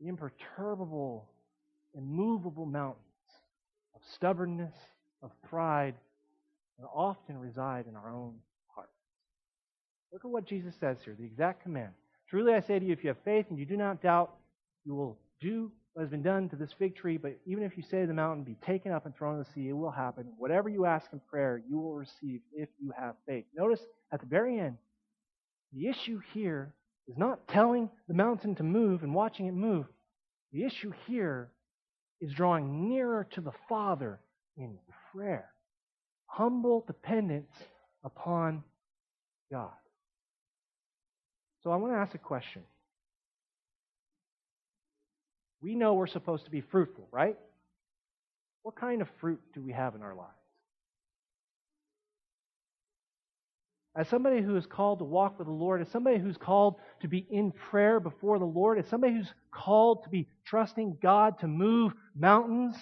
the 0.00 0.08
imperturbable, 0.08 1.28
immovable 1.94 2.66
mountains 2.66 3.02
of 3.94 4.00
stubbornness, 4.14 4.74
of 5.22 5.30
pride, 5.48 5.94
that 6.78 6.86
often 6.86 7.38
reside 7.38 7.86
in 7.86 7.96
our 7.96 8.10
own 8.10 8.34
hearts. 8.74 8.90
Look 10.12 10.24
at 10.24 10.30
what 10.30 10.46
Jesus 10.46 10.74
says 10.80 10.98
here, 11.04 11.14
the 11.18 11.24
exact 11.24 11.62
command. 11.62 11.92
Truly 12.28 12.54
I 12.54 12.60
say 12.60 12.78
to 12.78 12.84
you, 12.84 12.92
if 12.92 13.04
you 13.04 13.08
have 13.08 13.18
faith 13.24 13.46
and 13.50 13.58
you 13.58 13.66
do 13.66 13.76
not 13.76 14.02
doubt, 14.02 14.34
you 14.84 14.94
will 14.94 15.18
do 15.40 15.70
what 15.96 16.02
has 16.02 16.10
been 16.10 16.22
done 16.22 16.46
to 16.46 16.56
this 16.56 16.74
fig 16.78 16.94
tree, 16.94 17.16
but 17.16 17.38
even 17.46 17.64
if 17.64 17.74
you 17.74 17.82
say 17.82 18.02
to 18.02 18.06
the 18.06 18.12
mountain, 18.12 18.44
be 18.44 18.58
taken 18.66 18.92
up 18.92 19.06
and 19.06 19.16
thrown 19.16 19.36
in 19.36 19.38
the 19.38 19.46
sea, 19.54 19.70
it 19.70 19.72
will 19.72 19.90
happen. 19.90 20.26
Whatever 20.36 20.68
you 20.68 20.84
ask 20.84 21.06
in 21.10 21.20
prayer, 21.20 21.62
you 21.66 21.78
will 21.78 21.94
receive 21.94 22.42
if 22.52 22.68
you 22.78 22.92
have 22.94 23.14
faith. 23.26 23.46
Notice 23.56 23.80
at 24.12 24.20
the 24.20 24.26
very 24.26 24.60
end, 24.60 24.76
the 25.72 25.88
issue 25.88 26.20
here 26.34 26.74
is 27.08 27.16
not 27.16 27.48
telling 27.48 27.88
the 28.08 28.14
mountain 28.14 28.54
to 28.56 28.62
move 28.62 29.04
and 29.04 29.14
watching 29.14 29.46
it 29.46 29.54
move. 29.54 29.86
The 30.52 30.64
issue 30.64 30.92
here 31.06 31.48
is 32.20 32.30
drawing 32.30 32.90
nearer 32.90 33.26
to 33.30 33.40
the 33.40 33.54
Father 33.66 34.20
in 34.58 34.76
prayer. 35.14 35.48
Humble 36.26 36.84
dependence 36.86 37.52
upon 38.04 38.64
God. 39.50 39.72
So 41.62 41.70
I 41.70 41.76
want 41.76 41.94
to 41.94 41.98
ask 41.98 42.14
a 42.14 42.18
question. 42.18 42.64
We 45.60 45.74
know 45.74 45.94
we're 45.94 46.06
supposed 46.06 46.44
to 46.44 46.50
be 46.50 46.60
fruitful, 46.60 47.08
right? 47.10 47.36
What 48.62 48.76
kind 48.76 49.00
of 49.02 49.08
fruit 49.20 49.40
do 49.54 49.62
we 49.62 49.72
have 49.72 49.94
in 49.94 50.02
our 50.02 50.14
lives? 50.14 50.32
As 53.96 54.08
somebody 54.08 54.42
who 54.42 54.56
is 54.56 54.66
called 54.66 54.98
to 54.98 55.04
walk 55.04 55.38
with 55.38 55.46
the 55.46 55.52
Lord, 55.52 55.80
as 55.80 55.88
somebody 55.88 56.18
who's 56.18 56.36
called 56.36 56.76
to 57.00 57.08
be 57.08 57.26
in 57.30 57.50
prayer 57.50 57.98
before 57.98 58.38
the 58.38 58.44
Lord, 58.44 58.78
as 58.78 58.86
somebody 58.88 59.14
who's 59.14 59.32
called 59.50 60.04
to 60.04 60.10
be 60.10 60.28
trusting 60.44 60.98
God 61.00 61.38
to 61.38 61.46
move 61.46 61.94
mountains, 62.14 62.76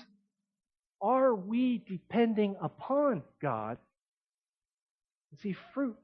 are 1.01 1.35
we 1.35 1.85
depending 1.87 2.57
upon 2.61 3.23
God 3.41 3.79
to 5.31 5.41
see 5.41 5.55
fruit 5.73 5.97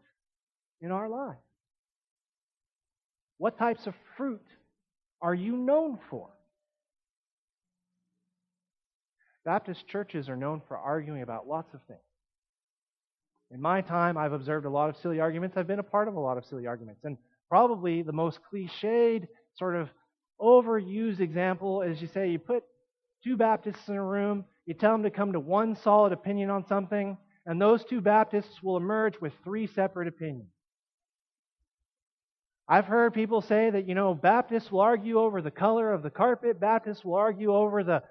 in 0.81 0.93
our 0.93 1.09
lives? 1.09 1.39
What 3.39 3.59
types 3.59 3.87
of 3.87 3.95
fruit 4.17 4.45
are 5.23 5.35
you 5.35 5.57
known 5.57 5.99
for? 6.11 6.29
Baptist 9.45 9.87
churches 9.87 10.29
are 10.29 10.37
known 10.37 10.63
for 10.69 10.77
arguing 10.77 11.23
about 11.23 11.49
lots 11.49 11.73
of 11.75 11.81
things. 11.89 12.01
In 13.51 13.61
my 13.61 13.81
time, 13.81 14.17
I've 14.17 14.33
observed 14.33 14.67
a 14.67 14.71
lot 14.71 14.91
of 14.91 14.97
silly 14.99 15.19
arguments. 15.19 15.57
I've 15.57 15.67
been 15.67 15.79
a 15.79 15.85
part 15.85 16.09
of 16.09 16.15
a 16.15 16.21
lot 16.21 16.39
of 16.39 16.45
silly 16.45 16.67
arguments. 16.67 17.03
And 17.05 17.17
probably 17.49 18.03
the 18.03 18.13
most 18.13 18.39
cliched, 18.53 19.27
sort 19.55 19.75
of 19.75 19.89
overused 20.41 21.21
example 21.21 21.83
is 21.83 22.01
you 22.01 22.09
say 22.09 22.31
you 22.31 22.39
put 22.39 22.63
two 23.25 23.37
Baptists 23.37 23.89
in 23.89 23.97
a 23.97 24.05
room, 24.05 24.45
you 24.67 24.75
tell 24.75 24.93
them 24.93 25.03
to 25.03 25.11
come 25.11 25.33
to 25.33 25.41
one 25.41 25.75
solid 25.75 26.13
opinion 26.13 26.49
on 26.51 26.67
something, 26.67 27.17
and 27.45 27.61
those 27.61 27.85
two 27.85 28.01
Baptists 28.01 28.63
will 28.63 28.77
emerge 28.77 29.21
with 29.21 29.33
three 29.43 29.67
separate 29.67 30.07
opinions. 30.07 30.53
I've 32.69 32.87
heard 32.87 33.15
people 33.15 33.41
say 33.41 33.69
that, 33.71 33.89
you 33.89 33.97
know, 33.97 34.15
Baptists 34.15 34.71
will 34.71 34.81
argue 34.81 35.19
over 35.19 35.43
the 35.43 35.51
color 35.51 35.93
of 35.93 36.05
the 36.05 36.11
carpet, 36.11 36.61
Baptists 36.61 37.05
will 37.05 37.17
argue 37.17 37.53
over 37.53 37.83
the 37.83 38.05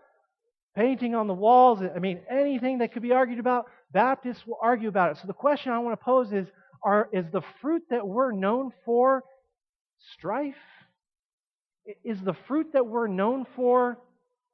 painting 0.79 1.13
on 1.13 1.27
the 1.27 1.33
walls. 1.33 1.81
I 1.81 1.99
mean, 1.99 2.21
anything 2.29 2.77
that 2.77 2.93
could 2.93 3.01
be 3.01 3.11
argued 3.11 3.39
about, 3.39 3.65
Baptists 3.91 4.47
will 4.47 4.57
argue 4.61 4.87
about 4.87 5.11
it. 5.11 5.17
So 5.17 5.27
the 5.27 5.33
question 5.33 5.73
I 5.73 5.79
want 5.79 5.99
to 5.99 6.03
pose 6.03 6.31
is 6.31 6.47
are, 6.81 7.09
is 7.11 7.25
the 7.33 7.41
fruit 7.61 7.83
that 7.89 8.07
we're 8.07 8.31
known 8.31 8.71
for 8.85 9.25
strife? 10.13 10.55
Is 12.05 12.21
the 12.21 12.35
fruit 12.47 12.67
that 12.71 12.87
we're 12.87 13.07
known 13.07 13.45
for 13.57 13.97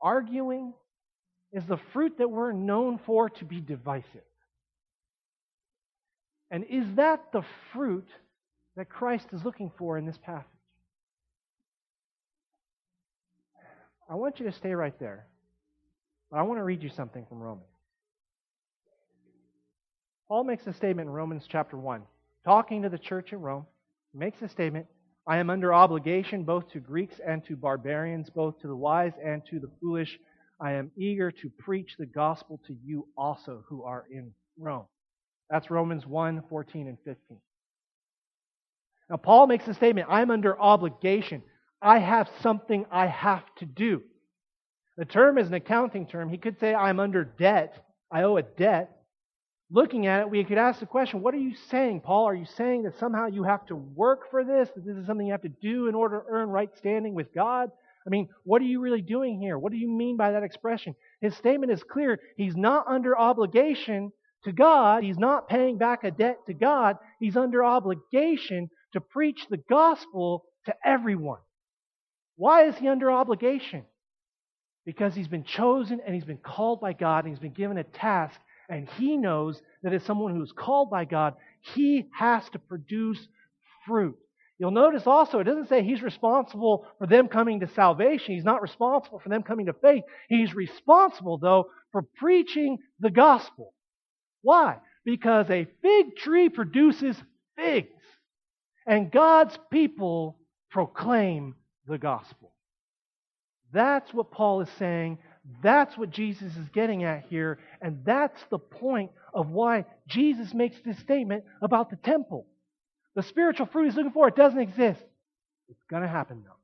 arguing? 0.01 0.73
Is 1.53 1.63
the 1.67 1.79
fruit 1.93 2.17
that 2.17 2.31
we're 2.31 2.53
known 2.53 2.99
for 3.05 3.29
to 3.29 3.45
be 3.45 3.61
divisive? 3.61 4.05
And 6.49 6.63
is 6.63 6.85
that 6.95 7.31
the 7.33 7.43
fruit 7.71 8.07
that 8.75 8.89
Christ 8.89 9.27
is 9.31 9.45
looking 9.45 9.71
for 9.77 9.95
in 9.99 10.07
this 10.07 10.17
passage? 10.17 10.47
I 14.09 14.15
want 14.15 14.39
you 14.39 14.47
to 14.47 14.51
stay 14.51 14.73
right 14.73 14.97
there. 14.99 15.27
I 16.35 16.41
want 16.43 16.59
to 16.59 16.63
read 16.63 16.83
you 16.83 16.89
something 16.89 17.25
from 17.29 17.39
Romans. 17.39 17.65
Paul 20.27 20.43
makes 20.43 20.67
a 20.67 20.73
statement 20.73 21.07
in 21.07 21.13
Romans 21.13 21.45
chapter 21.47 21.77
1, 21.77 22.01
talking 22.43 22.81
to 22.81 22.89
the 22.89 22.97
church 22.97 23.31
in 23.31 23.39
Rome. 23.39 23.65
Makes 24.13 24.41
a 24.41 24.49
statement 24.49 24.87
I 25.27 25.37
am 25.37 25.49
under 25.49 25.73
obligation 25.73 26.43
both 26.43 26.69
to 26.71 26.79
Greeks 26.79 27.15
and 27.25 27.43
to 27.45 27.55
barbarians, 27.55 28.29
both 28.29 28.59
to 28.61 28.67
the 28.67 28.75
wise 28.75 29.13
and 29.23 29.43
to 29.49 29.59
the 29.59 29.69
foolish. 29.81 30.19
I 30.59 30.73
am 30.73 30.91
eager 30.97 31.31
to 31.31 31.49
preach 31.59 31.95
the 31.97 32.05
gospel 32.05 32.59
to 32.67 32.75
you 32.83 33.07
also 33.17 33.63
who 33.67 33.83
are 33.83 34.05
in 34.11 34.31
Rome. 34.57 34.85
That's 35.49 35.69
Romans 35.71 36.05
1 36.05 36.43
14 36.49 36.87
and 36.87 36.97
15. 37.05 37.37
Now, 39.09 39.17
Paul 39.17 39.47
makes 39.47 39.67
a 39.67 39.73
statement 39.73 40.07
I'm 40.09 40.31
under 40.31 40.59
obligation. 40.59 41.43
I 41.81 41.99
have 41.99 42.29
something 42.41 42.85
I 42.91 43.07
have 43.07 43.43
to 43.57 43.65
do. 43.65 44.01
The 44.97 45.05
term 45.05 45.37
is 45.37 45.47
an 45.47 45.53
accounting 45.53 46.07
term. 46.07 46.29
He 46.29 46.37
could 46.37 46.59
say, 46.59 46.73
I'm 46.73 46.99
under 46.99 47.23
debt. 47.23 47.77
I 48.11 48.23
owe 48.23 48.37
a 48.37 48.43
debt. 48.43 48.91
Looking 49.71 50.07
at 50.07 50.21
it, 50.21 50.29
we 50.29 50.43
could 50.43 50.57
ask 50.57 50.79
the 50.79 50.85
question, 50.85 51.21
what 51.21 51.33
are 51.33 51.39
you 51.39 51.55
saying, 51.69 52.01
Paul? 52.01 52.25
Are 52.25 52.35
you 52.35 52.45
saying 52.45 52.83
that 52.83 52.99
somehow 52.99 53.25
you 53.27 53.43
have 53.43 53.65
to 53.67 53.75
work 53.75 54.29
for 54.29 54.43
this? 54.43 54.69
That 54.75 54.85
this 54.85 54.95
is 54.95 55.07
something 55.07 55.25
you 55.25 55.33
have 55.33 55.41
to 55.41 55.49
do 55.49 55.87
in 55.87 55.95
order 55.95 56.19
to 56.19 56.25
earn 56.29 56.49
right 56.49 56.69
standing 56.77 57.13
with 57.13 57.33
God? 57.33 57.71
I 58.05 58.09
mean, 58.09 58.29
what 58.43 58.61
are 58.61 58.65
you 58.65 58.79
really 58.79 59.01
doing 59.01 59.39
here? 59.41 59.57
What 59.57 59.71
do 59.71 59.79
you 59.79 59.89
mean 59.89 60.15
by 60.15 60.31
that 60.31 60.43
expression? 60.43 60.95
His 61.21 61.35
statement 61.35 61.71
is 61.71 61.83
clear. 61.83 62.19
He's 62.37 62.55
not 62.55 62.85
under 62.87 63.17
obligation 63.17 64.11
to 64.43 64.51
God. 64.51 65.03
He's 65.03 65.17
not 65.17 65.49
paying 65.49 65.79
back 65.79 66.03
a 66.03 66.11
debt 66.11 66.37
to 66.45 66.53
God. 66.53 66.97
He's 67.19 67.35
under 67.35 67.65
obligation 67.65 68.69
to 68.93 69.01
preach 69.01 69.47
the 69.49 69.57
gospel 69.57 70.45
to 70.67 70.75
everyone. 70.85 71.39
Why 72.35 72.67
is 72.67 72.77
he 72.77 72.87
under 72.87 73.09
obligation? 73.09 73.85
Because 74.85 75.15
he's 75.15 75.27
been 75.27 75.43
chosen 75.43 75.99
and 76.05 76.13
he's 76.13 76.25
been 76.25 76.37
called 76.37 76.79
by 76.79 76.93
God 76.93 77.25
and 77.25 77.33
he's 77.33 77.41
been 77.41 77.53
given 77.53 77.77
a 77.77 77.83
task. 77.83 78.39
And 78.69 78.87
he 78.97 79.17
knows 79.17 79.61
that 79.83 79.93
as 79.93 80.03
someone 80.03 80.35
who's 80.35 80.51
called 80.51 80.89
by 80.89 81.05
God, 81.05 81.35
he 81.61 82.07
has 82.17 82.47
to 82.49 82.59
produce 82.59 83.19
fruit. 83.85 84.17
You'll 84.57 84.71
notice 84.71 85.05
also, 85.05 85.39
it 85.39 85.43
doesn't 85.43 85.67
say 85.67 85.83
he's 85.83 86.01
responsible 86.01 86.87
for 86.97 87.07
them 87.07 87.27
coming 87.27 87.59
to 87.59 87.67
salvation. 87.67 88.35
He's 88.35 88.45
not 88.45 88.61
responsible 88.61 89.19
for 89.19 89.29
them 89.29 89.43
coming 89.43 89.65
to 89.65 89.73
faith. 89.73 90.03
He's 90.29 90.55
responsible, 90.55 91.37
though, 91.37 91.69
for 91.91 92.03
preaching 92.03 92.77
the 92.99 93.09
gospel. 93.09 93.73
Why? 94.41 94.77
Because 95.03 95.49
a 95.49 95.67
fig 95.81 96.15
tree 96.15 96.49
produces 96.49 97.17
figs, 97.57 98.01
and 98.87 99.11
God's 99.11 99.57
people 99.71 100.39
proclaim 100.71 101.55
the 101.87 101.97
gospel. 101.97 102.54
That's 103.75 104.13
what 104.13 104.31
Paul 104.31 104.61
is 104.61 104.69
saying. 104.79 105.17
That's 105.61 105.97
what 105.97 106.09
Jesus 106.09 106.55
is 106.55 106.69
getting 106.73 107.03
at 107.03 107.25
here. 107.29 107.59
And 107.81 107.99
that's 108.05 108.41
the 108.49 108.57
point 108.57 109.11
of 109.33 109.49
why 109.49 109.83
Jesus 110.07 110.53
makes 110.53 110.77
this 110.85 110.97
statement 110.99 111.43
about 111.61 111.89
the 111.89 111.97
temple. 111.97 112.47
The 113.15 113.23
spiritual 113.23 113.65
fruit 113.65 113.87
he's 113.87 113.95
looking 113.95 114.13
for, 114.13 114.29
it 114.29 114.35
doesn't 114.37 114.59
exist. 114.59 115.01
It's 115.67 115.83
going 115.89 116.03
to 116.03 116.07
happen, 116.07 116.43
though, 116.45 116.55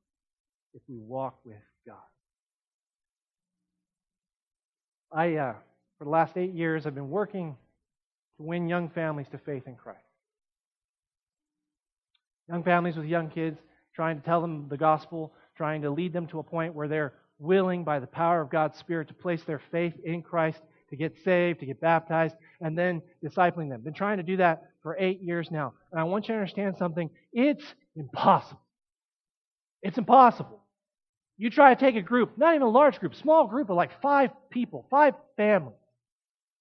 if 0.74 0.82
we 0.88 0.95
walk 0.99 1.36
with 1.43 1.57
God. 1.86 1.97
I, 5.12 5.36
uh, 5.36 5.53
for 5.97 6.05
the 6.05 6.12
last 6.12 6.38
eight 6.38 6.53
years, 6.53 6.86
I've 6.86 6.95
been 6.95 7.09
working 7.09 7.57
to 8.38 8.43
win 8.43 8.70
young 8.70 8.89
families 8.89 9.28
to 9.34 9.38
faith 9.38 9.64
in 9.68 9.76
Christ. 9.76 9.99
Young 12.47 12.64
families 12.64 12.95
with 12.95 13.05
young 13.05 13.30
kids, 13.30 13.59
trying 13.93 14.18
to 14.18 14.26
tell 14.26 14.39
them 14.39 14.68
the 14.70 14.78
gospel 14.78 15.34
trying 15.62 15.84
to 15.84 15.91
lead 15.91 16.12
them 16.12 16.26
to 16.26 16.39
a 16.39 16.43
point 16.43 16.74
where 16.74 16.88
they're 16.88 17.14
willing, 17.38 17.84
by 17.84 17.99
the 17.99 18.07
power 18.07 18.41
of 18.41 18.49
God's 18.49 18.80
Spirit, 18.80 19.09
to 19.09 19.14
place 19.14 19.43
their 19.43 19.62
faith 19.72 19.93
in 20.03 20.24
Christ, 20.24 20.59
to 20.89 20.95
get 20.95 21.14
saved, 21.24 21.59
to 21.59 21.68
get 21.68 21.80
baptized, 21.80 22.36
and 22.62 22.76
then 22.76 22.99
discipling 23.24 23.70
them. 23.70 23.82
Been 23.82 23.93
trying 23.93 24.18
to 24.18 24.24
do 24.24 24.38
that 24.38 24.64
for 24.82 24.97
eight 24.97 25.22
years 25.22 25.51
now. 25.51 25.74
And 25.91 26.01
I 26.01 26.05
want 26.05 26.28
you 26.28 26.34
to 26.34 26.39
understand 26.39 26.78
something. 26.80 27.12
It's 27.32 27.64
impossible. 27.95 28.59
It's 29.84 29.99
impossible. 29.99 30.64
You 31.38 31.51
try 31.51 31.76
to 31.76 31.80
take 31.80 31.95
a 31.95 32.01
group, 32.01 32.39
not 32.39 32.55
even 32.55 32.64
a 32.64 32.70
large 32.72 32.99
group, 32.99 33.14
small 33.14 33.45
group 33.45 33.70
of 33.70 33.76
like 33.76 34.01
five 34.01 34.32
people, 34.49 34.88
five 34.89 35.14
families, 35.38 35.78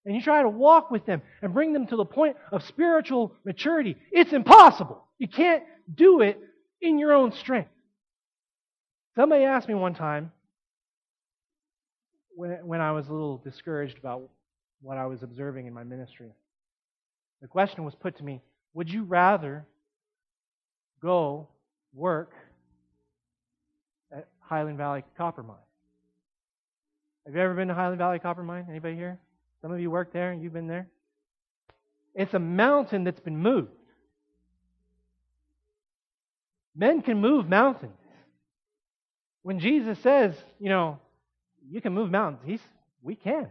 and 0.05 0.15
you 0.15 0.21
try 0.21 0.43
to 0.43 0.49
walk 0.51 0.91
with 0.91 1.07
them 1.07 1.23
and 1.41 1.55
bring 1.55 1.73
them 1.73 1.87
to 1.87 1.97
the 1.97 2.05
point 2.05 2.37
of 2.53 2.63
spiritual 2.65 3.35
maturity. 3.47 3.97
It's 4.13 4.35
impossible. 4.35 5.03
You 5.19 5.29
can't 5.29 5.63
do 5.95 6.21
it 6.21 6.39
in 6.83 6.99
your 6.99 7.15
own 7.15 7.33
strength. 7.33 7.71
Somebody 9.17 9.45
asked 9.45 9.69
me 9.69 9.75
one 9.75 9.95
time 9.95 10.33
when, 12.35 12.51
when 12.67 12.81
I 12.81 12.93
was 12.93 13.09
a 13.09 13.13
little 13.13 13.39
discouraged 13.39 13.99
about 13.99 14.23
what 14.83 14.97
I 14.97 15.07
was 15.07 15.23
observing 15.23 15.67
in 15.67 15.75
my 15.75 15.85
ministry. 15.85 16.31
The 17.43 17.49
question 17.49 17.85
was 17.85 17.95
put 17.95 18.17
to 18.19 18.25
me 18.25 18.41
Would 18.75 18.91
you 18.91 19.05
rather 19.05 19.67
go 21.03 21.49
work 21.93 22.33
at 24.13 24.29
Highland 24.41 24.79
Valley 24.79 25.03
Copper 25.17 25.43
Mine? 25.43 25.57
Have 27.27 27.35
you 27.35 27.41
ever 27.41 27.55
been 27.55 27.69
to 27.69 27.75
Highland 27.75 27.99
Valley 27.99 28.19
Copper 28.19 28.43
Mine? 28.43 28.67
Anybody 28.69 28.95
here? 28.95 29.19
Some 29.63 29.73
of 29.73 29.81
you 29.81 29.91
work 29.91 30.13
there 30.13 30.33
and 30.33 30.43
you've 30.43 30.53
been 30.53 30.69
there. 30.69 30.89
It's 32.15 32.35
a 32.35 32.39
mountain 32.39 33.05
that's 33.05 33.21
been 33.21 33.37
moved. 33.37 33.71
Men 36.75 37.03
can 37.03 37.21
move 37.21 37.49
mountains. 37.49 38.00
When 39.43 39.59
Jesus 39.59 39.99
says, 40.01 40.35
you 40.59 40.69
know, 40.69 40.99
you 41.69 41.81
can 41.81 41.95
move 41.95 42.11
mountains, 42.11 42.43
he's, 42.45 42.61
we 43.03 43.15
can. 43.15 43.49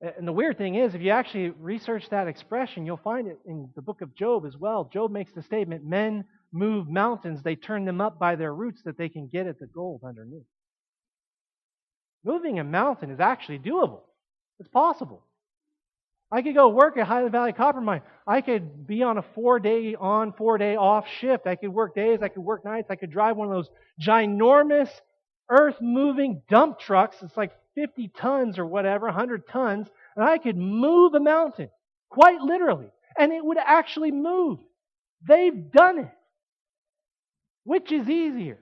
And 0.00 0.26
the 0.26 0.32
weird 0.32 0.58
thing 0.58 0.74
is, 0.74 0.94
if 0.94 1.00
you 1.00 1.10
actually 1.10 1.50
research 1.50 2.08
that 2.10 2.26
expression, 2.26 2.84
you'll 2.84 2.96
find 2.96 3.28
it 3.28 3.38
in 3.46 3.70
the 3.76 3.82
book 3.82 4.02
of 4.02 4.14
Job 4.16 4.44
as 4.46 4.56
well. 4.56 4.90
Job 4.92 5.12
makes 5.12 5.32
the 5.32 5.42
statement 5.42 5.84
men 5.84 6.24
move 6.52 6.88
mountains, 6.88 7.42
they 7.42 7.56
turn 7.56 7.84
them 7.84 8.00
up 8.00 8.18
by 8.18 8.36
their 8.36 8.54
roots 8.54 8.82
that 8.84 8.98
they 8.98 9.08
can 9.08 9.28
get 9.28 9.46
at 9.46 9.58
the 9.58 9.66
gold 9.66 10.02
underneath. 10.04 10.46
Moving 12.24 12.58
a 12.58 12.64
mountain 12.64 13.10
is 13.10 13.20
actually 13.20 13.58
doable, 13.58 14.00
it's 14.58 14.68
possible. 14.68 15.24
I 16.32 16.40
could 16.40 16.54
go 16.54 16.70
work 16.70 16.96
at 16.96 17.06
Highland 17.06 17.32
Valley 17.32 17.52
Copper 17.52 17.82
Mine. 17.82 18.00
I 18.26 18.40
could 18.40 18.86
be 18.86 19.02
on 19.02 19.18
a 19.18 19.22
four 19.34 19.60
day 19.60 19.94
on, 19.94 20.32
four 20.32 20.56
day 20.56 20.76
off 20.76 21.04
shift. 21.20 21.46
I 21.46 21.56
could 21.56 21.68
work 21.68 21.94
days, 21.94 22.20
I 22.22 22.28
could 22.28 22.42
work 22.42 22.64
nights. 22.64 22.88
I 22.90 22.96
could 22.96 23.10
drive 23.10 23.36
one 23.36 23.48
of 23.48 23.54
those 23.54 23.68
ginormous 24.00 24.88
earth 25.50 25.76
moving 25.82 26.40
dump 26.48 26.78
trucks. 26.78 27.16
It's 27.20 27.36
like 27.36 27.52
50 27.74 28.08
tons 28.16 28.58
or 28.58 28.64
whatever, 28.64 29.06
100 29.06 29.46
tons. 29.46 29.88
And 30.16 30.24
I 30.24 30.38
could 30.38 30.56
move 30.56 31.12
a 31.12 31.20
mountain, 31.20 31.68
quite 32.08 32.40
literally. 32.40 32.90
And 33.18 33.30
it 33.30 33.44
would 33.44 33.58
actually 33.58 34.10
move. 34.10 34.58
They've 35.28 35.70
done 35.70 35.98
it. 35.98 36.12
Which 37.64 37.92
is 37.92 38.08
easier? 38.08 38.58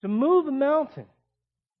To 0.00 0.08
move 0.08 0.46
a 0.48 0.52
mountain 0.52 1.06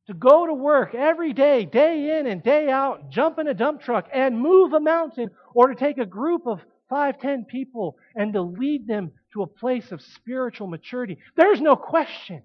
to 0.08 0.14
go 0.14 0.46
to 0.46 0.54
work 0.54 0.94
every 0.94 1.34
day, 1.34 1.66
day 1.66 2.18
in 2.18 2.26
and 2.26 2.42
day 2.42 2.70
out, 2.70 3.10
jump 3.10 3.38
in 3.38 3.46
a 3.46 3.54
dump 3.54 3.82
truck 3.82 4.08
and 4.12 4.40
move 4.40 4.72
a 4.72 4.80
mountain, 4.80 5.30
or 5.54 5.68
to 5.68 5.74
take 5.74 5.98
a 5.98 6.06
group 6.06 6.46
of 6.46 6.60
five, 6.88 7.20
ten 7.20 7.44
people 7.44 7.96
and 8.14 8.32
to 8.32 8.40
lead 8.40 8.86
them 8.86 9.12
to 9.34 9.42
a 9.42 9.46
place 9.46 9.92
of 9.92 10.00
spiritual 10.00 10.66
maturity. 10.66 11.18
There's 11.36 11.60
no 11.60 11.76
question. 11.76 12.42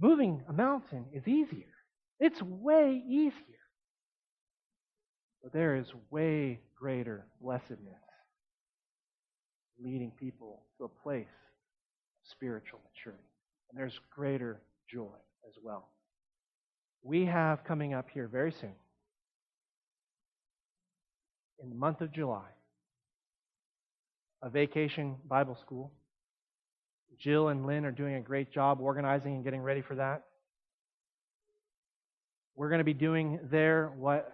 Moving 0.00 0.42
a 0.48 0.52
mountain 0.52 1.06
is 1.12 1.26
easier. 1.26 1.66
It's 2.20 2.40
way 2.40 3.02
easier. 3.08 3.32
But 5.42 5.52
there 5.52 5.74
is 5.74 5.86
way 6.10 6.60
greater 6.78 7.26
blessedness 7.40 7.98
leading 9.82 10.12
people 10.12 10.62
to 10.78 10.84
a 10.84 10.88
place 10.88 11.26
of 11.26 12.30
spiritual 12.30 12.78
maturity. 12.94 13.24
And 13.68 13.80
there's 13.80 13.98
greater 14.14 14.60
joy 14.88 15.18
as 15.48 15.54
well 15.60 15.88
we 17.02 17.26
have 17.26 17.64
coming 17.64 17.94
up 17.94 18.08
here 18.12 18.28
very 18.28 18.52
soon, 18.52 18.74
in 21.62 21.68
the 21.68 21.74
month 21.74 22.00
of 22.00 22.12
July, 22.12 22.48
a 24.42 24.48
vacation 24.48 25.16
Bible 25.28 25.56
school. 25.56 25.92
Jill 27.18 27.48
and 27.48 27.66
Lynn 27.66 27.84
are 27.84 27.92
doing 27.92 28.14
a 28.14 28.20
great 28.20 28.50
job 28.50 28.80
organizing 28.80 29.34
and 29.34 29.44
getting 29.44 29.62
ready 29.62 29.80
for 29.80 29.94
that. 29.96 30.24
We're 32.56 32.68
going 32.68 32.80
to 32.80 32.84
be 32.84 32.94
doing 32.94 33.38
there 33.50 33.92
what 33.96 34.32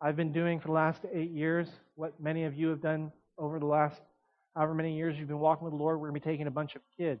I've 0.00 0.16
been 0.16 0.32
doing 0.32 0.60
for 0.60 0.68
the 0.68 0.74
last 0.74 1.02
eight 1.12 1.30
years, 1.30 1.68
what 1.94 2.20
many 2.20 2.44
of 2.44 2.54
you 2.54 2.68
have 2.68 2.82
done 2.82 3.12
over 3.38 3.58
the 3.58 3.66
last 3.66 4.00
however 4.54 4.74
many 4.74 4.96
years 4.96 5.16
you've 5.18 5.28
been 5.28 5.38
walking 5.38 5.64
with 5.64 5.72
the 5.72 5.78
Lord. 5.78 6.00
We're 6.00 6.08
going 6.08 6.20
to 6.20 6.26
be 6.26 6.32
taking 6.32 6.46
a 6.46 6.50
bunch 6.50 6.74
of 6.74 6.82
kids 6.96 7.20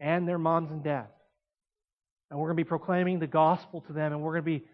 and 0.00 0.26
their 0.26 0.38
moms 0.38 0.70
and 0.70 0.82
dads 0.82 1.19
and 2.30 2.38
we're 2.38 2.46
going 2.46 2.56
to 2.56 2.64
be 2.64 2.68
proclaiming 2.68 3.18
the 3.18 3.26
gospel 3.26 3.80
to 3.82 3.92
them, 3.92 4.12
and 4.12 4.22
we're 4.22 4.40
going 4.40 4.44
to 4.44 4.60
be 4.60 4.66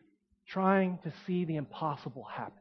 trying 0.49 0.99
to 1.05 1.13
see 1.27 1.45
the 1.45 1.57
impossible 1.57 2.25
happen. 2.25 2.53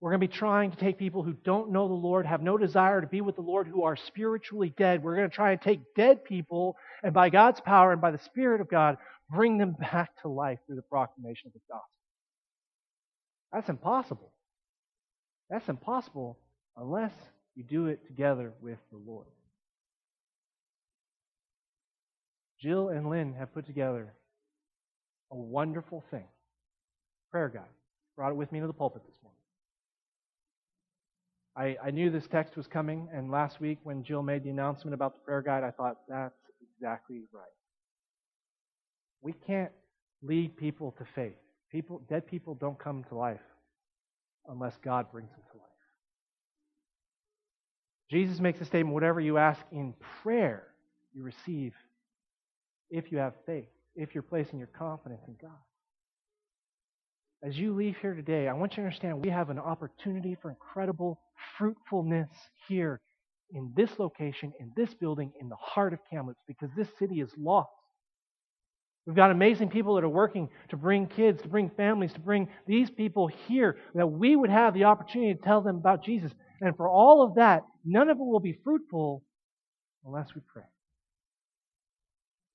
We're 0.00 0.10
going 0.10 0.20
to 0.20 0.28
be 0.28 0.36
trying 0.36 0.72
to 0.72 0.76
take 0.76 0.98
people 0.98 1.22
who 1.22 1.32
don't 1.32 1.70
know 1.70 1.86
the 1.86 1.94
Lord, 1.94 2.26
have 2.26 2.42
no 2.42 2.58
desire 2.58 3.00
to 3.00 3.06
be 3.06 3.20
with 3.20 3.36
the 3.36 3.42
Lord, 3.42 3.68
who 3.68 3.84
are 3.84 3.96
spiritually 3.96 4.74
dead. 4.76 5.02
We're 5.02 5.14
going 5.14 5.30
to 5.30 5.34
try 5.34 5.52
and 5.52 5.60
take 5.60 5.94
dead 5.94 6.24
people, 6.24 6.76
and 7.04 7.14
by 7.14 7.30
God's 7.30 7.60
power 7.60 7.92
and 7.92 8.00
by 8.00 8.10
the 8.10 8.18
Spirit 8.18 8.60
of 8.60 8.68
God, 8.68 8.98
bring 9.30 9.58
them 9.58 9.76
back 9.78 10.10
to 10.22 10.28
life 10.28 10.58
through 10.66 10.76
the 10.76 10.82
proclamation 10.82 11.46
of 11.46 11.52
the 11.52 11.60
gospel. 11.70 11.88
That's 13.52 13.68
impossible. 13.68 14.32
That's 15.48 15.68
impossible 15.68 16.38
unless 16.76 17.12
you 17.54 17.62
do 17.62 17.86
it 17.86 18.06
together 18.06 18.52
with 18.60 18.78
the 18.90 18.98
Lord. 18.98 19.26
Jill 22.62 22.90
and 22.90 23.10
Lynn 23.10 23.34
have 23.34 23.52
put 23.52 23.66
together 23.66 24.14
a 25.32 25.36
wonderful 25.36 26.04
thing. 26.10 26.26
Prayer 27.30 27.48
guide. 27.48 27.62
Brought 28.16 28.30
it 28.30 28.36
with 28.36 28.52
me 28.52 28.60
to 28.60 28.66
the 28.66 28.72
pulpit 28.72 29.02
this 29.04 29.16
morning. 29.22 29.38
I, 31.82 31.88
I 31.88 31.90
knew 31.90 32.08
this 32.08 32.26
text 32.28 32.56
was 32.56 32.66
coming, 32.66 33.08
and 33.12 33.30
last 33.30 33.60
week 33.60 33.78
when 33.82 34.04
Jill 34.04 34.22
made 34.22 34.44
the 34.44 34.50
announcement 34.50 34.94
about 34.94 35.14
the 35.14 35.24
prayer 35.24 35.42
guide, 35.42 35.64
I 35.64 35.70
thought, 35.70 35.98
that's 36.08 36.34
exactly 36.76 37.22
right. 37.32 37.42
We 39.22 39.32
can't 39.46 39.72
lead 40.22 40.56
people 40.56 40.94
to 40.98 41.04
faith. 41.14 41.36
People, 41.70 42.00
dead 42.08 42.26
people 42.26 42.54
don't 42.54 42.78
come 42.78 43.04
to 43.08 43.14
life 43.16 43.40
unless 44.48 44.76
God 44.84 45.10
brings 45.10 45.30
them 45.30 45.40
to 45.52 45.58
life. 45.58 45.68
Jesus 48.10 48.40
makes 48.40 48.60
a 48.60 48.64
statement 48.64 48.94
whatever 48.94 49.20
you 49.20 49.38
ask 49.38 49.60
in 49.72 49.94
prayer, 50.22 50.68
you 51.14 51.22
receive 51.22 51.74
if 52.92 53.10
you 53.10 53.18
have 53.18 53.32
faith, 53.46 53.68
if 53.96 54.14
you're 54.14 54.22
placing 54.22 54.58
your 54.58 54.68
confidence 54.68 55.22
in 55.26 55.34
God. 55.40 55.50
As 57.42 57.58
you 57.58 57.74
leave 57.74 57.96
here 58.00 58.14
today, 58.14 58.46
I 58.46 58.52
want 58.52 58.72
you 58.72 58.76
to 58.76 58.82
understand 58.82 59.24
we 59.24 59.30
have 59.30 59.50
an 59.50 59.58
opportunity 59.58 60.36
for 60.40 60.50
incredible 60.50 61.18
fruitfulness 61.58 62.28
here 62.68 63.00
in 63.50 63.72
this 63.74 63.90
location, 63.98 64.52
in 64.60 64.70
this 64.76 64.94
building, 64.94 65.32
in 65.40 65.48
the 65.48 65.56
heart 65.56 65.92
of 65.92 65.98
Kamloops, 66.08 66.40
because 66.46 66.68
this 66.76 66.86
city 66.98 67.20
is 67.20 67.30
lost. 67.36 67.70
We've 69.06 69.16
got 69.16 69.32
amazing 69.32 69.70
people 69.70 69.96
that 69.96 70.04
are 70.04 70.08
working 70.08 70.48
to 70.68 70.76
bring 70.76 71.08
kids, 71.08 71.42
to 71.42 71.48
bring 71.48 71.70
families, 71.76 72.12
to 72.12 72.20
bring 72.20 72.48
these 72.68 72.88
people 72.88 73.28
here, 73.48 73.76
that 73.94 74.06
we 74.06 74.36
would 74.36 74.50
have 74.50 74.74
the 74.74 74.84
opportunity 74.84 75.34
to 75.34 75.40
tell 75.42 75.60
them 75.60 75.76
about 75.76 76.04
Jesus. 76.04 76.30
And 76.60 76.76
for 76.76 76.88
all 76.88 77.22
of 77.26 77.34
that, 77.34 77.62
none 77.84 78.08
of 78.08 78.18
it 78.18 78.24
will 78.24 78.38
be 78.38 78.56
fruitful 78.62 79.24
unless 80.04 80.28
we 80.36 80.42
pray. 80.52 80.62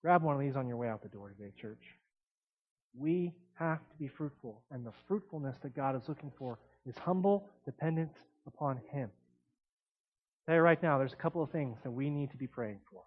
Grab 0.07 0.23
one 0.23 0.35
of 0.35 0.39
these 0.39 0.55
on 0.55 0.69
your 0.69 0.77
way 0.77 0.87
out 0.87 1.03
the 1.03 1.09
door 1.09 1.33
today, 1.37 1.51
church. 1.61 1.81
We 2.97 3.33
have 3.55 3.79
to 3.79 3.95
be 3.99 4.07
fruitful, 4.07 4.61
and 4.71 4.85
the 4.85 4.93
fruitfulness 5.05 5.57
that 5.63 5.75
God 5.75 5.97
is 5.97 6.07
looking 6.07 6.31
for 6.39 6.59
is 6.85 6.95
humble 6.95 7.49
dependence 7.65 8.13
upon 8.47 8.79
Him. 8.89 9.09
I'll 9.11 10.45
tell 10.45 10.55
you 10.55 10.61
right 10.61 10.81
now, 10.81 10.97
there's 10.97 11.11
a 11.11 11.17
couple 11.17 11.43
of 11.43 11.51
things 11.51 11.77
that 11.83 11.91
we 11.91 12.09
need 12.09 12.31
to 12.31 12.37
be 12.37 12.47
praying 12.47 12.79
for. 12.89 13.01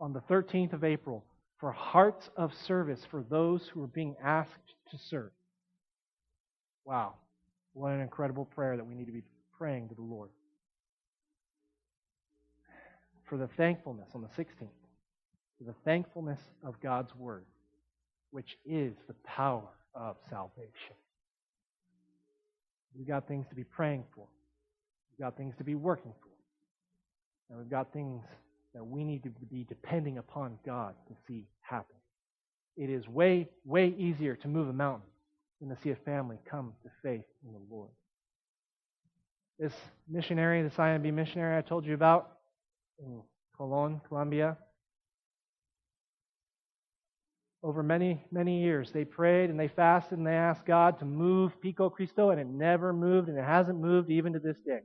On 0.00 0.14
the 0.14 0.20
13th 0.20 0.72
of 0.72 0.82
April, 0.82 1.26
for 1.58 1.72
hearts 1.72 2.30
of 2.38 2.52
service 2.66 3.00
for 3.10 3.22
those 3.28 3.60
who 3.70 3.82
are 3.82 3.88
being 3.88 4.16
asked 4.24 4.74
to 4.92 4.96
serve. 5.10 5.30
Wow, 6.86 7.16
what 7.74 7.92
an 7.92 8.00
incredible 8.00 8.46
prayer 8.46 8.78
that 8.78 8.86
we 8.86 8.94
need 8.94 9.08
to 9.08 9.12
be 9.12 9.24
praying 9.58 9.90
to 9.90 9.94
the 9.94 10.00
Lord. 10.00 10.30
For 13.28 13.36
the 13.36 13.50
thankfulness 13.58 14.08
on 14.14 14.22
the 14.22 14.42
16th 14.42 14.79
to 15.60 15.64
the 15.66 15.74
thankfulness 15.84 16.40
of 16.64 16.80
God's 16.80 17.14
Word, 17.14 17.44
which 18.30 18.56
is 18.64 18.94
the 19.06 19.14
power 19.26 19.68
of 19.94 20.16
salvation. 20.30 20.96
We've 22.96 23.06
got 23.06 23.28
things 23.28 23.46
to 23.50 23.54
be 23.54 23.64
praying 23.64 24.04
for. 24.14 24.26
We've 25.12 25.24
got 25.24 25.36
things 25.36 25.54
to 25.58 25.64
be 25.64 25.74
working 25.74 26.12
for. 26.22 26.30
And 27.50 27.58
we've 27.58 27.70
got 27.70 27.92
things 27.92 28.22
that 28.74 28.86
we 28.86 29.04
need 29.04 29.22
to 29.24 29.30
be 29.50 29.66
depending 29.68 30.16
upon 30.16 30.58
God 30.64 30.94
to 31.08 31.14
see 31.28 31.46
happen. 31.60 31.96
It 32.78 32.88
is 32.88 33.06
way, 33.06 33.48
way 33.66 33.94
easier 33.98 34.36
to 34.36 34.48
move 34.48 34.68
a 34.68 34.72
mountain 34.72 35.08
than 35.60 35.68
to 35.68 35.76
see 35.82 35.90
a 35.90 35.96
family 35.96 36.38
come 36.48 36.72
to 36.84 36.90
faith 37.02 37.24
in 37.44 37.52
the 37.52 37.60
Lord. 37.70 37.90
This 39.58 39.74
missionary, 40.08 40.62
this 40.62 40.72
IMB 40.74 41.12
missionary 41.12 41.58
I 41.58 41.60
told 41.60 41.84
you 41.84 41.92
about 41.92 42.30
in 42.98 43.20
Colon, 43.58 44.00
Colombia, 44.08 44.56
over 47.62 47.82
many, 47.82 48.24
many 48.32 48.62
years. 48.62 48.90
They 48.92 49.04
prayed 49.04 49.50
and 49.50 49.58
they 49.58 49.68
fasted 49.68 50.18
and 50.18 50.26
they 50.26 50.34
asked 50.34 50.64
God 50.64 50.98
to 51.00 51.04
move 51.04 51.60
Pico 51.60 51.90
Cristo, 51.90 52.30
and 52.30 52.40
it 52.40 52.46
never 52.46 52.92
moved, 52.92 53.28
and 53.28 53.38
it 53.38 53.44
hasn't 53.44 53.78
moved 53.78 54.10
even 54.10 54.32
to 54.32 54.38
this 54.38 54.56
day. 54.66 54.80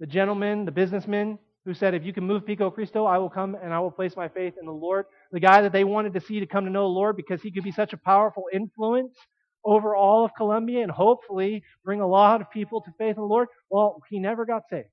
The 0.00 0.06
gentleman, 0.06 0.64
the 0.64 0.72
businessman 0.72 1.38
who 1.64 1.74
said, 1.74 1.94
If 1.94 2.04
you 2.04 2.12
can 2.12 2.24
move 2.24 2.46
Pico 2.46 2.70
Cristo, 2.70 3.04
I 3.04 3.18
will 3.18 3.30
come 3.30 3.56
and 3.62 3.72
I 3.72 3.80
will 3.80 3.90
place 3.90 4.16
my 4.16 4.28
faith 4.28 4.54
in 4.58 4.66
the 4.66 4.72
Lord. 4.72 5.06
The 5.32 5.40
guy 5.40 5.62
that 5.62 5.72
they 5.72 5.84
wanted 5.84 6.14
to 6.14 6.20
see 6.20 6.40
to 6.40 6.46
come 6.46 6.64
to 6.64 6.70
know 6.70 6.84
the 6.84 6.88
Lord 6.88 7.16
because 7.16 7.42
he 7.42 7.50
could 7.50 7.64
be 7.64 7.72
such 7.72 7.92
a 7.92 7.98
powerful 7.98 8.44
influence 8.52 9.16
over 9.64 9.96
all 9.96 10.24
of 10.24 10.30
Colombia 10.36 10.82
and 10.82 10.90
hopefully 10.90 11.62
bring 11.84 12.00
a 12.00 12.06
lot 12.06 12.40
of 12.40 12.50
people 12.50 12.80
to 12.82 12.92
faith 12.98 13.16
in 13.16 13.22
the 13.22 13.28
Lord. 13.28 13.48
Well, 13.68 14.00
he 14.08 14.20
never 14.20 14.46
got 14.46 14.62
saved. 14.70 14.88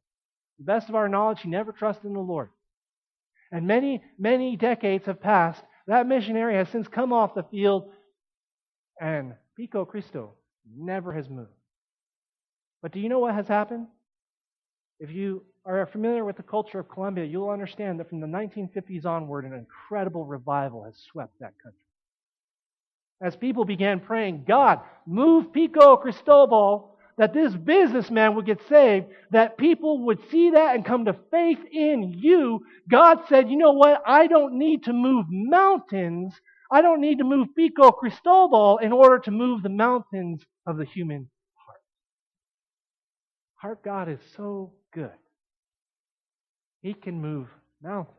The 0.58 0.66
best 0.66 0.90
of 0.90 0.96
our 0.96 1.08
knowledge, 1.08 1.42
he 1.42 1.50
never 1.50 1.72
trusted 1.72 2.06
in 2.06 2.14
the 2.14 2.20
Lord. 2.20 2.50
And 3.52 3.68
many, 3.68 4.02
many 4.18 4.56
decades 4.56 5.06
have 5.06 5.22
passed. 5.22 5.64
That 5.88 6.08
missionary 6.08 6.56
has 6.56 6.70
since 6.70 6.88
come 6.88 7.12
off 7.12 7.36
the 7.36 7.44
field, 7.44 7.90
and 9.00 9.34
Pico 9.58 9.86
Cristo 9.86 10.34
never 10.78 11.14
has 11.14 11.30
moved. 11.30 11.50
But 12.82 12.92
do 12.92 13.00
you 13.00 13.10
know 13.10 13.20
what 13.20 13.36
has 13.36 13.48
happened? 13.48 13.88
If 15.00 15.12
you 15.12 15.44
are 15.66 15.86
familiar 15.86 16.24
with 16.24 16.38
the 16.38 16.44
culture 16.44 16.80
of 16.80 16.90
Colombia, 16.90 17.26
you'll 17.26 17.50
understand 17.50 18.00
that 18.00 18.10
from 18.10 18.20
the 18.20 18.28
1950s 18.28 19.06
onward, 19.06 19.46
an 19.46 19.54
incredible 19.54 20.26
revival 20.26 20.84
has 20.84 20.96
swept 21.12 21.40
that 21.40 21.54
country. 21.62 21.80
As 23.22 23.36
people 23.36 23.64
began 23.64 24.00
praying, 24.00 24.44
God, 24.46 24.82
move 25.06 25.54
Pico 25.54 25.96
Cristobal 25.98 26.93
that 27.18 27.34
this 27.34 27.54
businessman 27.54 28.36
would 28.36 28.46
get 28.46 28.60
saved, 28.68 29.08
that 29.32 29.58
people 29.58 30.06
would 30.06 30.20
see 30.30 30.52
that 30.52 30.76
and 30.76 30.86
come 30.86 31.06
to 31.06 31.16
faith 31.32 31.60
in 31.72 32.14
you, 32.18 32.62
God 32.90 33.20
said, 33.30 33.50
you 33.50 33.58
know 33.58 33.74
what? 33.74 34.02
I 34.06 34.28
don't 34.28 34.58
need 34.58 34.84
to 34.84 34.94
move 34.94 35.26
mountains. 35.30 36.34
I 36.72 36.82
don't 36.82 37.02
need 37.02 37.20
to 37.20 37.24
move 37.24 37.50
Pico 37.56 37.92
Cristobal 37.92 38.80
in 38.80 38.92
order 38.92 39.20
to 39.20 39.32
move 39.32 39.62
the 39.62 39.70
mountains 39.70 40.42
of 40.66 40.78
the 40.78 40.86
human 40.86 41.30
heart. 41.56 41.82
Heart 43.56 43.84
God 43.84 44.10
is 44.10 44.20
so 44.36 44.74
good. 44.94 45.12
He 46.82 46.94
can 46.94 47.22
move 47.22 47.48
mountains 47.82 48.18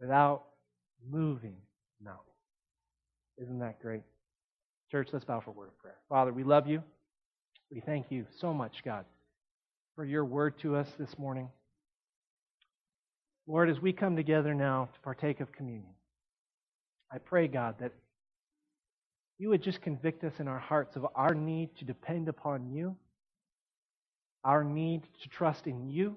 without 0.00 0.44
moving 1.08 1.56
mountains. 2.02 2.22
Isn't 3.38 3.58
that 3.60 3.80
great? 3.80 4.02
Church, 4.90 5.08
let's 5.12 5.24
bow 5.24 5.40
for 5.40 5.50
a 5.50 5.52
word 5.52 5.68
of 5.68 5.78
prayer. 5.78 5.96
Father, 6.08 6.32
we 6.32 6.44
love 6.44 6.66
you. 6.66 6.82
We 7.70 7.80
thank 7.80 8.10
you 8.10 8.26
so 8.40 8.54
much, 8.54 8.82
God, 8.84 9.04
for 9.96 10.04
your 10.04 10.24
word 10.24 10.58
to 10.60 10.76
us 10.76 10.88
this 10.98 11.18
morning. 11.18 11.48
Lord, 13.48 13.70
as 13.70 13.80
we 13.80 13.92
come 13.92 14.16
together 14.16 14.54
now 14.54 14.88
to 14.92 15.00
partake 15.00 15.40
of 15.40 15.52
communion, 15.52 15.94
I 17.12 17.18
pray, 17.18 17.48
God, 17.48 17.76
that 17.80 17.92
you 19.38 19.48
would 19.50 19.62
just 19.62 19.82
convict 19.82 20.24
us 20.24 20.32
in 20.38 20.48
our 20.48 20.58
hearts 20.58 20.96
of 20.96 21.06
our 21.14 21.34
need 21.34 21.70
to 21.78 21.84
depend 21.84 22.28
upon 22.28 22.70
you, 22.70 22.96
our 24.44 24.62
need 24.64 25.02
to 25.22 25.28
trust 25.28 25.66
in 25.66 25.90
you. 25.90 26.16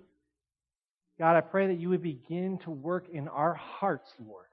God, 1.18 1.36
I 1.36 1.41
pray 1.41 1.68
that 1.68 1.80
you 1.80 1.89
would 1.89 2.04
begin 2.04 2.60
to 2.60 2.72
work 2.72 3.08
in 3.12 3.28
our 3.28 3.56
hearts, 3.56 4.10
Lord, 4.26 4.45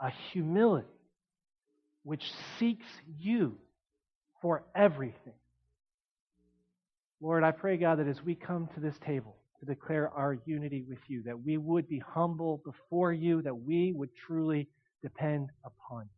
a 0.00 0.10
humility 0.32 0.88
which 2.02 2.24
seeks 2.58 2.86
you 3.18 3.56
for 4.42 4.64
everything. 4.74 5.32
Lord, 7.24 7.42
I 7.42 7.52
pray, 7.52 7.78
God, 7.78 8.00
that 8.00 8.06
as 8.06 8.22
we 8.22 8.34
come 8.34 8.68
to 8.74 8.80
this 8.80 8.98
table 8.98 9.34
to 9.58 9.64
declare 9.64 10.10
our 10.10 10.36
unity 10.44 10.84
with 10.86 10.98
you, 11.08 11.22
that 11.22 11.42
we 11.42 11.56
would 11.56 11.88
be 11.88 11.98
humble 11.98 12.60
before 12.66 13.14
you, 13.14 13.40
that 13.40 13.56
we 13.56 13.92
would 13.92 14.10
truly 14.14 14.68
depend 15.02 15.48
upon 15.64 16.02
you. 16.02 16.10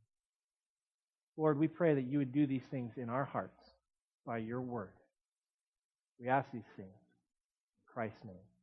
Lord, 1.36 1.60
we 1.60 1.68
pray 1.68 1.94
that 1.94 2.08
you 2.08 2.18
would 2.18 2.32
do 2.32 2.44
these 2.44 2.64
things 2.72 2.94
in 2.96 3.08
our 3.08 3.24
hearts 3.24 3.62
by 4.26 4.38
your 4.38 4.60
word. 4.60 4.94
We 6.18 6.28
ask 6.28 6.50
these 6.52 6.66
things 6.76 6.88
in 6.88 7.94
Christ's 7.94 8.24
name. 8.24 8.55